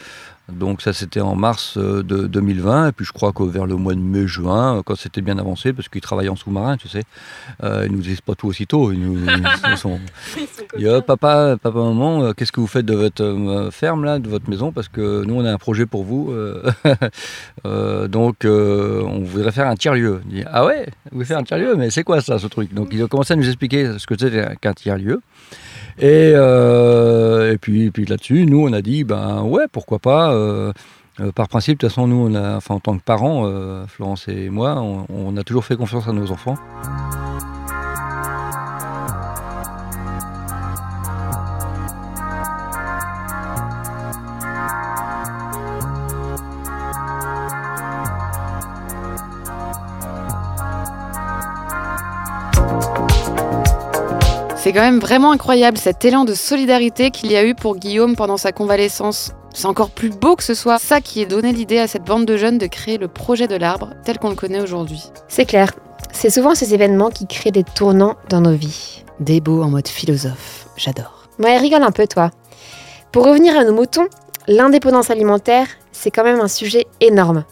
donc 0.53 0.81
ça 0.81 0.93
c'était 0.93 1.21
en 1.21 1.35
mars 1.35 1.77
de 1.77 2.27
2020 2.27 2.89
et 2.89 2.93
puis 2.93 3.05
je 3.05 3.13
crois 3.13 3.33
que 3.33 3.43
vers 3.43 3.67
le 3.67 3.77
mois 3.77 3.95
de 3.95 4.01
mai-juin 4.01 4.83
quand 4.85 4.95
c'était 4.97 5.21
bien 5.21 5.39
avancé 5.39 5.73
parce 5.73 5.89
qu'ils 5.89 6.01
travaillent 6.01 6.29
en 6.29 6.37
sous-marin 6.37 6.77
tu 6.77 6.89
sais 6.89 7.03
euh, 7.65 7.85
ils 7.87 7.93
nous 7.93 8.01
disent 8.01 8.21
pas 8.21 8.35
tout 8.35 8.47
aussitôt. 8.47 8.93
Ils 8.93 9.01
nous, 9.01 9.19
ils 9.71 9.77
sont, 9.77 9.99
ils 10.79 11.03
papa 11.07 11.57
papa 11.61 11.79
maman 11.79 12.33
qu'est-ce 12.33 12.53
que 12.53 12.61
vous 12.61 12.67
faites 12.67 12.87
de 12.87 12.95
votre 12.95 13.71
ferme 13.73 14.05
là 14.05 14.19
de 14.19 14.29
votre 14.29 14.49
maison? 14.49 14.73
Parce 14.73 14.89
que 14.89 15.25
nous 15.25 15.35
on 15.35 15.45
a 15.45 15.53
un 15.53 15.59
projet 15.59 15.87
pour 15.87 16.05
vous 16.05 16.33
euh, 16.33 18.09
donc 18.09 18.45
on 18.45 19.21
voudrait 19.25 19.53
faire 19.53 19.67
un 19.67 19.75
tiers-lieu. 19.75 20.23
Ah 20.47 20.65
ouais? 20.65 20.87
Vous 21.07 21.17
voulez 21.17 21.27
faire 21.27 21.39
un 21.39 21.45
tiers-lieu? 21.45 21.75
Mais 21.77 21.91
c'est 21.91 22.05
quoi 22.05 22.21
ça 22.21 22.39
ce 22.39 22.47
truc? 22.47 22.73
Donc 22.73 22.89
ils 22.93 23.03
ont 23.03 23.09
commencé 23.09 23.33
à 23.33 23.37
nous 23.37 23.47
expliquer 23.47 23.99
ce 23.99 24.07
que 24.07 24.15
c'était 24.19 24.55
qu'un 24.61 24.75
tiers-lieu 24.75 25.21
et, 25.99 26.33
euh, 26.35 27.53
et 27.53 27.59
puis, 27.59 27.91
puis 27.91 28.05
là-dessus, 28.05 28.45
nous, 28.47 28.67
on 28.67 28.73
a 28.73 28.83
dit, 28.83 29.05
ben 29.05 29.43
ouais, 29.43 29.65
pourquoi 29.71 29.99
pas. 29.99 30.33
Euh, 30.33 30.73
euh, 31.21 31.33
par 31.33 31.49
principe, 31.49 31.79
de 31.79 31.87
toute 31.87 31.91
façon, 31.91 32.07
nous, 32.07 32.37
enfin, 32.37 32.75
en 32.75 32.81
tant 32.81 32.99
que 32.99 33.03
parents, 33.03 33.51
Florence 33.87 34.29
et 34.29 34.51
moi, 34.51 34.83
on 35.09 35.37
a 35.37 35.45
toujours 35.45 35.65
fait 35.65 35.77
confiance 35.77 36.07
à 36.09 36.13
nos 36.13 36.31
enfants. 36.31 36.57
C'est 54.67 54.73
quand 54.73 54.81
même 54.81 54.99
vraiment 54.99 55.31
incroyable 55.31 55.79
cet 55.79 56.05
élan 56.05 56.25
de 56.25 56.35
solidarité 56.35 57.13
qu'il 57.13 57.31
y 57.31 57.37
a 57.37 57.45
eu 57.45 57.55
pour 57.55 57.77
Guillaume 57.77 58.17
pendant 58.17 58.37
sa 58.37 58.51
convalescence. 58.51 59.31
C'est 59.55 59.69
encore 59.69 59.91
plus 59.91 60.11
beau 60.11 60.35
que 60.35 60.43
ce 60.43 60.55
soit 60.55 60.81
ça 60.81 61.01
qui 61.01 61.23
ait 61.23 61.27
donné 61.27 61.53
l'idée 61.53 61.79
à 61.79 61.87
cette 61.87 62.03
bande 62.03 62.25
de 62.25 62.37
jeunes 62.37 62.59
de 62.59 62.67
créer 62.67 62.99
le 62.99 63.07
projet 63.07 63.47
de 63.47 63.55
l'arbre 63.55 63.91
tel 64.05 64.19
qu'on 64.19 64.31
le 64.31 64.35
connaît 64.35 64.61
aujourd'hui. 64.61 65.05
C'est 65.29 65.45
clair, 65.45 65.73
c'est 66.11 66.31
souvent 66.31 66.57
ces 66.57 66.75
événements 66.75 67.11
qui 67.11 67.29
créent 67.29 67.53
des 67.53 67.63
tournants 67.63 68.17
dans 68.29 68.41
nos 68.41 68.57
vies. 68.57 69.05
Des 69.21 69.41
beaux 69.41 69.63
en 69.63 69.71
mode 69.71 69.87
philosophe, 69.87 70.67
j'adore. 70.77 71.29
Ouais, 71.39 71.59
rigole 71.59 71.85
un 71.85 71.93
peu 71.93 72.09
toi. 72.09 72.33
Pour 73.13 73.25
revenir 73.25 73.57
à 73.57 73.63
nos 73.63 73.73
moutons, 73.73 74.09
l'indépendance 74.49 75.11
alimentaire, 75.11 75.69
c'est 75.93 76.11
quand 76.11 76.25
même 76.25 76.41
un 76.41 76.49
sujet 76.49 76.87
énorme. 77.01 77.45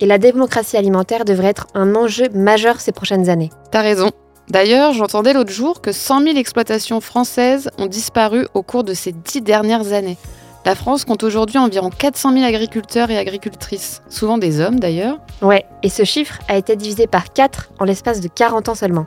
Et 0.00 0.06
la 0.06 0.16
démocratie 0.16 0.78
alimentaire 0.78 1.26
devrait 1.26 1.48
être 1.48 1.66
un 1.74 1.94
enjeu 1.94 2.30
majeur 2.32 2.80
ces 2.80 2.92
prochaines 2.92 3.28
années. 3.28 3.50
T'as 3.70 3.82
raison, 3.82 4.12
D'ailleurs, 4.50 4.94
j'entendais 4.94 5.34
l'autre 5.34 5.52
jour 5.52 5.82
que 5.82 5.92
100 5.92 6.22
000 6.22 6.36
exploitations 6.38 7.00
françaises 7.00 7.70
ont 7.78 7.86
disparu 7.86 8.46
au 8.54 8.62
cours 8.62 8.82
de 8.82 8.94
ces 8.94 9.12
dix 9.12 9.42
dernières 9.42 9.92
années. 9.92 10.16
La 10.64 10.74
France 10.74 11.04
compte 11.04 11.22
aujourd'hui 11.22 11.58
environ 11.58 11.90
400 11.90 12.32
000 12.32 12.44
agriculteurs 12.44 13.10
et 13.10 13.18
agricultrices, 13.18 14.02
souvent 14.08 14.38
des 14.38 14.60
hommes 14.60 14.80
d'ailleurs. 14.80 15.18
Ouais, 15.42 15.66
et 15.82 15.88
ce 15.88 16.04
chiffre 16.04 16.38
a 16.48 16.56
été 16.56 16.76
divisé 16.76 17.06
par 17.06 17.32
4 17.32 17.70
en 17.78 17.84
l'espace 17.84 18.20
de 18.20 18.28
40 18.28 18.70
ans 18.70 18.74
seulement. 18.74 19.06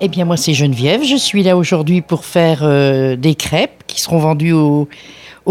Eh 0.00 0.08
bien, 0.08 0.24
moi, 0.24 0.36
c'est 0.36 0.54
Geneviève. 0.54 1.02
Je 1.04 1.16
suis 1.16 1.42
là 1.42 1.56
aujourd'hui 1.56 2.00
pour 2.00 2.24
faire 2.24 2.60
euh, 2.62 3.16
des 3.16 3.34
crêpes 3.34 3.84
qui 3.86 4.00
seront 4.00 4.18
vendues 4.18 4.52
au, 4.52 4.88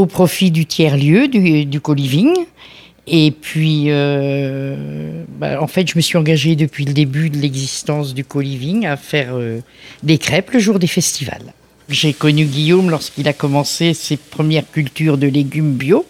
profit 0.07 0.51
du 0.51 0.65
tiers-lieu, 0.65 1.27
du, 1.27 1.65
du 1.65 1.79
co-living. 1.79 2.33
Et 3.07 3.31
puis, 3.31 3.85
euh, 3.87 5.23
bah, 5.27 5.61
en 5.61 5.67
fait, 5.67 5.89
je 5.89 5.93
me 5.95 6.01
suis 6.01 6.17
engagée 6.17 6.55
depuis 6.55 6.85
le 6.85 6.93
début 6.93 7.29
de 7.29 7.37
l'existence 7.37 8.13
du 8.13 8.23
co-living 8.23 8.85
à 8.85 8.97
faire 8.97 9.29
euh, 9.33 9.61
des 10.03 10.17
crêpes 10.17 10.51
le 10.51 10.59
jour 10.59 10.79
des 10.79 10.87
festivals. 10.87 11.53
J'ai 11.89 12.13
connu 12.13 12.45
Guillaume 12.45 12.89
lorsqu'il 12.89 13.27
a 13.27 13.33
commencé 13.33 13.93
ses 13.93 14.17
premières 14.17 14.69
cultures 14.69 15.17
de 15.17 15.27
légumes 15.27 15.73
bio. 15.73 16.05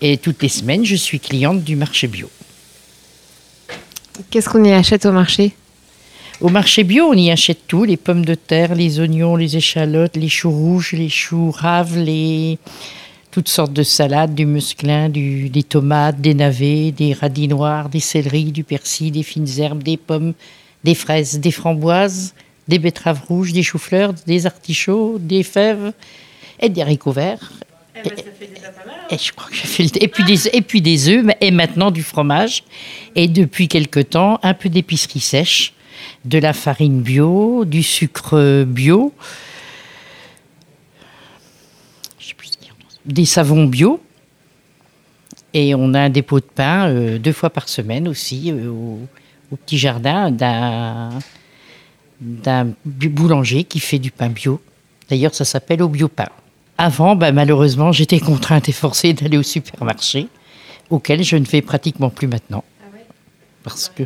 Et 0.00 0.16
toutes 0.16 0.42
les 0.42 0.48
semaines, 0.48 0.84
je 0.84 0.96
suis 0.96 1.18
cliente 1.18 1.64
du 1.64 1.74
marché 1.74 2.06
bio. 2.06 2.30
Qu'est-ce 4.30 4.48
qu'on 4.48 4.64
y 4.64 4.72
achète 4.72 5.06
au 5.06 5.12
marché? 5.12 5.54
Au 6.40 6.48
marché 6.48 6.84
bio, 6.84 7.06
on 7.06 7.14
y 7.14 7.30
achète 7.30 7.66
tout 7.66 7.84
les 7.84 7.96
pommes 7.96 8.24
de 8.24 8.34
terre, 8.34 8.74
les 8.74 9.00
oignons, 9.00 9.36
les 9.36 9.56
échalotes, 9.56 10.16
les 10.16 10.28
choux 10.28 10.50
rouges, 10.50 10.92
les 10.92 11.08
choux 11.08 11.50
raves, 11.50 11.98
les 11.98 12.58
toutes 13.30 13.48
sortes 13.48 13.72
de 13.72 13.82
salades, 13.82 14.34
du 14.34 14.46
musclin, 14.46 15.08
du, 15.08 15.50
des 15.50 15.62
tomates, 15.62 16.20
des 16.20 16.34
navets, 16.34 16.92
des 16.92 17.12
radis 17.12 17.48
noirs, 17.48 17.88
des 17.88 18.00
céleris, 18.00 18.52
du 18.52 18.64
persil, 18.64 19.12
des 19.12 19.22
fines 19.22 19.48
herbes, 19.58 19.82
des 19.82 19.96
pommes, 19.96 20.32
des 20.84 20.94
fraises, 20.94 21.38
des 21.38 21.50
framboises, 21.50 22.34
des 22.68 22.78
betteraves 22.78 23.22
rouges, 23.28 23.52
des 23.52 23.62
choux-fleurs, 23.62 24.14
des 24.26 24.46
artichauts, 24.46 25.18
des 25.18 25.42
fèves 25.42 25.92
et 26.60 26.68
des 26.68 26.82
haricots 26.82 27.12
verts. 27.12 27.52
Eh 27.96 28.08
ben, 28.08 28.16
et, 29.10 29.18
je 29.18 29.32
crois 29.32 29.48
que 29.48 29.56
j'ai 29.56 29.66
fait 29.66 29.82
le... 29.82 30.02
et 30.02 30.08
puis 30.08 30.24
des 30.24 30.48
et 30.48 30.60
puis 30.60 30.82
des 30.82 31.08
œufs 31.08 31.26
et 31.40 31.50
maintenant 31.50 31.90
du 31.90 32.02
fromage. 32.02 32.62
Et 33.16 33.26
depuis 33.26 33.66
quelque 33.66 34.00
temps 34.00 34.38
un 34.42 34.54
peu 34.54 34.68
d'épicerie 34.68 35.20
sèche 35.20 35.72
de 36.24 36.38
la 36.38 36.52
farine 36.52 37.00
bio, 37.00 37.64
du 37.64 37.82
sucre 37.82 38.64
bio, 38.64 39.12
des 43.08 43.24
savons 43.24 43.64
bio. 43.64 44.00
Et 45.54 45.74
on 45.74 45.94
a 45.94 46.00
un 46.00 46.10
dépôt 46.10 46.40
de 46.40 46.44
pain 46.44 46.88
euh, 46.88 47.18
deux 47.18 47.32
fois 47.32 47.50
par 47.50 47.68
semaine 47.68 48.06
aussi 48.06 48.52
euh, 48.52 48.68
au, 48.68 49.56
petit 49.56 49.78
jardin 49.78 50.30
d'un, 50.30 51.10
boulanger 52.84 53.64
qui 53.64 53.80
fait 53.80 53.98
du 53.98 54.10
pain 54.10 54.28
bio. 54.28 54.60
D'ailleurs, 55.08 55.34
ça 55.34 55.46
s'appelle 55.46 55.82
au 55.82 55.88
bio-pain. 55.88 56.28
Avant, 56.76 57.16
bah, 57.16 57.32
malheureusement, 57.32 57.92
j'étais 57.92 58.20
contrainte 58.20 58.68
et 58.68 58.72
forcée 58.72 59.14
d'aller 59.14 59.38
au 59.38 59.42
supermarché, 59.42 60.28
auquel 60.90 61.24
je 61.24 61.36
ne 61.36 61.46
fais 61.46 61.62
pratiquement 61.62 62.10
plus 62.10 62.28
maintenant. 62.28 62.62
Ah 62.82 62.88
Parce 63.64 63.88
que 63.88 64.02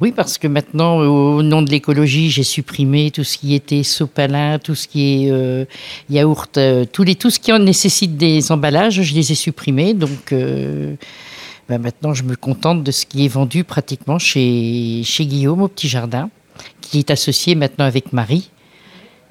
oui, 0.00 0.12
parce 0.12 0.36
que 0.36 0.46
maintenant, 0.46 0.98
au 0.98 1.42
nom 1.42 1.62
de 1.62 1.70
l'écologie, 1.70 2.28
j'ai 2.30 2.42
supprimé 2.42 3.10
tout 3.10 3.24
ce 3.24 3.38
qui 3.38 3.54
était 3.54 3.82
sopalin, 3.82 4.58
tout 4.58 4.74
ce 4.74 4.86
qui 4.86 5.24
est 5.24 5.30
euh, 5.30 5.64
yaourt, 6.10 6.58
euh, 6.58 6.84
tous 6.84 7.02
les, 7.02 7.14
tout 7.14 7.30
ce 7.30 7.40
qui 7.40 7.50
en 7.50 7.58
nécessite 7.58 8.18
des 8.18 8.52
emballages, 8.52 9.00
je 9.00 9.14
les 9.14 9.32
ai 9.32 9.34
supprimés. 9.34 9.94
Donc 9.94 10.32
euh, 10.32 10.96
ben 11.70 11.78
maintenant, 11.78 12.12
je 12.12 12.24
me 12.24 12.36
contente 12.36 12.84
de 12.84 12.90
ce 12.90 13.06
qui 13.06 13.24
est 13.24 13.28
vendu 13.28 13.64
pratiquement 13.64 14.18
chez, 14.18 15.00
chez 15.02 15.24
Guillaume 15.24 15.62
au 15.62 15.68
Petit 15.68 15.88
Jardin, 15.88 16.28
qui 16.82 16.98
est 16.98 17.10
associé 17.10 17.54
maintenant 17.54 17.86
avec 17.86 18.12
Marie. 18.12 18.50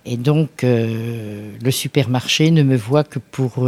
Et 0.08 0.18
donc, 0.18 0.62
le 0.62 1.72
supermarché 1.72 2.52
ne 2.52 2.62
me 2.62 2.76
voit 2.76 3.04
que 3.04 3.18
pour 3.18 3.68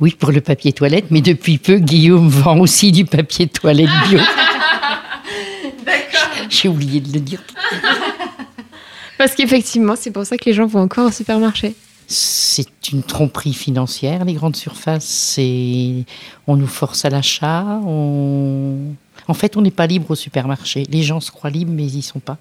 Oui, 0.00 0.16
pour 0.18 0.32
le 0.32 0.40
papier 0.40 0.72
toilette, 0.72 1.06
mais 1.10 1.20
depuis 1.20 1.58
peu, 1.58 1.78
Guillaume 1.78 2.28
vend 2.28 2.58
aussi 2.58 2.92
du 2.92 3.04
papier 3.04 3.46
toilette 3.46 3.90
bio. 4.08 4.18
D'accord. 5.86 6.46
J'ai 6.48 6.68
oublié 6.68 7.00
de 7.00 7.12
le 7.12 7.20
dire. 7.20 7.42
Parce 9.18 9.34
qu'effectivement, 9.34 9.94
c'est 9.96 10.10
pour 10.10 10.26
ça 10.26 10.36
que 10.36 10.44
les 10.46 10.52
gens 10.52 10.66
vont 10.66 10.80
encore 10.80 11.06
au 11.06 11.12
supermarché. 11.12 11.74
C'est 12.08 12.90
une 12.92 13.02
tromperie 13.02 13.54
financière, 13.54 14.24
les 14.24 14.34
grandes 14.34 14.56
surfaces. 14.56 15.04
C'est, 15.04 16.04
on 16.46 16.56
nous 16.56 16.66
force 16.66 17.04
à 17.04 17.10
l'achat. 17.10 17.80
On... 17.86 18.94
En 19.28 19.34
fait, 19.34 19.56
on 19.56 19.62
n'est 19.62 19.70
pas 19.70 19.86
libre 19.86 20.10
au 20.10 20.14
supermarché. 20.14 20.84
Les 20.90 21.02
gens 21.02 21.20
se 21.20 21.30
croient 21.30 21.50
libres, 21.50 21.72
mais 21.72 21.84
ils 21.84 21.98
y 21.98 22.02
sont 22.02 22.20
pas. 22.20 22.38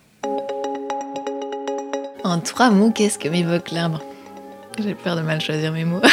En 2.24 2.40
trois 2.40 2.70
mots, 2.70 2.92
qu'est-ce 2.92 3.20
que 3.20 3.30
m'évoque 3.30 3.72
l'arbre? 3.72 4.02
J'ai 4.84 4.96
peur 4.96 5.16
de 5.16 5.22
mal 5.22 5.42
choisir 5.42 5.72
mes 5.72 5.86
mots. 5.86 6.02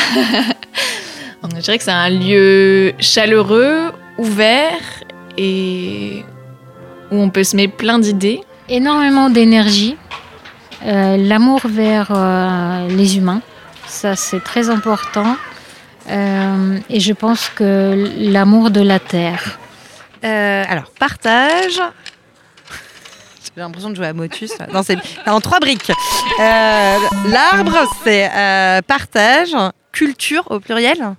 Je 1.58 1.60
dirais 1.60 1.78
que 1.78 1.84
c'est 1.84 1.90
un 1.90 2.10
lieu 2.10 2.92
chaleureux, 3.00 3.92
ouvert 4.16 4.80
et 5.36 6.24
où 7.10 7.16
on 7.16 7.30
peut 7.30 7.44
se 7.44 7.56
mettre 7.56 7.76
plein 7.76 7.98
d'idées. 7.98 8.40
Énormément 8.68 9.30
d'énergie, 9.30 9.96
euh, 10.84 11.16
l'amour 11.16 11.60
vers 11.64 12.12
euh, 12.14 12.88
les 12.88 13.16
humains, 13.16 13.40
ça 13.86 14.14
c'est 14.14 14.42
très 14.42 14.70
important. 14.70 15.36
Euh, 16.10 16.78
et 16.90 17.00
je 17.00 17.12
pense 17.12 17.48
que 17.48 18.08
l'amour 18.18 18.70
de 18.70 18.80
la 18.80 18.98
terre. 18.98 19.58
alors, 20.22 20.90
partage. 20.98 21.80
J'ai 23.56 23.62
l'impression 23.62 23.90
de 23.90 23.96
jouer 23.96 24.06
à 24.06 24.12
Motus. 24.12 24.52
Non, 24.72 24.82
c'est 24.82 24.98
en 25.26 25.40
trois 25.40 25.58
briques. 25.60 25.90
Euh, 26.40 26.98
L'arbre, 27.28 27.76
c'est 28.04 28.30
euh, 28.32 28.80
partage, 28.82 29.50
culture 29.92 30.44
au 30.50 30.60
pluriel. 30.60 31.14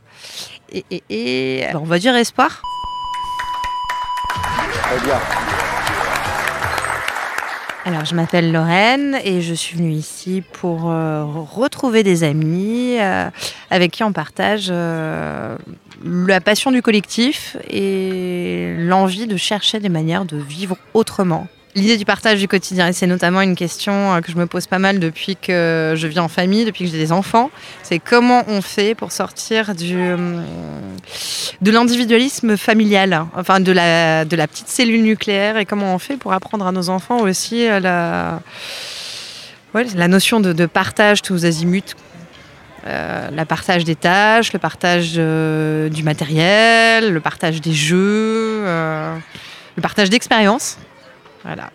Et, 0.71 0.85
et- 0.91 1.03
et- 1.09 1.65
alors, 1.65 1.81
on 1.83 1.85
va 1.85 1.99
dire 1.99 2.15
espoir. 2.15 2.61
Alors, 7.85 8.05
je 8.05 8.13
m'appelle 8.13 8.51
Lorraine 8.51 9.17
et 9.23 9.41
je 9.41 9.53
suis 9.53 9.77
venue 9.77 9.91
ici 9.91 10.43
pour 10.53 10.91
euh, 10.91 11.23
retrouver 11.25 12.03
des 12.03 12.23
amis 12.23 12.97
euh, 12.99 13.29
avec 13.71 13.91
qui 13.91 14.03
on 14.03 14.11
partage 14.13 14.67
euh, 14.69 15.57
la 16.03 16.39
passion 16.41 16.71
du 16.71 16.81
collectif 16.81 17.57
et 17.69 18.75
l'envie 18.77 19.25
de 19.27 19.37
chercher 19.37 19.79
des 19.79 19.89
manières 19.89 20.25
de 20.25 20.37
vivre 20.37 20.77
autrement. 20.93 21.47
L'idée 21.79 21.95
du 21.95 22.03
partage 22.03 22.39
du 22.39 22.49
quotidien, 22.49 22.89
et 22.89 22.93
c'est 22.93 23.07
notamment 23.07 23.39
une 23.39 23.55
question 23.55 24.13
euh, 24.13 24.19
que 24.19 24.29
je 24.33 24.37
me 24.37 24.47
pose 24.47 24.67
pas 24.67 24.79
mal 24.79 24.99
depuis 24.99 25.37
que 25.37 25.93
je 25.95 26.07
vis 26.07 26.19
en 26.19 26.27
famille, 26.27 26.65
depuis 26.65 26.83
que 26.83 26.91
j'ai 26.91 26.97
des 26.97 27.13
enfants, 27.13 27.51
c'est 27.83 27.99
comment 27.99 28.43
on 28.49 28.61
fait 28.61 28.95
pour 28.95 29.13
sortir 29.13 29.73
du, 29.75 29.95
hum, 29.95 30.43
de 31.61 31.71
l'individualisme 31.71 32.57
familial, 32.57 33.25
enfin 33.33 33.61
de 33.61 33.71
la, 33.71 34.25
de 34.25 34.35
la 34.35 34.47
petite 34.47 34.67
cellule 34.67 35.03
nucléaire, 35.03 35.55
et 35.55 35.65
comment 35.65 35.95
on 35.95 35.99
fait 35.99 36.17
pour 36.17 36.33
apprendre 36.33 36.67
à 36.67 36.73
nos 36.73 36.89
enfants 36.89 37.21
aussi 37.21 37.65
euh, 37.65 37.79
la, 37.79 38.41
la 39.73 40.07
notion 40.09 40.41
de, 40.41 40.65
partage 40.65 41.21
tous 41.21 41.45
azimuts. 41.45 41.95
Euh, 42.87 43.29
le 43.31 43.45
partage 43.45 43.85
des 43.85 43.95
tâches, 43.95 44.51
le 44.51 44.59
partage 44.59 45.13
euh, 45.17 45.87
du 45.87 46.03
matériel, 46.03 47.13
le 47.13 47.19
partage 47.21 47.61
des 47.61 47.73
jeux, 47.73 48.63
euh, 48.65 49.15
le 49.75 49.81
partage 49.81 50.09
d'expériences. 50.09 50.77
Voilà. 51.49 51.71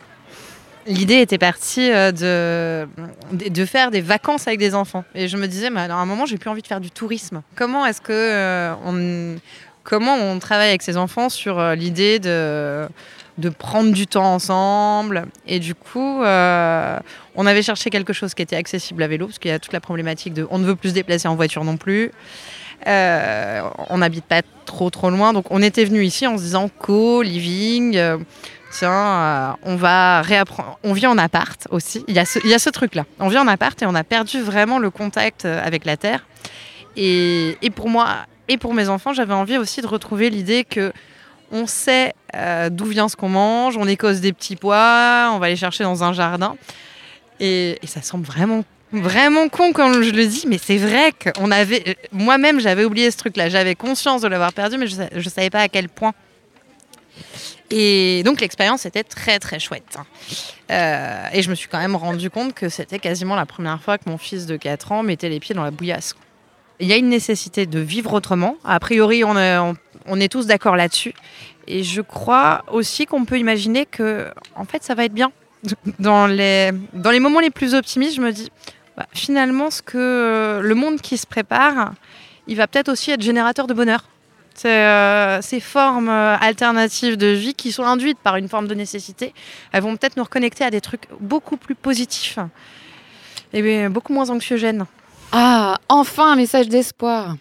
L'idée 0.87 1.21
était 1.21 1.39
partie 1.39 1.91
euh, 1.91 2.87
de, 3.33 3.49
de 3.49 3.65
faire 3.65 3.91
des 3.91 4.01
vacances 4.01 4.47
avec 4.47 4.61
des 4.61 4.77
enfants. 4.77 5.05
Et 5.17 5.27
je 5.27 5.37
me 5.37 5.49
disais, 5.49 5.69
mais 5.69 5.81
à 5.81 5.95
un 5.97 6.07
moment, 6.07 6.27
j'ai 6.27 6.37
plus 6.37 6.49
envie 6.49 6.63
de 6.63 6.67
faire 6.69 6.81
du 6.81 6.93
tourisme. 6.93 7.43
Comment 7.57 7.85
est-ce 7.85 8.01
que 8.01 8.13
euh, 8.13 8.75
on, 8.85 9.37
comment 9.83 10.15
on 10.15 10.39
travaille 10.39 10.69
avec 10.69 10.83
ces 10.83 10.97
enfants 10.97 11.29
sur 11.29 11.59
euh, 11.59 11.75
l'idée 11.75 12.21
de, 12.21 12.87
de 13.39 13.49
prendre 13.49 13.93
du 13.93 14.07
temps 14.07 14.33
ensemble? 14.35 15.27
Et 15.49 15.59
du 15.59 15.75
coup, 15.75 16.21
on 16.21 17.47
avait 17.47 17.63
cherché 17.63 17.91
quelque 17.91 18.13
chose 18.13 18.33
qui 18.35 18.43
était 18.43 18.57
accessible 18.57 19.03
à 19.03 19.09
vélo, 19.09 19.27
parce 19.27 19.41
qu'il 19.41 19.51
y 19.51 19.55
a 19.55 19.59
toute 19.59 19.73
la 19.73 19.81
problématique 19.81 20.35
de 20.35 20.47
on 20.51 20.59
ne 20.59 20.67
veut 20.67 20.77
plus 20.77 20.91
se 20.91 20.95
déplacer 20.95 21.27
en 21.27 21.35
voiture 21.35 21.65
non 21.65 21.79
plus. 21.79 22.13
On 22.87 23.99
n'habite 23.99 24.27
pas 24.27 24.43
trop 24.67 24.91
trop 24.91 25.11
loin, 25.11 25.33
donc 25.33 25.47
on 25.51 25.63
était 25.63 25.85
venu 25.85 26.05
ici 26.05 26.29
en 26.29 26.37
se 26.37 26.43
disant 26.43 26.69
co-living. 26.79 27.99
Tiens, 28.75 28.91
euh, 28.93 29.53
on 29.63 29.77
va 29.77 30.23
réapprendre. 30.23 30.79
On 30.83 30.93
vit 30.93 31.07
en 31.07 31.17
appart 31.17 31.67
aussi. 31.71 32.05
Il 32.09 32.15
y 32.15 32.19
a 32.19 32.25
ce, 32.25 32.71
truc-là. 32.71 33.05
On 33.21 33.29
vit 33.29 33.39
en 33.39 33.47
appart 33.47 33.81
et 33.81 33.87
on 33.87 33.95
a 33.95 34.05
perdu 34.05 34.41
vraiment 34.41 34.79
le 34.79 34.91
contact 34.91 35.45
euh, 35.45 35.65
avec 35.65 35.85
la 35.85 35.97
terre. 35.97 36.27
Et, 36.97 37.57
pour 37.75 37.89
moi 37.89 38.09
et 38.49 38.59
pour 38.59 38.75
mes 38.75 38.89
enfants, 38.89 39.13
j'avais 39.13 39.35
envie 39.35 39.59
aussi 39.59 39.81
de 39.81 39.87
retrouver 39.87 40.31
l'idée 40.31 40.65
que 40.65 40.93
on 41.51 41.67
sait 41.67 42.15
euh, 42.35 42.69
d'où 42.69 42.87
vient 42.87 43.09
ce 43.09 43.17
qu'on 43.17 43.29
mange, 43.29 43.77
on 43.77 43.87
écosse 43.87 44.21
des 44.21 44.33
petits 44.33 44.57
pois, 44.57 45.31
on 45.33 45.39
va 45.39 45.49
les 45.49 45.57
chercher 45.57 45.85
dans 45.85 46.03
un 46.03 46.13
jardin. 46.13 46.57
Et, 47.41 47.79
et 47.83 47.87
ça 47.87 48.03
semble 48.03 48.25
vraiment 48.25 48.65
vraiment 48.93 49.49
con 49.49 49.73
quand 49.73 49.93
je 49.93 50.11
le 50.11 50.27
dis, 50.27 50.45
mais 50.49 50.59
c'est 50.59 50.77
vrai 50.77 51.13
qu'on 51.13 51.51
avait, 51.51 51.97
moi-même 52.13 52.61
j'avais 52.61 52.85
oublié 52.85 53.11
ce 53.11 53.17
truc-là, 53.17 53.49
j'avais 53.49 53.75
conscience 53.75 54.23
de 54.23 54.29
l'avoir 54.29 54.53
perdu, 54.53 54.79
mais 54.79 54.87
je, 54.87 54.97
je 55.17 55.29
savais 55.29 55.51
pas 55.51 55.61
à 55.61 55.69
quel 55.69 55.89
point. 55.89 56.13
Et 57.71 58.23
donc 58.25 58.41
l'expérience 58.41 58.87
était 58.87 59.03
très 59.05 59.39
très 59.39 59.59
chouette. 59.59 59.97
Euh, 60.71 61.27
et 61.33 61.43
je 61.43 61.51
me 61.51 61.55
suis 61.55 61.69
quand 61.69 61.79
même 61.79 61.97
rendu 61.97 62.31
compte 62.31 62.55
que 62.55 62.69
c'était 62.69 62.99
quasiment 62.99 63.37
la 63.37 63.47
première 63.47 63.81
fois 63.83 63.99
que 63.99 64.09
mon 64.09 64.19
fils 64.19 64.47
de 64.47 64.57
4 64.57 64.93
ans 64.93 65.03
mettait 65.03 65.29
les 65.29 65.41
pieds 65.41 65.55
dans 65.55 65.65
la 65.65 65.71
bouillasse. 65.71 66.15
Il 66.81 66.89
y 66.89 66.93
a 66.93 66.97
une 66.97 67.09
nécessité 67.09 67.67
de 67.67 67.79
vivre 67.79 68.13
autrement. 68.13 68.57
A 68.65 68.79
priori, 68.81 69.25
on 69.25 69.37
est, 69.37 69.57
on- 69.59 69.77
on 70.07 70.21
est 70.21 70.29
tous 70.29 70.47
d'accord 70.47 70.77
là-dessus. 70.77 71.15
Et 71.67 71.83
je 71.83 72.03
crois 72.03 72.63
aussi 72.71 73.07
qu'on 73.07 73.25
peut 73.25 73.39
imaginer 73.39 73.87
que, 73.87 74.29
en 74.55 74.65
fait, 74.67 74.83
ça 74.83 74.95
va 74.95 75.05
être 75.07 75.15
bien. 75.15 75.33
Dans 75.99 76.27
les, 76.27 76.73
dans 76.93 77.11
les 77.11 77.21
moments 77.21 77.41
les 77.41 77.49
plus 77.51 77.75
optimistes, 77.75 78.17
je 78.17 78.21
me 78.21 78.33
dis, 78.33 78.51
bah, 78.99 79.07
finalement, 79.15 79.71
ce 79.71 79.81
que 79.81 80.61
le 80.63 80.75
monde 80.75 81.01
qui 81.01 81.17
se 81.17 81.27
prépare, 81.27 81.95
il 82.49 82.57
va 82.57 82.67
peut-être 82.67 82.91
aussi 82.91 83.13
être 83.13 83.23
générateur 83.23 83.67
de 83.67 83.73
bonheur. 83.73 84.05
Euh, 84.65 85.39
ces 85.43 85.61
formes 85.61 86.09
euh, 86.09 86.37
alternatives 86.39 87.17
de 87.17 87.27
vie 87.27 87.55
qui 87.55 87.73
sont 87.73 87.85
induites 87.85 88.19
par 88.19 88.37
une 88.37 88.49
forme 88.49 88.69
de 88.69 88.75
nécessité, 88.75 89.35
elles 89.73 89.83
vont 89.83 89.97
peut-être 89.97 90.17
nous 90.17 90.25
reconnecter 90.25 90.65
à 90.65 90.71
des 90.71 90.81
trucs 90.81 91.09
beaucoup 91.21 91.57
plus 91.57 91.75
positifs 91.75 92.39
et 93.53 93.63
bien, 93.63 93.91
beaucoup 93.91 94.13
moins 94.13 94.31
anxiogènes. 94.31 94.85
Ah, 95.33 95.79
enfin 95.89 96.33
un 96.33 96.37
message 96.37 96.69
d'espoir. 96.69 97.37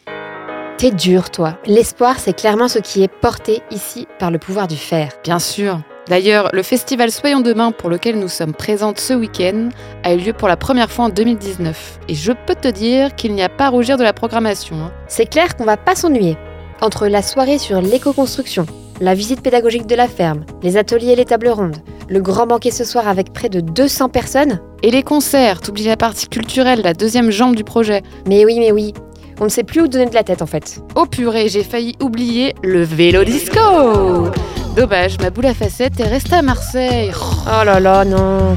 T'es 0.77 0.91
dur, 0.91 1.29
toi. 1.29 1.57
L'espoir, 1.65 2.19
c'est 2.19 2.33
clairement 2.33 2.67
ce 2.67 2.79
qui 2.79 3.03
est 3.03 3.07
porté 3.07 3.61
ici 3.71 4.07
par 4.19 4.31
le 4.31 4.39
pouvoir 4.39 4.67
du 4.67 4.75
faire. 4.75 5.11
Bien 5.23 5.39
sûr. 5.39 5.79
D'ailleurs, 6.07 6.49
le 6.51 6.63
festival 6.63 7.11
Soyons 7.11 7.39
demain, 7.39 7.71
pour 7.71 7.89
lequel 7.89 8.19
nous 8.19 8.27
sommes 8.27 8.53
présentes 8.53 8.99
ce 8.99 9.13
week-end, 9.13 9.69
a 10.03 10.13
eu 10.13 10.17
lieu 10.17 10.33
pour 10.33 10.49
la 10.49 10.57
première 10.57 10.91
fois 10.91 11.05
en 11.05 11.09
2019. 11.09 11.99
Et 12.09 12.15
je 12.15 12.33
peux 12.33 12.55
te 12.55 12.67
dire 12.67 13.15
qu'il 13.15 13.33
n'y 13.33 13.43
a 13.43 13.47
pas 13.49 13.67
à 13.67 13.69
rougir 13.69 13.97
de 13.97 14.03
la 14.03 14.11
programmation. 14.11 14.75
hein. 14.83 14.91
C'est 15.07 15.27
clair 15.27 15.55
qu'on 15.55 15.63
va 15.63 15.77
pas 15.77 15.95
s'ennuyer. 15.95 16.37
Entre 16.81 17.07
la 17.07 17.21
soirée 17.21 17.57
sur 17.57 17.81
l'éco-construction, 17.81 18.65
la 19.01 19.13
visite 19.13 19.41
pédagogique 19.41 19.87
de 19.87 19.95
la 19.95 20.07
ferme, 20.07 20.45
les 20.61 20.77
ateliers 20.77 21.11
et 21.11 21.15
les 21.15 21.25
tables 21.25 21.49
rondes, 21.49 21.77
le 22.09 22.21
grand 22.21 22.47
banquet 22.47 22.71
ce 22.71 22.83
soir 22.83 23.07
avec 23.07 23.33
près 23.33 23.49
de 23.49 23.59
200 23.59 24.09
personnes. 24.09 24.59
Et 24.81 24.91
les 24.91 25.03
concerts, 25.03 25.61
t'oublies 25.61 25.85
la 25.85 25.97
partie 25.97 26.27
culturelle, 26.27 26.81
la 26.83 26.93
deuxième 26.93 27.31
jambe 27.31 27.55
du 27.55 27.63
projet. 27.63 28.03
Mais 28.27 28.45
oui, 28.45 28.59
mais 28.59 28.71
oui. 28.71 28.93
On 29.39 29.45
ne 29.45 29.49
sait 29.49 29.63
plus 29.63 29.81
où 29.81 29.87
donner 29.87 30.05
de 30.05 30.13
la 30.13 30.23
tête 30.23 30.41
en 30.41 30.45
fait. 30.45 30.81
Oh 30.95 31.05
purée, 31.05 31.49
j'ai 31.49 31.63
failli 31.63 31.95
oublier 32.01 32.53
le 32.63 32.83
vélo 32.83 33.23
disco 33.23 34.29
Dommage, 34.75 35.17
ma 35.19 35.29
boule 35.29 35.47
à 35.47 35.53
facettes 35.53 35.99
est 35.99 36.07
restée 36.07 36.35
à 36.35 36.41
Marseille. 36.41 37.11
Oh 37.45 37.63
là 37.63 37.79
là, 37.79 38.05
non. 38.05 38.55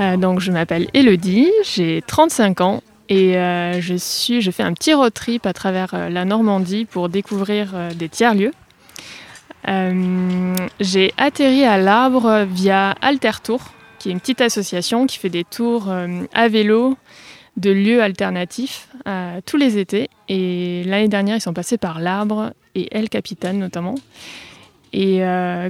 Euh, 0.00 0.16
donc, 0.16 0.40
je 0.40 0.52
m'appelle 0.52 0.86
Elodie, 0.94 1.50
j'ai 1.64 2.02
35 2.06 2.60
ans 2.60 2.80
et 3.08 3.38
euh, 3.38 3.80
je, 3.80 4.50
fais 4.50 4.62
un 4.62 4.74
petit 4.74 4.92
road 4.92 5.12
trip 5.14 5.46
à 5.46 5.52
travers 5.52 5.94
euh, 5.94 6.08
la 6.10 6.24
Normandie 6.24 6.84
pour 6.84 7.08
découvrir 7.08 7.70
euh, 7.74 7.94
des 7.94 8.08
tiers-lieux. 8.08 8.52
J'ai 10.80 11.12
atterri 11.18 11.64
à 11.64 11.76
l'Arbre 11.76 12.46
via 12.50 12.92
Altertour, 13.02 13.60
qui 13.98 14.08
est 14.08 14.12
une 14.12 14.20
petite 14.20 14.40
association 14.40 15.06
qui 15.06 15.18
fait 15.18 15.28
des 15.28 15.44
tours 15.44 15.92
à 16.32 16.48
vélo 16.48 16.96
de 17.58 17.70
lieux 17.70 18.02
alternatifs 18.02 18.88
tous 19.44 19.58
les 19.58 19.76
étés. 19.76 20.08
Et 20.30 20.84
l'année 20.86 21.08
dernière, 21.08 21.36
ils 21.36 21.42
sont 21.42 21.52
passés 21.52 21.76
par 21.76 22.00
l'Arbre 22.00 22.54
et 22.74 22.88
El 22.96 23.10
Capitan 23.10 23.52
notamment. 23.52 23.96
Et 24.94 25.20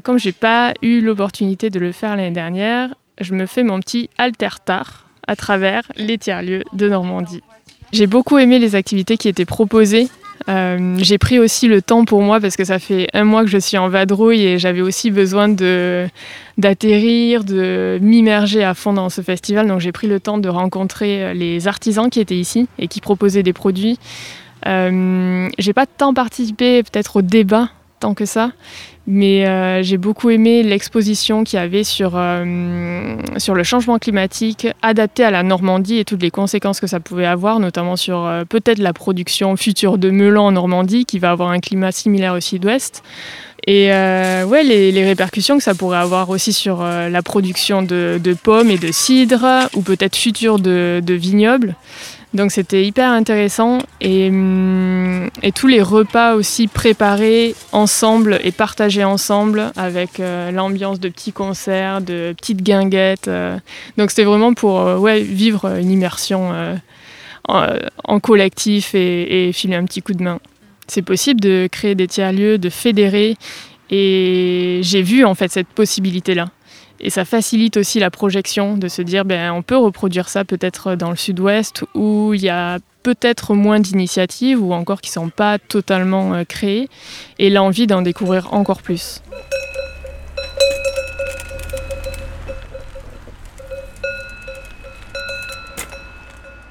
comme 0.04 0.20
j'ai 0.20 0.32
pas 0.32 0.74
eu 0.80 1.00
l'opportunité 1.00 1.68
de 1.68 1.80
le 1.80 1.90
faire 1.90 2.14
l'année 2.14 2.30
dernière, 2.30 2.94
je 3.20 3.34
me 3.34 3.46
fais 3.46 3.64
mon 3.64 3.80
petit 3.80 4.10
altertar 4.16 5.07
à 5.28 5.36
travers 5.36 5.82
les 5.96 6.18
tiers-lieux 6.18 6.64
de 6.72 6.88
Normandie. 6.88 7.42
J'ai 7.92 8.08
beaucoup 8.08 8.38
aimé 8.38 8.58
les 8.58 8.74
activités 8.74 9.16
qui 9.16 9.28
étaient 9.28 9.44
proposées 9.46 10.08
Euh, 10.48 10.96
j'ai 10.98 11.18
pris 11.18 11.38
aussi 11.38 11.68
le 11.68 11.82
temps 11.82 12.04
pour 12.04 12.22
moi 12.22 12.40
parce 12.40 12.56
que 12.56 12.64
ça 12.64 12.78
fait 12.78 13.08
un 13.12 13.24
mois 13.24 13.42
que 13.44 13.50
je 13.50 13.58
suis 13.58 13.76
en 13.76 13.88
vadrouille 13.88 14.46
et 14.46 14.58
j'avais 14.58 14.80
aussi 14.80 15.10
besoin 15.10 15.48
d'atterrir, 15.48 17.44
de 17.44 17.98
m'immerger 18.00 18.64
à 18.64 18.74
fond 18.74 18.92
dans 18.92 19.10
ce 19.10 19.20
festival. 19.20 19.66
Donc 19.66 19.80
j'ai 19.80 19.92
pris 19.92 20.06
le 20.06 20.20
temps 20.20 20.38
de 20.38 20.48
rencontrer 20.48 21.34
les 21.34 21.68
artisans 21.68 22.08
qui 22.08 22.20
étaient 22.20 22.38
ici 22.38 22.66
et 22.78 22.88
qui 22.88 23.00
proposaient 23.00 23.42
des 23.42 23.52
produits. 23.52 23.98
Euh, 24.66 25.48
j'ai 25.58 25.72
pas 25.72 25.86
tant 25.86 26.14
participé 26.14 26.82
peut-être 26.82 27.16
au 27.16 27.22
débat 27.22 27.68
tant 27.98 28.14
que 28.14 28.24
ça, 28.24 28.50
mais 29.10 29.48
euh, 29.48 29.82
j'ai 29.82 29.96
beaucoup 29.96 30.28
aimé 30.28 30.62
l'exposition 30.62 31.42
qu'il 31.42 31.58
y 31.58 31.62
avait 31.62 31.82
sur, 31.82 32.12
euh, 32.14 33.16
sur 33.38 33.54
le 33.54 33.62
changement 33.62 33.98
climatique 33.98 34.66
adapté 34.82 35.24
à 35.24 35.30
la 35.30 35.42
Normandie 35.42 35.96
et 35.96 36.04
toutes 36.04 36.20
les 36.20 36.30
conséquences 36.30 36.78
que 36.78 36.86
ça 36.86 37.00
pouvait 37.00 37.24
avoir, 37.24 37.58
notamment 37.58 37.96
sur 37.96 38.26
euh, 38.26 38.44
peut-être 38.44 38.78
la 38.78 38.92
production 38.92 39.56
future 39.56 39.96
de 39.96 40.10
melon 40.10 40.42
en 40.42 40.52
Normandie, 40.52 41.06
qui 41.06 41.18
va 41.18 41.30
avoir 41.30 41.48
un 41.48 41.58
climat 41.58 41.90
similaire 41.90 42.34
au 42.34 42.40
sud-ouest. 42.40 43.02
Et 43.66 43.88
ouais, 43.88 44.62
les, 44.62 44.92
les, 44.92 45.04
répercussions 45.04 45.58
que 45.58 45.62
ça 45.62 45.74
pourrait 45.74 45.98
avoir 45.98 46.30
aussi 46.30 46.54
sur 46.54 46.82
la 46.82 47.22
production 47.22 47.82
de, 47.82 48.18
de, 48.22 48.32
pommes 48.32 48.70
et 48.70 48.78
de 48.78 48.90
cidre, 48.92 49.44
ou 49.74 49.82
peut-être 49.82 50.16
future 50.16 50.58
de, 50.58 51.02
de 51.04 51.14
vignobles. 51.14 51.74
Donc 52.34 52.52
c'était 52.52 52.84
hyper 52.84 53.10
intéressant 53.10 53.78
hum, 54.04 55.30
et, 55.42 55.52
tous 55.52 55.66
les 55.66 55.80
repas 55.80 56.34
aussi 56.34 56.66
préparés 56.68 57.54
ensemble 57.72 58.38
et 58.44 58.52
partagés 58.52 59.04
ensemble 59.04 59.72
avec 59.76 60.20
euh, 60.20 60.50
l'ambiance 60.50 61.00
de 61.00 61.08
petits 61.08 61.32
concerts, 61.32 62.02
de 62.02 62.34
petites 62.36 62.62
guinguettes. 62.62 63.28
Euh. 63.28 63.58
donc 63.96 64.10
c'était 64.10 64.24
vraiment 64.24 64.52
pour 64.52 64.80
euh, 64.80 64.98
ouais, 64.98 65.22
vivre 65.22 65.78
une 65.78 65.90
immersion 65.90 66.52
en, 67.48 68.20
collectif 68.20 68.94
et, 68.94 69.48
et, 69.48 69.52
filer 69.52 69.76
un 69.76 69.84
petit 69.84 70.02
coup 70.02 70.12
de 70.12 70.22
main. 70.22 70.38
C'est 70.86 71.02
possible 71.02 71.40
de 71.40 71.66
créer 71.70 71.94
des 71.94 72.06
tiers-lieux, 72.06 72.58
de 72.58 72.68
fédérer 72.68 73.36
et 73.90 74.80
j'ai 74.82 75.00
vu 75.00 75.24
en 75.24 75.34
fait 75.34 75.50
cette 75.50 75.68
possibilité-là. 75.68 76.48
Et 77.00 77.10
ça 77.10 77.24
facilite 77.24 77.76
aussi 77.76 78.00
la 78.00 78.10
projection 78.10 78.76
de 78.76 78.88
se 78.88 79.02
dire 79.02 79.24
ben, 79.24 79.52
on 79.52 79.62
peut 79.62 79.76
reproduire 79.76 80.28
ça 80.28 80.44
peut-être 80.44 80.96
dans 80.96 81.10
le 81.10 81.16
sud-ouest 81.16 81.84
où 81.94 82.34
il 82.34 82.42
y 82.42 82.48
a 82.48 82.78
peut-être 83.04 83.54
moins 83.54 83.78
d'initiatives 83.78 84.62
ou 84.62 84.72
encore 84.72 85.00
qui 85.00 85.10
ne 85.10 85.24
sont 85.24 85.28
pas 85.30 85.58
totalement 85.58 86.34
euh, 86.34 86.44
créées 86.44 86.88
et 87.38 87.50
l'envie 87.50 87.86
d'en 87.86 88.02
découvrir 88.02 88.52
encore 88.52 88.82
plus. 88.82 89.22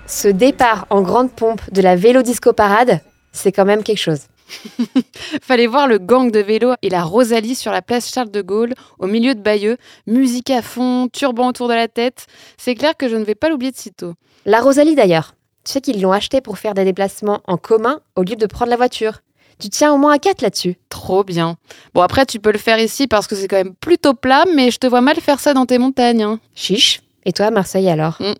Ce 0.07 0.27
départ 0.27 0.87
en 0.89 1.01
grande 1.01 1.31
pompe 1.31 1.61
de 1.71 1.81
la 1.81 1.95
vélo 1.95 2.21
disco 2.21 2.51
parade, 2.51 3.01
c'est 3.31 3.51
quand 3.51 3.65
même 3.65 3.83
quelque 3.83 3.97
chose. 3.99 4.21
Fallait 5.41 5.67
voir 5.67 5.87
le 5.87 5.97
gang 5.97 6.31
de 6.31 6.39
vélo 6.39 6.73
et 6.81 6.89
la 6.89 7.03
Rosalie 7.03 7.55
sur 7.55 7.71
la 7.71 7.81
place 7.81 8.11
Charles 8.11 8.31
de 8.31 8.41
Gaulle, 8.41 8.73
au 8.99 9.07
milieu 9.07 9.35
de 9.35 9.41
Bayeux, 9.41 9.77
musique 10.05 10.49
à 10.49 10.61
fond, 10.61 11.07
turban 11.11 11.49
autour 11.49 11.67
de 11.67 11.73
la 11.73 11.87
tête. 11.87 12.27
C'est 12.57 12.75
clair 12.75 12.95
que 12.95 13.09
je 13.09 13.15
ne 13.15 13.23
vais 13.23 13.35
pas 13.35 13.49
l'oublier 13.49 13.71
de 13.71 13.77
sitôt. 13.77 14.13
La 14.45 14.61
Rosalie 14.61 14.95
d'ailleurs, 14.95 15.33
tu 15.63 15.73
sais 15.73 15.81
qu'ils 15.81 16.01
l'ont 16.01 16.11
acheté 16.11 16.41
pour 16.41 16.57
faire 16.57 16.73
des 16.73 16.85
déplacements 16.85 17.41
en 17.45 17.57
commun 17.57 17.99
au 18.15 18.23
lieu 18.23 18.35
de 18.35 18.45
prendre 18.45 18.69
la 18.69 18.77
voiture. 18.77 19.19
Tu 19.59 19.69
tiens 19.69 19.91
au 19.91 19.97
moins 19.97 20.13
à 20.13 20.19
4 20.19 20.41
là-dessus. 20.41 20.77
Trop 20.89 21.23
bien. 21.23 21.57
Bon, 21.93 22.01
après, 22.01 22.25
tu 22.25 22.39
peux 22.39 22.51
le 22.51 22.59
faire 22.59 22.79
ici 22.79 23.07
parce 23.07 23.27
que 23.27 23.35
c'est 23.35 23.47
quand 23.47 23.57
même 23.57 23.73
plutôt 23.73 24.13
plat, 24.13 24.45
mais 24.55 24.69
je 24.69 24.77
te 24.77 24.85
vois 24.85 25.01
mal 25.01 25.15
faire 25.17 25.39
ça 25.39 25.53
dans 25.53 25.65
tes 25.65 25.79
montagnes. 25.79 26.21
Hein. 26.21 26.39
Chiche. 26.53 27.01
Et 27.27 27.33
toi, 27.33 27.51
Marseille 27.51 27.89
alors? 27.89 28.15
Mm. 28.21 28.33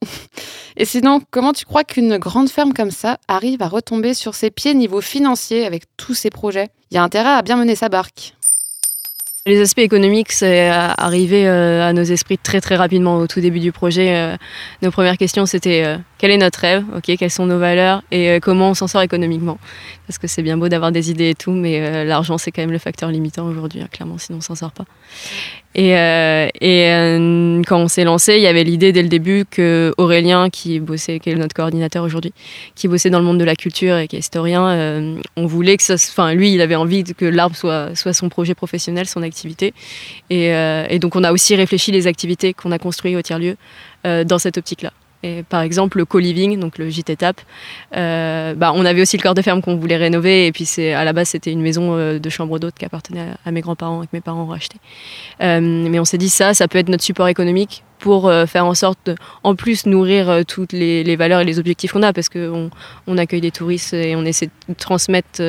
Et 0.77 0.85
sinon, 0.85 1.21
comment 1.29 1.51
tu 1.51 1.65
crois 1.65 1.83
qu'une 1.83 2.17
grande 2.17 2.49
ferme 2.49 2.73
comme 2.73 2.89
ça 2.89 3.17
arrive 3.27 3.61
à 3.61 3.67
retomber 3.67 4.13
sur 4.13 4.33
ses 4.33 4.49
pieds 4.49 4.73
niveau 4.73 5.01
financier 5.01 5.65
avec 5.65 5.83
tous 5.97 6.13
ses 6.13 6.29
projets? 6.29 6.69
Il 6.89 6.95
y 6.95 6.97
a 6.97 7.03
intérêt 7.03 7.31
à 7.31 7.41
bien 7.41 7.57
mener 7.57 7.75
sa 7.75 7.89
barque. 7.89 8.33
Les 9.45 9.61
aspects 9.61 9.79
économiques, 9.79 10.33
c'est 10.33 10.67
arrivé 10.69 11.47
euh, 11.47 11.88
à 11.88 11.93
nos 11.93 12.03
esprits 12.03 12.38
très 12.38 12.59
très 12.59 12.75
rapidement 12.75 13.15
au 13.15 13.27
tout 13.27 13.39
début 13.39 13.61
du 13.61 13.71
projet. 13.71 14.13
Euh, 14.13 14.35
nos 14.81 14.91
premières 14.91 15.17
questions, 15.17 15.45
c'était 15.45 15.85
euh, 15.85 15.97
quel 16.17 16.31
est 16.31 16.38
notre 16.38 16.59
rêve, 16.59 16.83
ok, 16.93 17.15
quelles 17.17 17.31
sont 17.31 17.45
nos 17.45 17.57
valeurs? 17.57 18.03
Et 18.11 18.41
comment 18.41 18.71
on 18.71 18.73
s'en 18.73 18.88
sort 18.88 19.01
économiquement? 19.01 19.57
Parce 20.05 20.17
que 20.17 20.27
c'est 20.27 20.41
bien 20.41 20.57
beau 20.57 20.67
d'avoir 20.67 20.91
des 20.91 21.11
idées 21.11 21.29
et 21.29 21.35
tout, 21.35 21.51
mais 21.51 22.03
l'argent 22.03 22.38
c'est 22.38 22.51
quand 22.51 22.61
même 22.61 22.73
le 22.73 22.77
facteur 22.77 23.09
limitant 23.09 23.45
aujourd'hui, 23.47 23.81
hein, 23.81 23.88
clairement, 23.89 24.17
sinon 24.17 24.39
on 24.39 24.41
s'en 24.41 24.55
sort 24.55 24.73
pas. 24.73 24.83
Et, 25.76 25.95
euh, 25.95 26.47
et 26.59 26.91
euh, 26.91 27.61
quand 27.68 27.78
on 27.78 27.88
s'est 27.88 28.03
lancé, 28.03 28.36
il 28.36 28.41
y 28.41 28.47
avait 28.47 28.63
l'idée 28.63 28.91
dès 28.91 29.03
le 29.03 29.09
début 29.09 29.45
que 29.49 29.93
Aurélien, 29.97 30.49
qui 30.49 30.80
bossait, 30.80 31.20
qui 31.20 31.30
est 31.30 31.36
notre 31.36 31.53
coordinateur 31.53 32.03
aujourd'hui, 32.03 32.34
qui 32.74 32.88
bossait 32.88 33.09
dans 33.09 33.20
le 33.20 33.26
monde 33.26 33.38
de 33.38 33.43
la 33.43 33.55
culture 33.55 33.97
et 33.97 34.07
qui 34.07 34.15
est 34.15 34.20
historien, 34.20 34.68
euh, 34.70 35.20
on 35.36 35.45
voulait 35.45 35.78
que 35.78 35.84
ça, 35.84 35.93
enfin 35.93 36.34
lui, 36.34 36.53
il 36.53 36.61
avait 36.61 36.76
envie 36.76 37.03
que 37.03 37.26
l'arbre 37.26 37.55
soit, 37.55 37.95
soit 37.95 38.13
son 38.13 38.30
projet 38.30 38.55
professionnel, 38.55 39.05
son 39.05 39.22
activité. 39.22 39.74
Et, 40.30 40.47
et 40.47 40.99
donc 40.99 41.15
on 41.15 41.24
a 41.24 41.32
aussi 41.32 41.55
réfléchi 41.55 41.91
les 41.91 42.07
activités 42.07 42.53
qu'on 42.53 42.72
a 42.72 42.80
construites 42.80 43.15
au 43.15 43.22
tiers-lieu 43.22 43.55
dans 44.03 44.39
cette 44.39 44.57
optique-là. 44.57 44.91
Et 45.24 45.43
par 45.43 45.61
exemple, 45.61 45.97
le 45.97 46.05
co-living, 46.05 46.59
donc 46.59 46.78
le 46.78 46.89
gîte 46.89 47.09
étape, 47.09 47.41
euh, 47.95 48.53
bah, 48.53 48.72
on 48.76 48.86
avait 48.86 49.01
aussi 49.01 49.18
le 49.18 49.24
corps 49.24 49.34
de 49.34 49.41
ferme 49.41 49.61
qu'on 49.61 49.76
voulait 49.76 49.97
rénover. 49.97 50.45
Et 50.45 50.51
puis, 50.51 50.68
à 50.80 51.03
la 51.03 51.13
base, 51.13 51.30
c'était 51.30 51.51
une 51.51 51.61
maison 51.61 51.95
euh, 51.95 52.20
de 52.20 52.30
chambre 52.30 52.59
d'hôte 52.59 52.76
qui 52.78 52.86
appartenait 52.86 53.30
à, 53.43 53.51
mes 53.51 53.61
grands-parents 53.61 54.03
et 54.03 54.05
que 54.05 54.11
mes 54.13 54.22
parents 54.22 54.43
ont 54.43 54.47
racheté. 54.47 54.78
Euh, 55.41 55.59
mais 55.59 55.99
on 55.99 56.05
s'est 56.05 56.20
dit, 56.20 56.30
ça, 56.30 56.53
ça 56.53 56.68
peut 56.68 56.78
être 56.78 56.89
notre 56.89 57.03
support 57.03 57.28
économique 57.28 57.84
pour 57.99 58.32
faire 58.45 58.63
en 58.68 58.76
sorte, 58.76 58.99
de, 59.07 59.15
en 59.41 59.55
plus, 59.55 59.88
nourrir 59.88 60.45
toutes 60.47 60.72
les, 60.72 61.15
valeurs 61.15 61.41
et 61.41 61.45
les 61.45 61.57
objectifs 61.57 61.93
qu'on 61.93 62.03
a. 62.03 62.13
Parce 62.13 62.30
qu'on 62.30 62.70
on 63.07 63.18
accueille 63.18 63.41
des 63.41 63.49
touristes 63.49 63.93
et 63.93 64.15
on 64.15 64.24
essaie 64.24 64.49
de 64.70 64.74
transmettre. 64.76 65.41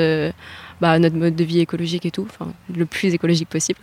Bah, 0.80 0.96
notre 1.00 1.16
mode 1.16 1.34
de 1.34 1.42
vie 1.42 1.58
écologique 1.58 2.06
et 2.06 2.12
tout, 2.12 2.28
le 2.72 2.86
plus 2.86 3.12
écologique 3.12 3.48
possible. 3.48 3.80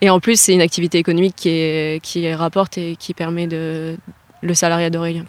Et 0.00 0.08
en 0.08 0.18
plus, 0.18 0.40
c'est 0.40 0.54
une 0.54 0.62
activité 0.62 0.96
économique 0.96 1.36
qui, 1.36 2.00
qui 2.02 2.32
rapporte 2.32 2.78
et 2.78 2.96
qui 2.96 3.12
permet 3.12 3.46
de, 3.46 3.98
le 4.42 4.54
salariat 4.54 4.90
d'Aurélien. 4.90 5.24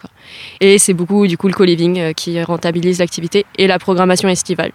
Et 0.59 0.77
c'est 0.77 0.93
beaucoup 0.93 1.27
du 1.27 1.37
coup 1.37 1.47
le 1.47 1.53
co-living 1.53 1.99
euh, 1.99 2.13
qui 2.13 2.41
rentabilise 2.41 2.99
l'activité 2.99 3.45
et 3.57 3.67
la 3.67 3.79
programmation 3.79 4.27
estivale. 4.27 4.71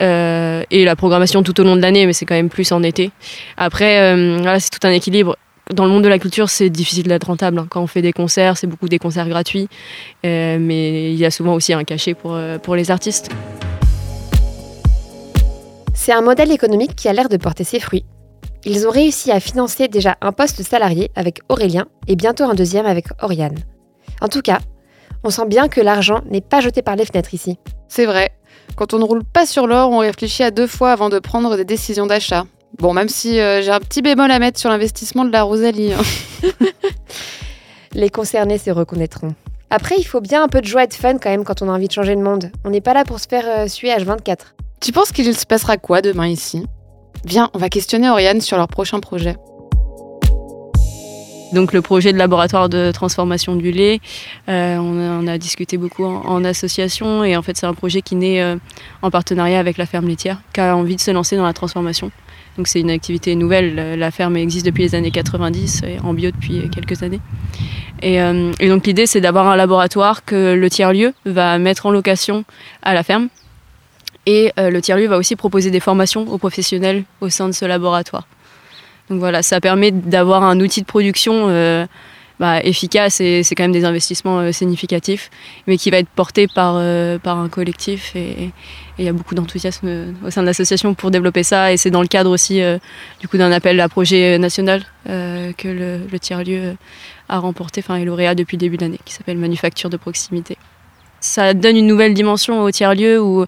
Euh, 0.00 0.62
et 0.70 0.84
la 0.84 0.94
programmation 0.94 1.42
tout 1.42 1.60
au 1.60 1.64
long 1.64 1.74
de 1.74 1.80
l'année, 1.80 2.06
mais 2.06 2.12
c'est 2.12 2.26
quand 2.26 2.36
même 2.36 2.50
plus 2.50 2.70
en 2.70 2.82
été. 2.82 3.10
Après, 3.56 3.98
euh, 4.00 4.58
c'est 4.60 4.70
tout 4.70 4.86
un 4.86 4.92
équilibre. 4.92 5.36
Dans 5.72 5.84
le 5.84 5.90
monde 5.90 6.04
de 6.04 6.08
la 6.08 6.18
culture, 6.18 6.48
c'est 6.48 6.70
difficile 6.70 7.08
d'être 7.08 7.26
rentable. 7.26 7.58
Hein. 7.58 7.66
Quand 7.68 7.82
on 7.82 7.86
fait 7.86 8.00
des 8.00 8.12
concerts, 8.12 8.56
c'est 8.56 8.66
beaucoup 8.66 8.88
des 8.88 8.98
concerts 8.98 9.28
gratuits, 9.28 9.68
mais 10.24 11.12
il 11.12 11.18
y 11.18 11.26
a 11.26 11.30
souvent 11.30 11.52
aussi 11.52 11.74
un 11.74 11.84
cachet 11.84 12.14
pour 12.14 12.74
les 12.74 12.90
artistes. 12.90 13.30
C'est 15.92 16.12
un 16.12 16.22
modèle 16.22 16.52
économique 16.52 16.96
qui 16.96 17.08
a 17.08 17.12
l'air 17.12 17.28
de 17.28 17.36
porter 17.36 17.64
ses 17.64 17.80
fruits. 17.80 18.04
Ils 18.70 18.86
ont 18.86 18.90
réussi 18.90 19.32
à 19.32 19.40
financer 19.40 19.88
déjà 19.88 20.18
un 20.20 20.30
poste 20.30 20.62
salarié 20.62 21.10
avec 21.16 21.40
Aurélien 21.48 21.86
et 22.06 22.16
bientôt 22.16 22.44
un 22.44 22.52
deuxième 22.52 22.84
avec 22.84 23.06
Oriane. 23.22 23.56
En 24.20 24.28
tout 24.28 24.42
cas, 24.42 24.58
on 25.24 25.30
sent 25.30 25.46
bien 25.46 25.68
que 25.68 25.80
l'argent 25.80 26.20
n'est 26.30 26.42
pas 26.42 26.60
jeté 26.60 26.82
par 26.82 26.94
les 26.94 27.06
fenêtres 27.06 27.32
ici. 27.32 27.58
C'est 27.88 28.04
vrai. 28.04 28.30
Quand 28.76 28.92
on 28.92 28.98
ne 28.98 29.04
roule 29.04 29.24
pas 29.24 29.46
sur 29.46 29.66
l'or, 29.66 29.90
on 29.90 29.98
réfléchit 30.00 30.42
à 30.42 30.50
deux 30.50 30.66
fois 30.66 30.92
avant 30.92 31.08
de 31.08 31.18
prendre 31.18 31.56
des 31.56 31.64
décisions 31.64 32.06
d'achat. 32.06 32.44
Bon, 32.78 32.92
même 32.92 33.08
si 33.08 33.40
euh, 33.40 33.62
j'ai 33.62 33.70
un 33.70 33.80
petit 33.80 34.02
bémol 34.02 34.30
à 34.30 34.38
mettre 34.38 34.60
sur 34.60 34.68
l'investissement 34.68 35.24
de 35.24 35.32
la 35.32 35.44
Rosalie. 35.44 35.94
Hein. 35.94 36.02
les 37.94 38.10
concernés 38.10 38.58
se 38.58 38.70
reconnaîtront. 38.70 39.34
Après, 39.70 39.94
il 39.96 40.04
faut 40.04 40.20
bien 40.20 40.42
un 40.42 40.48
peu 40.48 40.60
de 40.60 40.66
joie 40.66 40.84
et 40.84 40.88
de 40.88 40.94
fun 40.94 41.14
quand 41.14 41.30
même 41.30 41.44
quand 41.44 41.62
on 41.62 41.70
a 41.70 41.72
envie 41.72 41.88
de 41.88 41.92
changer 41.92 42.14
le 42.14 42.22
monde. 42.22 42.52
On 42.66 42.70
n'est 42.70 42.82
pas 42.82 42.92
là 42.92 43.04
pour 43.04 43.18
se 43.18 43.28
faire 43.28 43.44
euh, 43.46 43.66
suer 43.66 43.88
H24. 43.88 44.40
Tu 44.82 44.92
penses 44.92 45.10
qu'il 45.10 45.34
se 45.34 45.46
passera 45.46 45.78
quoi 45.78 46.02
demain 46.02 46.28
ici? 46.28 46.66
Viens, 47.24 47.50
on 47.54 47.58
va 47.58 47.68
questionner 47.68 48.08
Oriane 48.08 48.40
sur 48.40 48.56
leur 48.56 48.68
prochain 48.68 49.00
projet. 49.00 49.36
Donc 51.52 51.72
le 51.72 51.80
projet 51.80 52.12
de 52.12 52.18
laboratoire 52.18 52.68
de 52.68 52.90
transformation 52.92 53.56
du 53.56 53.72
lait, 53.72 54.00
euh, 54.48 54.76
on, 54.76 55.26
a, 55.26 55.38
discuté 55.38 55.78
beaucoup 55.78 56.04
en, 56.04 56.44
association 56.44 57.24
et 57.24 57.36
en 57.36 57.42
fait 57.42 57.56
c'est 57.56 57.66
un 57.66 57.74
projet 57.74 58.02
qui 58.02 58.16
naît 58.16 58.42
euh, 58.42 58.56
en 59.02 59.10
partenariat 59.10 59.58
avec 59.58 59.78
la 59.78 59.86
ferme 59.86 60.08
laitière 60.08 60.42
qui 60.52 60.60
a 60.60 60.76
envie 60.76 60.96
de 60.96 61.00
se 61.00 61.10
lancer 61.10 61.36
dans 61.36 61.44
la 61.44 61.54
transformation. 61.54 62.10
Donc 62.56 62.68
c'est 62.68 62.80
une 62.80 62.90
activité 62.90 63.34
nouvelle, 63.34 63.98
la 63.98 64.10
ferme 64.10 64.36
existe 64.36 64.66
depuis 64.66 64.82
les 64.82 64.94
années 64.94 65.10
90 65.10 65.82
et 65.86 66.00
en 66.00 66.12
bio 66.12 66.30
depuis 66.30 66.68
quelques 66.70 67.02
années. 67.02 67.20
Euh, 68.04 68.52
et 68.60 68.68
donc 68.68 68.86
l'idée 68.86 69.06
c'est 69.06 69.20
d'avoir 69.20 69.46
un 69.48 69.56
laboratoire 69.56 70.24
que 70.24 70.54
le 70.54 70.70
tiers-lieu 70.70 71.14
va 71.24 71.58
mettre 71.58 71.86
en 71.86 71.90
location 71.90 72.44
à 72.82 72.94
la 72.94 73.02
ferme 73.02 73.28
et 74.28 74.52
euh, 74.58 74.68
le 74.68 74.82
tiers-lieu 74.82 75.08
va 75.08 75.16
aussi 75.16 75.36
proposer 75.36 75.70
des 75.70 75.80
formations 75.80 76.30
aux 76.30 76.36
professionnels 76.36 77.04
au 77.22 77.30
sein 77.30 77.46
de 77.48 77.52
ce 77.52 77.64
laboratoire. 77.64 78.28
Donc 79.08 79.20
voilà, 79.20 79.42
ça 79.42 79.58
permet 79.58 79.90
d'avoir 79.90 80.44
un 80.44 80.60
outil 80.60 80.82
de 80.82 80.86
production 80.86 81.46
euh, 81.48 81.86
bah, 82.38 82.62
efficace 82.62 83.22
et 83.22 83.42
c'est 83.42 83.54
quand 83.54 83.64
même 83.64 83.72
des 83.72 83.86
investissements 83.86 84.40
euh, 84.40 84.52
significatifs, 84.52 85.30
mais 85.66 85.78
qui 85.78 85.90
va 85.90 85.96
être 85.96 86.10
porté 86.10 86.46
par, 86.46 86.76
un 86.76 87.48
collectif 87.48 88.14
et 88.16 88.50
il 88.98 89.04
y 89.06 89.08
a 89.08 89.14
beaucoup 89.14 89.34
d'enthousiasme 89.34 90.14
au 90.22 90.30
sein 90.30 90.42
de 90.42 90.46
l'association 90.46 90.92
pour 90.92 91.10
développer 91.10 91.42
ça 91.42 91.72
et 91.72 91.78
c'est 91.78 91.90
dans 91.90 92.02
le 92.02 92.08
cadre 92.08 92.30
aussi 92.30 92.60
du 93.20 93.28
coup 93.28 93.38
d'un 93.38 93.50
appel 93.50 93.80
à 93.80 93.88
projet 93.88 94.36
national 94.38 94.82
que 95.06 95.68
le, 95.68 96.00
le 96.10 96.18
tiers-lieu 96.18 96.76
a 97.30 97.38
remporté, 97.38 97.80
enfin 97.80 97.96
est 97.96 98.04
lauréat 98.04 98.34
depuis 98.34 98.56
le 98.56 98.60
début 98.60 98.76
de 98.76 98.82
l'année, 98.82 99.00
qui 99.06 99.14
s'appelle 99.14 99.38
Manufacture 99.38 99.88
de 99.88 99.96
proximité 99.96 100.58
ça 101.20 101.54
donne 101.54 101.76
une 101.76 101.86
nouvelle 101.86 102.14
dimension 102.14 102.62
au 102.62 102.70
tiers-lieu 102.70 103.20
où 103.20 103.44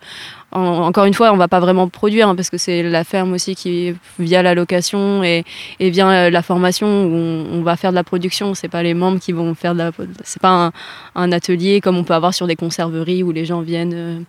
encore 0.52 1.04
une 1.04 1.14
fois, 1.14 1.32
on 1.32 1.36
va 1.36 1.48
pas 1.48 1.60
vraiment 1.60 1.88
produire 1.88 2.28
hein, 2.28 2.34
parce 2.34 2.50
que 2.50 2.58
c'est 2.58 2.82
la 2.82 3.04
ferme 3.04 3.32
aussi 3.32 3.54
qui, 3.54 3.94
via 4.18 4.42
la 4.42 4.54
location 4.54 5.22
et, 5.22 5.44
via 5.78 6.30
la 6.30 6.42
formation, 6.42 6.88
on, 6.88 7.62
va 7.62 7.76
faire 7.76 7.90
de 7.90 7.94
la 7.94 8.04
production. 8.04 8.54
C'est 8.54 8.68
pas 8.68 8.82
les 8.82 8.94
membres 8.94 9.20
qui 9.20 9.32
vont 9.32 9.54
faire 9.54 9.74
de 9.74 9.78
la. 9.78 9.90
C'est 10.24 10.42
pas 10.42 10.72
un, 11.14 11.32
atelier 11.32 11.80
comme 11.80 11.96
on 11.96 12.04
peut 12.04 12.14
avoir 12.14 12.34
sur 12.34 12.46
des 12.46 12.56
conserveries 12.56 13.22
où 13.22 13.30
les 13.30 13.44
gens 13.44 13.60
viennent. 13.60 13.94
Euh, 13.94 14.20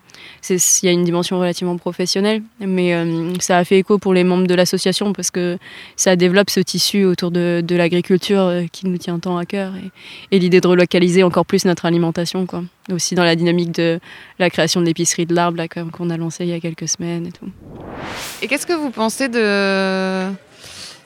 il 0.49 0.85
y 0.85 0.87
a 0.87 0.91
une 0.91 1.03
dimension 1.03 1.39
relativement 1.39 1.77
professionnelle, 1.77 2.43
mais 2.59 2.93
euh, 2.93 3.33
ça 3.39 3.57
a 3.57 3.63
fait 3.63 3.79
écho 3.79 3.97
pour 3.97 4.13
les 4.13 4.23
membres 4.23 4.47
de 4.47 4.53
l'association 4.53 5.13
parce 5.13 5.31
que 5.31 5.57
ça 5.95 6.15
développe 6.15 6.49
ce 6.49 6.59
tissu 6.59 7.05
autour 7.05 7.31
de, 7.31 7.63
l'agriculture 7.69 8.41
euh, 8.41 8.63
qui 8.71 8.87
nous 8.87 8.97
tient 8.97 9.17
tant 9.19 9.37
à 9.37 9.45
cœur 9.45 9.73
et, 10.31 10.39
l'idée 10.39 10.61
de 10.61 10.67
relocaliser 10.67 11.23
encore 11.23 11.45
plus 11.45 11.65
notre 11.65 11.85
alimentation, 11.85 12.45
quoi. 12.45 12.63
Aussi 12.91 13.15
dans 13.15 13.23
la 13.23 13.35
dynamique 13.35 13.71
de 13.71 13.99
la 14.39 14.49
création 14.49 14.81
de 14.81 14.85
l'épicerie 14.85 15.25
de 15.25 15.35
l'arbre 15.35 15.63
qu'on 15.91 16.09
lancé 16.17 16.43
il 16.45 16.49
y 16.49 16.53
a 16.53 16.59
quelques 16.59 16.87
semaines 16.87 17.27
et 17.27 17.31
tout. 17.31 17.49
Et 18.41 18.47
qu'est-ce 18.47 18.65
que 18.65 18.73
vous 18.73 18.89
pensez 18.89 19.29
de, 19.29 20.29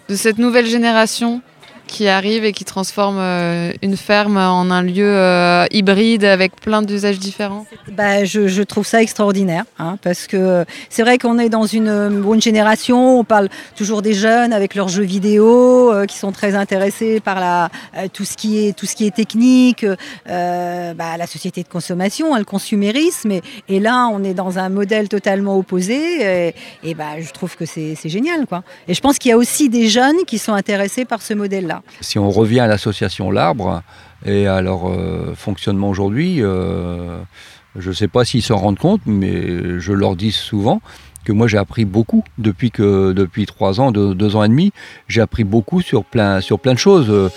de 0.10 0.16
cette 0.16 0.38
nouvelle 0.38 0.68
génération? 0.68 1.42
Qui 1.88 2.08
arrive 2.08 2.44
et 2.46 2.52
qui 2.52 2.66
transforme 2.66 3.18
euh, 3.20 3.72
une 3.82 3.98
ferme 3.98 4.38
en 4.38 4.70
un 4.72 4.82
lieu 4.82 5.06
euh, 5.06 5.66
hybride 5.72 6.24
avec 6.24 6.56
plein 6.56 6.82
d'usages 6.82 7.20
différents 7.20 7.66
bah, 7.92 8.26
je, 8.26 8.62
trouve 8.64 8.86
ça 8.86 9.02
extraordinaire, 9.02 9.64
hein, 9.80 9.98
parce 10.02 10.28
que 10.28 10.66
c'est 10.90 11.04
vrai 11.04 11.18
qu'on 11.18 11.40
est 11.40 11.50
dans 11.50 11.66
une 11.66 12.22
bonne 12.22 12.42
génération, 12.42 13.20
on 13.20 13.24
parle 13.24 13.50
toujours 13.76 14.02
des 14.02 14.14
jeunes 14.14 14.54
avec 14.54 14.76
leurs 14.76 14.88
jeux 14.88 15.04
vidéo, 15.04 15.94
euh, 15.94 16.06
qui 16.06 16.18
sont 16.18 16.32
très 16.32 16.56
intéressés 16.56 17.20
par 17.20 17.40
la, 17.40 17.70
tout, 18.12 18.26
ce 18.26 18.36
qui 18.36 18.66
est, 18.66 18.76
tout 18.76 18.86
ce 18.86 18.96
qui 18.96 19.06
est 19.06 19.16
technique, 19.16 19.86
bah, 20.26 21.18
la 21.18 21.28
société 21.28 21.64
de 21.64 21.68
consommation, 21.68 22.34
hein, 22.34 22.40
le 22.40 22.46
consumérisme, 22.46 23.32
et, 23.32 23.42
et, 23.70 23.80
là 23.80 24.10
on 24.12 24.24
est 24.24 24.34
dans 24.34 24.58
un 24.58 24.70
modèle 24.70 25.08
totalement 25.10 25.58
opposé, 25.58 26.54
et, 26.84 26.94
bah, 26.96 27.20
je 27.20 27.32
trouve 27.32 27.56
que 27.56 27.66
c'est 27.66 27.96
génial. 28.06 28.46
Quoi. 28.48 28.64
Et 28.88 28.94
je 28.94 29.02
pense 29.02 29.18
qu'il 29.20 29.30
y 29.30 29.34
a 29.34 29.38
aussi 29.38 29.70
des 29.70 29.88
jeunes 29.88 30.26
qui 30.26 30.38
sont 30.38 30.54
intéressés 30.54 31.06
par 31.06 31.22
ce 31.22 31.34
modèle-là. 31.34 31.75
Si 32.02 32.20
on 32.20 32.30
revient 32.30 32.60
à 32.60 32.68
l'association 32.68 33.32
L'Arbre 33.32 33.82
et 34.26 34.48
à 34.48 34.62
leur 34.62 34.90
euh, 34.90 35.34
fonctionnement 35.36 35.90
aujourd'hui, 35.90 36.38
euh, 36.42 37.20
je 37.76 37.90
ne 37.90 37.94
sais 37.94 38.08
pas 38.08 38.26
s'ils 38.26 38.44
s'en 38.44 38.58
rendent 38.58 38.80
compte, 38.80 39.02
mais 39.06 39.80
je 39.80 39.94
leur 39.94 40.16
dis 40.16 40.32
souvent 40.32 40.82
que 41.24 41.32
moi 41.32 41.48
j'ai 41.48 41.58
appris 41.58 41.86
beaucoup 41.86 42.24
depuis 42.38 42.72
que 42.72 43.12
depuis 43.12 43.46
trois 43.46 43.80
ans, 43.82 43.92
deux, 43.92 44.36
ans 44.36 44.44
et 44.44 44.48
demi, 44.48 44.72
j'ai 45.08 45.22
appris 45.22 45.44
beaucoup 45.44 45.82
sur 45.82 46.06
plein, 46.06 46.40
sur 46.42 46.60
plein 46.60 46.74
de 46.74 46.80
choses. 46.80 47.32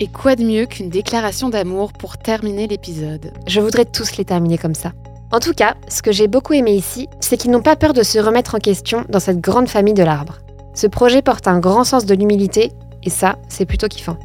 Et 0.00 0.06
quoi 0.06 0.36
de 0.36 0.44
mieux 0.44 0.66
qu'une 0.66 0.90
déclaration 0.90 1.48
d'amour 1.48 1.92
pour 1.92 2.18
terminer 2.18 2.68
l'épisode? 2.68 3.32
Je 3.48 3.60
voudrais 3.60 3.84
tous 3.84 4.16
les 4.16 4.24
terminer 4.24 4.58
comme 4.58 4.74
ça. 4.74 4.92
En 5.30 5.40
tout 5.40 5.52
cas, 5.52 5.74
ce 5.88 6.00
que 6.00 6.12
j'ai 6.12 6.28
beaucoup 6.28 6.54
aimé 6.54 6.72
ici, 6.72 7.08
c'est 7.20 7.36
qu'ils 7.36 7.50
n'ont 7.50 7.62
pas 7.62 7.76
peur 7.76 7.92
de 7.92 8.02
se 8.02 8.18
remettre 8.18 8.54
en 8.54 8.58
question 8.58 9.04
dans 9.08 9.20
cette 9.20 9.40
grande 9.40 9.68
famille 9.68 9.94
de 9.94 10.02
l'arbre. 10.02 10.38
Ce 10.72 10.86
projet 10.86 11.20
porte 11.20 11.48
un 11.48 11.58
grand 11.58 11.84
sens 11.84 12.06
de 12.06 12.14
l'humilité 12.14 12.72
et 13.04 13.10
ça, 13.10 13.36
c'est 13.48 13.66
plutôt 13.66 13.88
kiffant. 13.88 14.16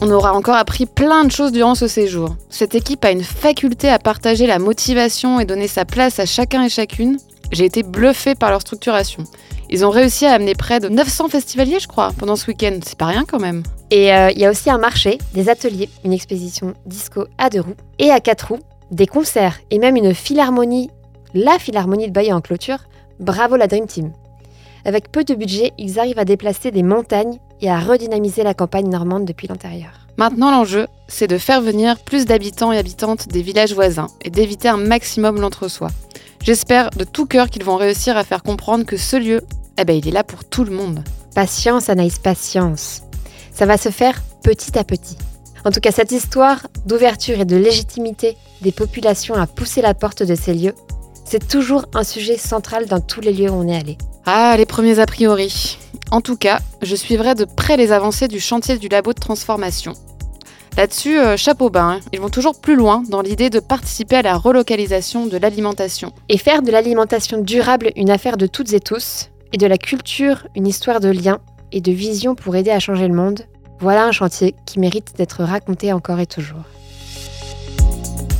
On 0.00 0.10
aura 0.10 0.32
encore 0.32 0.54
appris 0.54 0.86
plein 0.86 1.24
de 1.24 1.32
choses 1.32 1.50
durant 1.50 1.74
ce 1.74 1.88
séjour. 1.88 2.36
Cette 2.50 2.76
équipe 2.76 3.04
a 3.04 3.10
une 3.10 3.24
faculté 3.24 3.88
à 3.88 3.98
partager 3.98 4.46
la 4.46 4.60
motivation 4.60 5.40
et 5.40 5.44
donner 5.44 5.66
sa 5.66 5.84
place 5.84 6.20
à 6.20 6.26
chacun 6.26 6.62
et 6.62 6.68
chacune. 6.68 7.18
J'ai 7.50 7.64
été 7.64 7.82
bluffée 7.82 8.36
par 8.36 8.50
leur 8.50 8.60
structuration. 8.60 9.24
Ils 9.70 9.84
ont 9.84 9.90
réussi 9.90 10.24
à 10.24 10.34
amener 10.34 10.54
près 10.54 10.78
de 10.78 10.88
900 10.88 11.28
festivaliers, 11.28 11.80
je 11.80 11.88
crois, 11.88 12.12
pendant 12.16 12.36
ce 12.36 12.46
week-end. 12.46 12.78
C'est 12.84 12.96
pas 12.96 13.06
rien 13.06 13.24
quand 13.26 13.40
même. 13.40 13.64
Et 13.90 14.14
euh, 14.14 14.30
il 14.30 14.38
y 14.38 14.46
a 14.46 14.50
aussi 14.50 14.70
un 14.70 14.78
marché, 14.78 15.18
des 15.34 15.48
ateliers, 15.48 15.88
une 16.04 16.12
exposition 16.12 16.74
disco 16.86 17.26
à 17.36 17.50
deux 17.50 17.60
roues 17.60 17.76
et 17.98 18.10
à 18.10 18.20
quatre 18.20 18.52
roues, 18.52 18.60
des 18.90 19.06
concerts 19.06 19.58
et 19.70 19.78
même 19.78 19.96
une 19.96 20.14
philharmonie, 20.14 20.90
la 21.34 21.58
philharmonie 21.58 22.06
de 22.06 22.12
Bayeux 22.12 22.34
en 22.34 22.40
clôture. 22.40 22.78
Bravo 23.18 23.56
la 23.56 23.66
Dream 23.66 23.86
Team. 23.86 24.12
Avec 24.88 25.12
peu 25.12 25.22
de 25.22 25.34
budget, 25.34 25.74
ils 25.76 25.98
arrivent 25.98 26.18
à 26.18 26.24
déplacer 26.24 26.70
des 26.70 26.82
montagnes 26.82 27.36
et 27.60 27.70
à 27.70 27.78
redynamiser 27.78 28.42
la 28.42 28.54
campagne 28.54 28.88
normande 28.88 29.26
depuis 29.26 29.46
l'intérieur. 29.46 29.90
Maintenant, 30.16 30.50
l'enjeu, 30.50 30.86
c'est 31.08 31.26
de 31.26 31.36
faire 31.36 31.60
venir 31.60 31.98
plus 31.98 32.24
d'habitants 32.24 32.72
et 32.72 32.78
habitantes 32.78 33.28
des 33.28 33.42
villages 33.42 33.74
voisins 33.74 34.06
et 34.22 34.30
d'éviter 34.30 34.66
un 34.66 34.78
maximum 34.78 35.42
l'entre-soi. 35.42 35.88
J'espère 36.42 36.88
de 36.88 37.04
tout 37.04 37.26
cœur 37.26 37.50
qu'ils 37.50 37.64
vont 37.64 37.76
réussir 37.76 38.16
à 38.16 38.24
faire 38.24 38.42
comprendre 38.42 38.86
que 38.86 38.96
ce 38.96 39.16
lieu, 39.16 39.42
eh 39.76 39.84
ben, 39.84 39.94
il 39.94 40.08
est 40.08 40.10
là 40.10 40.24
pour 40.24 40.46
tout 40.46 40.64
le 40.64 40.72
monde. 40.72 41.04
Patience, 41.34 41.90
Anaïs, 41.90 42.18
patience. 42.18 43.02
Ça 43.52 43.66
va 43.66 43.76
se 43.76 43.90
faire 43.90 44.22
petit 44.42 44.78
à 44.78 44.84
petit. 44.84 45.18
En 45.66 45.70
tout 45.70 45.80
cas, 45.80 45.92
cette 45.92 46.12
histoire 46.12 46.66
d'ouverture 46.86 47.40
et 47.40 47.44
de 47.44 47.56
légitimité 47.56 48.38
des 48.62 48.72
populations 48.72 49.34
à 49.34 49.46
pousser 49.46 49.82
la 49.82 49.92
porte 49.92 50.22
de 50.22 50.34
ces 50.34 50.54
lieux, 50.54 50.74
c'est 51.26 51.46
toujours 51.46 51.84
un 51.92 52.04
sujet 52.04 52.38
central 52.38 52.86
dans 52.86 53.00
tous 53.00 53.20
les 53.20 53.34
lieux 53.34 53.50
où 53.50 53.54
on 53.54 53.68
est 53.68 53.76
allé. 53.76 53.98
Ah, 54.30 54.54
les 54.58 54.66
premiers 54.66 54.98
a 54.98 55.06
priori. 55.06 55.78
En 56.10 56.20
tout 56.20 56.36
cas, 56.36 56.58
je 56.82 56.94
suivrai 56.94 57.34
de 57.34 57.46
près 57.46 57.78
les 57.78 57.92
avancées 57.92 58.28
du 58.28 58.40
chantier 58.40 58.76
du 58.76 58.88
labo 58.88 59.14
de 59.14 59.18
transformation. 59.18 59.94
Là-dessus, 60.76 61.18
euh, 61.18 61.38
chapeau 61.38 61.70
bas, 61.70 61.84
hein. 61.84 62.00
ils 62.12 62.20
vont 62.20 62.28
toujours 62.28 62.60
plus 62.60 62.76
loin 62.76 63.02
dans 63.08 63.22
l'idée 63.22 63.48
de 63.48 63.58
participer 63.58 64.16
à 64.16 64.22
la 64.22 64.36
relocalisation 64.36 65.24
de 65.24 65.38
l'alimentation. 65.38 66.12
Et 66.28 66.36
faire 66.36 66.60
de 66.60 66.70
l'alimentation 66.70 67.38
durable 67.38 67.90
une 67.96 68.10
affaire 68.10 68.36
de 68.36 68.46
toutes 68.46 68.74
et 68.74 68.80
tous, 68.80 69.30
et 69.54 69.56
de 69.56 69.66
la 69.66 69.78
culture 69.78 70.46
une 70.54 70.66
histoire 70.66 71.00
de 71.00 71.08
lien 71.08 71.38
et 71.72 71.80
de 71.80 71.90
vision 71.90 72.34
pour 72.34 72.54
aider 72.54 72.70
à 72.70 72.80
changer 72.80 73.08
le 73.08 73.14
monde, 73.14 73.46
voilà 73.80 74.04
un 74.04 74.12
chantier 74.12 74.54
qui 74.66 74.78
mérite 74.78 75.14
d'être 75.16 75.42
raconté 75.42 75.90
encore 75.94 76.20
et 76.20 76.26
toujours. 76.26 76.64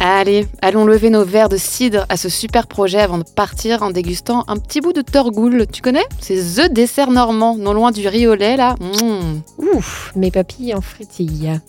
Allez, 0.00 0.46
allons 0.62 0.84
lever 0.84 1.10
nos 1.10 1.24
verres 1.24 1.48
de 1.48 1.56
cidre 1.56 2.06
à 2.08 2.16
ce 2.16 2.28
super 2.28 2.68
projet 2.68 3.00
avant 3.00 3.18
de 3.18 3.24
partir 3.24 3.82
en 3.82 3.90
dégustant 3.90 4.44
un 4.46 4.56
petit 4.56 4.80
bout 4.80 4.92
de 4.92 5.00
Torgoul. 5.00 5.66
Tu 5.66 5.82
connais? 5.82 6.04
C'est 6.20 6.36
The 6.36 6.72
Dessert 6.72 7.10
Normand, 7.10 7.56
non 7.56 7.72
loin 7.72 7.90
du 7.90 8.06
riz 8.06 8.28
au 8.28 8.36
lait 8.36 8.56
là. 8.56 8.76
Mmh. 8.78 9.40
Ouf, 9.74 10.12
mes 10.14 10.30
papilles 10.30 10.72
en 10.74 10.80
frétille. 10.80 11.60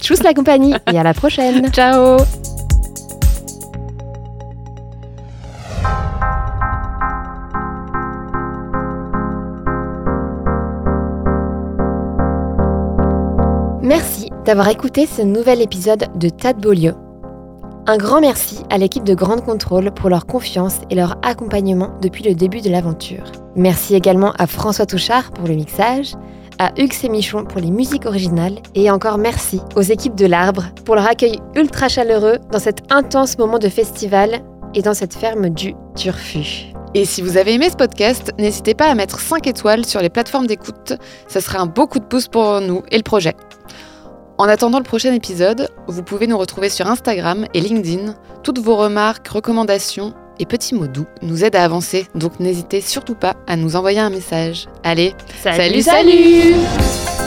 Tchuss 0.00 0.24
la 0.24 0.34
compagnie 0.34 0.74
et 0.92 0.98
à 0.98 1.04
la 1.04 1.14
prochaine. 1.14 1.68
Ciao 1.72 2.16
Merci 13.82 14.30
d'avoir 14.44 14.68
écouté 14.68 15.06
ce 15.06 15.22
nouvel 15.22 15.62
épisode 15.62 16.08
de 16.16 16.28
Tad 16.28 16.60
Beaulieu 16.60 16.94
un 17.88 17.96
grand 17.96 18.20
merci 18.20 18.58
à 18.68 18.76
l'équipe 18.76 19.02
de 19.02 19.14
Grande 19.14 19.42
Contrôle 19.42 19.90
pour 19.92 20.10
leur 20.10 20.26
confiance 20.26 20.80
et 20.90 20.94
leur 20.94 21.16
accompagnement 21.22 21.88
depuis 22.02 22.22
le 22.22 22.34
début 22.34 22.60
de 22.60 22.68
l'aventure. 22.68 23.32
Merci 23.56 23.94
également 23.94 24.32
à 24.32 24.46
François 24.46 24.84
Touchard 24.84 25.30
pour 25.30 25.48
le 25.48 25.54
mixage, 25.54 26.12
à 26.58 26.70
Hugues 26.76 26.92
Sémichon 26.92 27.44
pour 27.44 27.62
les 27.62 27.70
musiques 27.70 28.04
originales 28.04 28.58
et 28.74 28.90
encore 28.90 29.16
merci 29.16 29.62
aux 29.74 29.80
équipes 29.80 30.16
de 30.16 30.26
l'Arbre 30.26 30.66
pour 30.84 30.96
leur 30.96 31.06
accueil 31.06 31.38
ultra 31.54 31.88
chaleureux 31.88 32.36
dans 32.52 32.58
cet 32.58 32.92
intense 32.92 33.38
moment 33.38 33.58
de 33.58 33.70
festival 33.70 34.42
et 34.74 34.82
dans 34.82 34.94
cette 34.94 35.14
ferme 35.14 35.48
du 35.48 35.74
Turfu. 35.96 36.74
Et 36.92 37.06
si 37.06 37.22
vous 37.22 37.38
avez 37.38 37.54
aimé 37.54 37.70
ce 37.70 37.76
podcast, 37.76 38.32
n'hésitez 38.38 38.74
pas 38.74 38.90
à 38.90 38.94
mettre 38.94 39.18
5 39.18 39.46
étoiles 39.46 39.86
sur 39.86 40.02
les 40.02 40.10
plateformes 40.10 40.46
d'écoute, 40.46 40.92
ça 41.26 41.40
serait 41.40 41.58
un 41.58 41.66
beau 41.66 41.86
coup 41.86 42.00
de 42.00 42.04
pouce 42.04 42.28
pour 42.28 42.60
nous 42.60 42.82
et 42.90 42.98
le 42.98 43.02
projet. 43.02 43.34
En 44.38 44.48
attendant 44.48 44.78
le 44.78 44.84
prochain 44.84 45.12
épisode, 45.12 45.68
vous 45.88 46.04
pouvez 46.04 46.28
nous 46.28 46.38
retrouver 46.38 46.68
sur 46.68 46.86
Instagram 46.86 47.46
et 47.54 47.60
LinkedIn. 47.60 48.14
Toutes 48.44 48.60
vos 48.60 48.76
remarques, 48.76 49.26
recommandations 49.26 50.14
et 50.38 50.46
petits 50.46 50.76
mots 50.76 50.86
doux 50.86 51.06
nous 51.22 51.42
aident 51.44 51.56
à 51.56 51.64
avancer, 51.64 52.06
donc 52.14 52.38
n'hésitez 52.38 52.80
surtout 52.80 53.16
pas 53.16 53.34
à 53.48 53.56
nous 53.56 53.74
envoyer 53.74 53.98
un 53.98 54.10
message. 54.10 54.68
Allez, 54.84 55.12
salut, 55.42 55.82
salut, 55.82 55.82
salut 55.82 57.17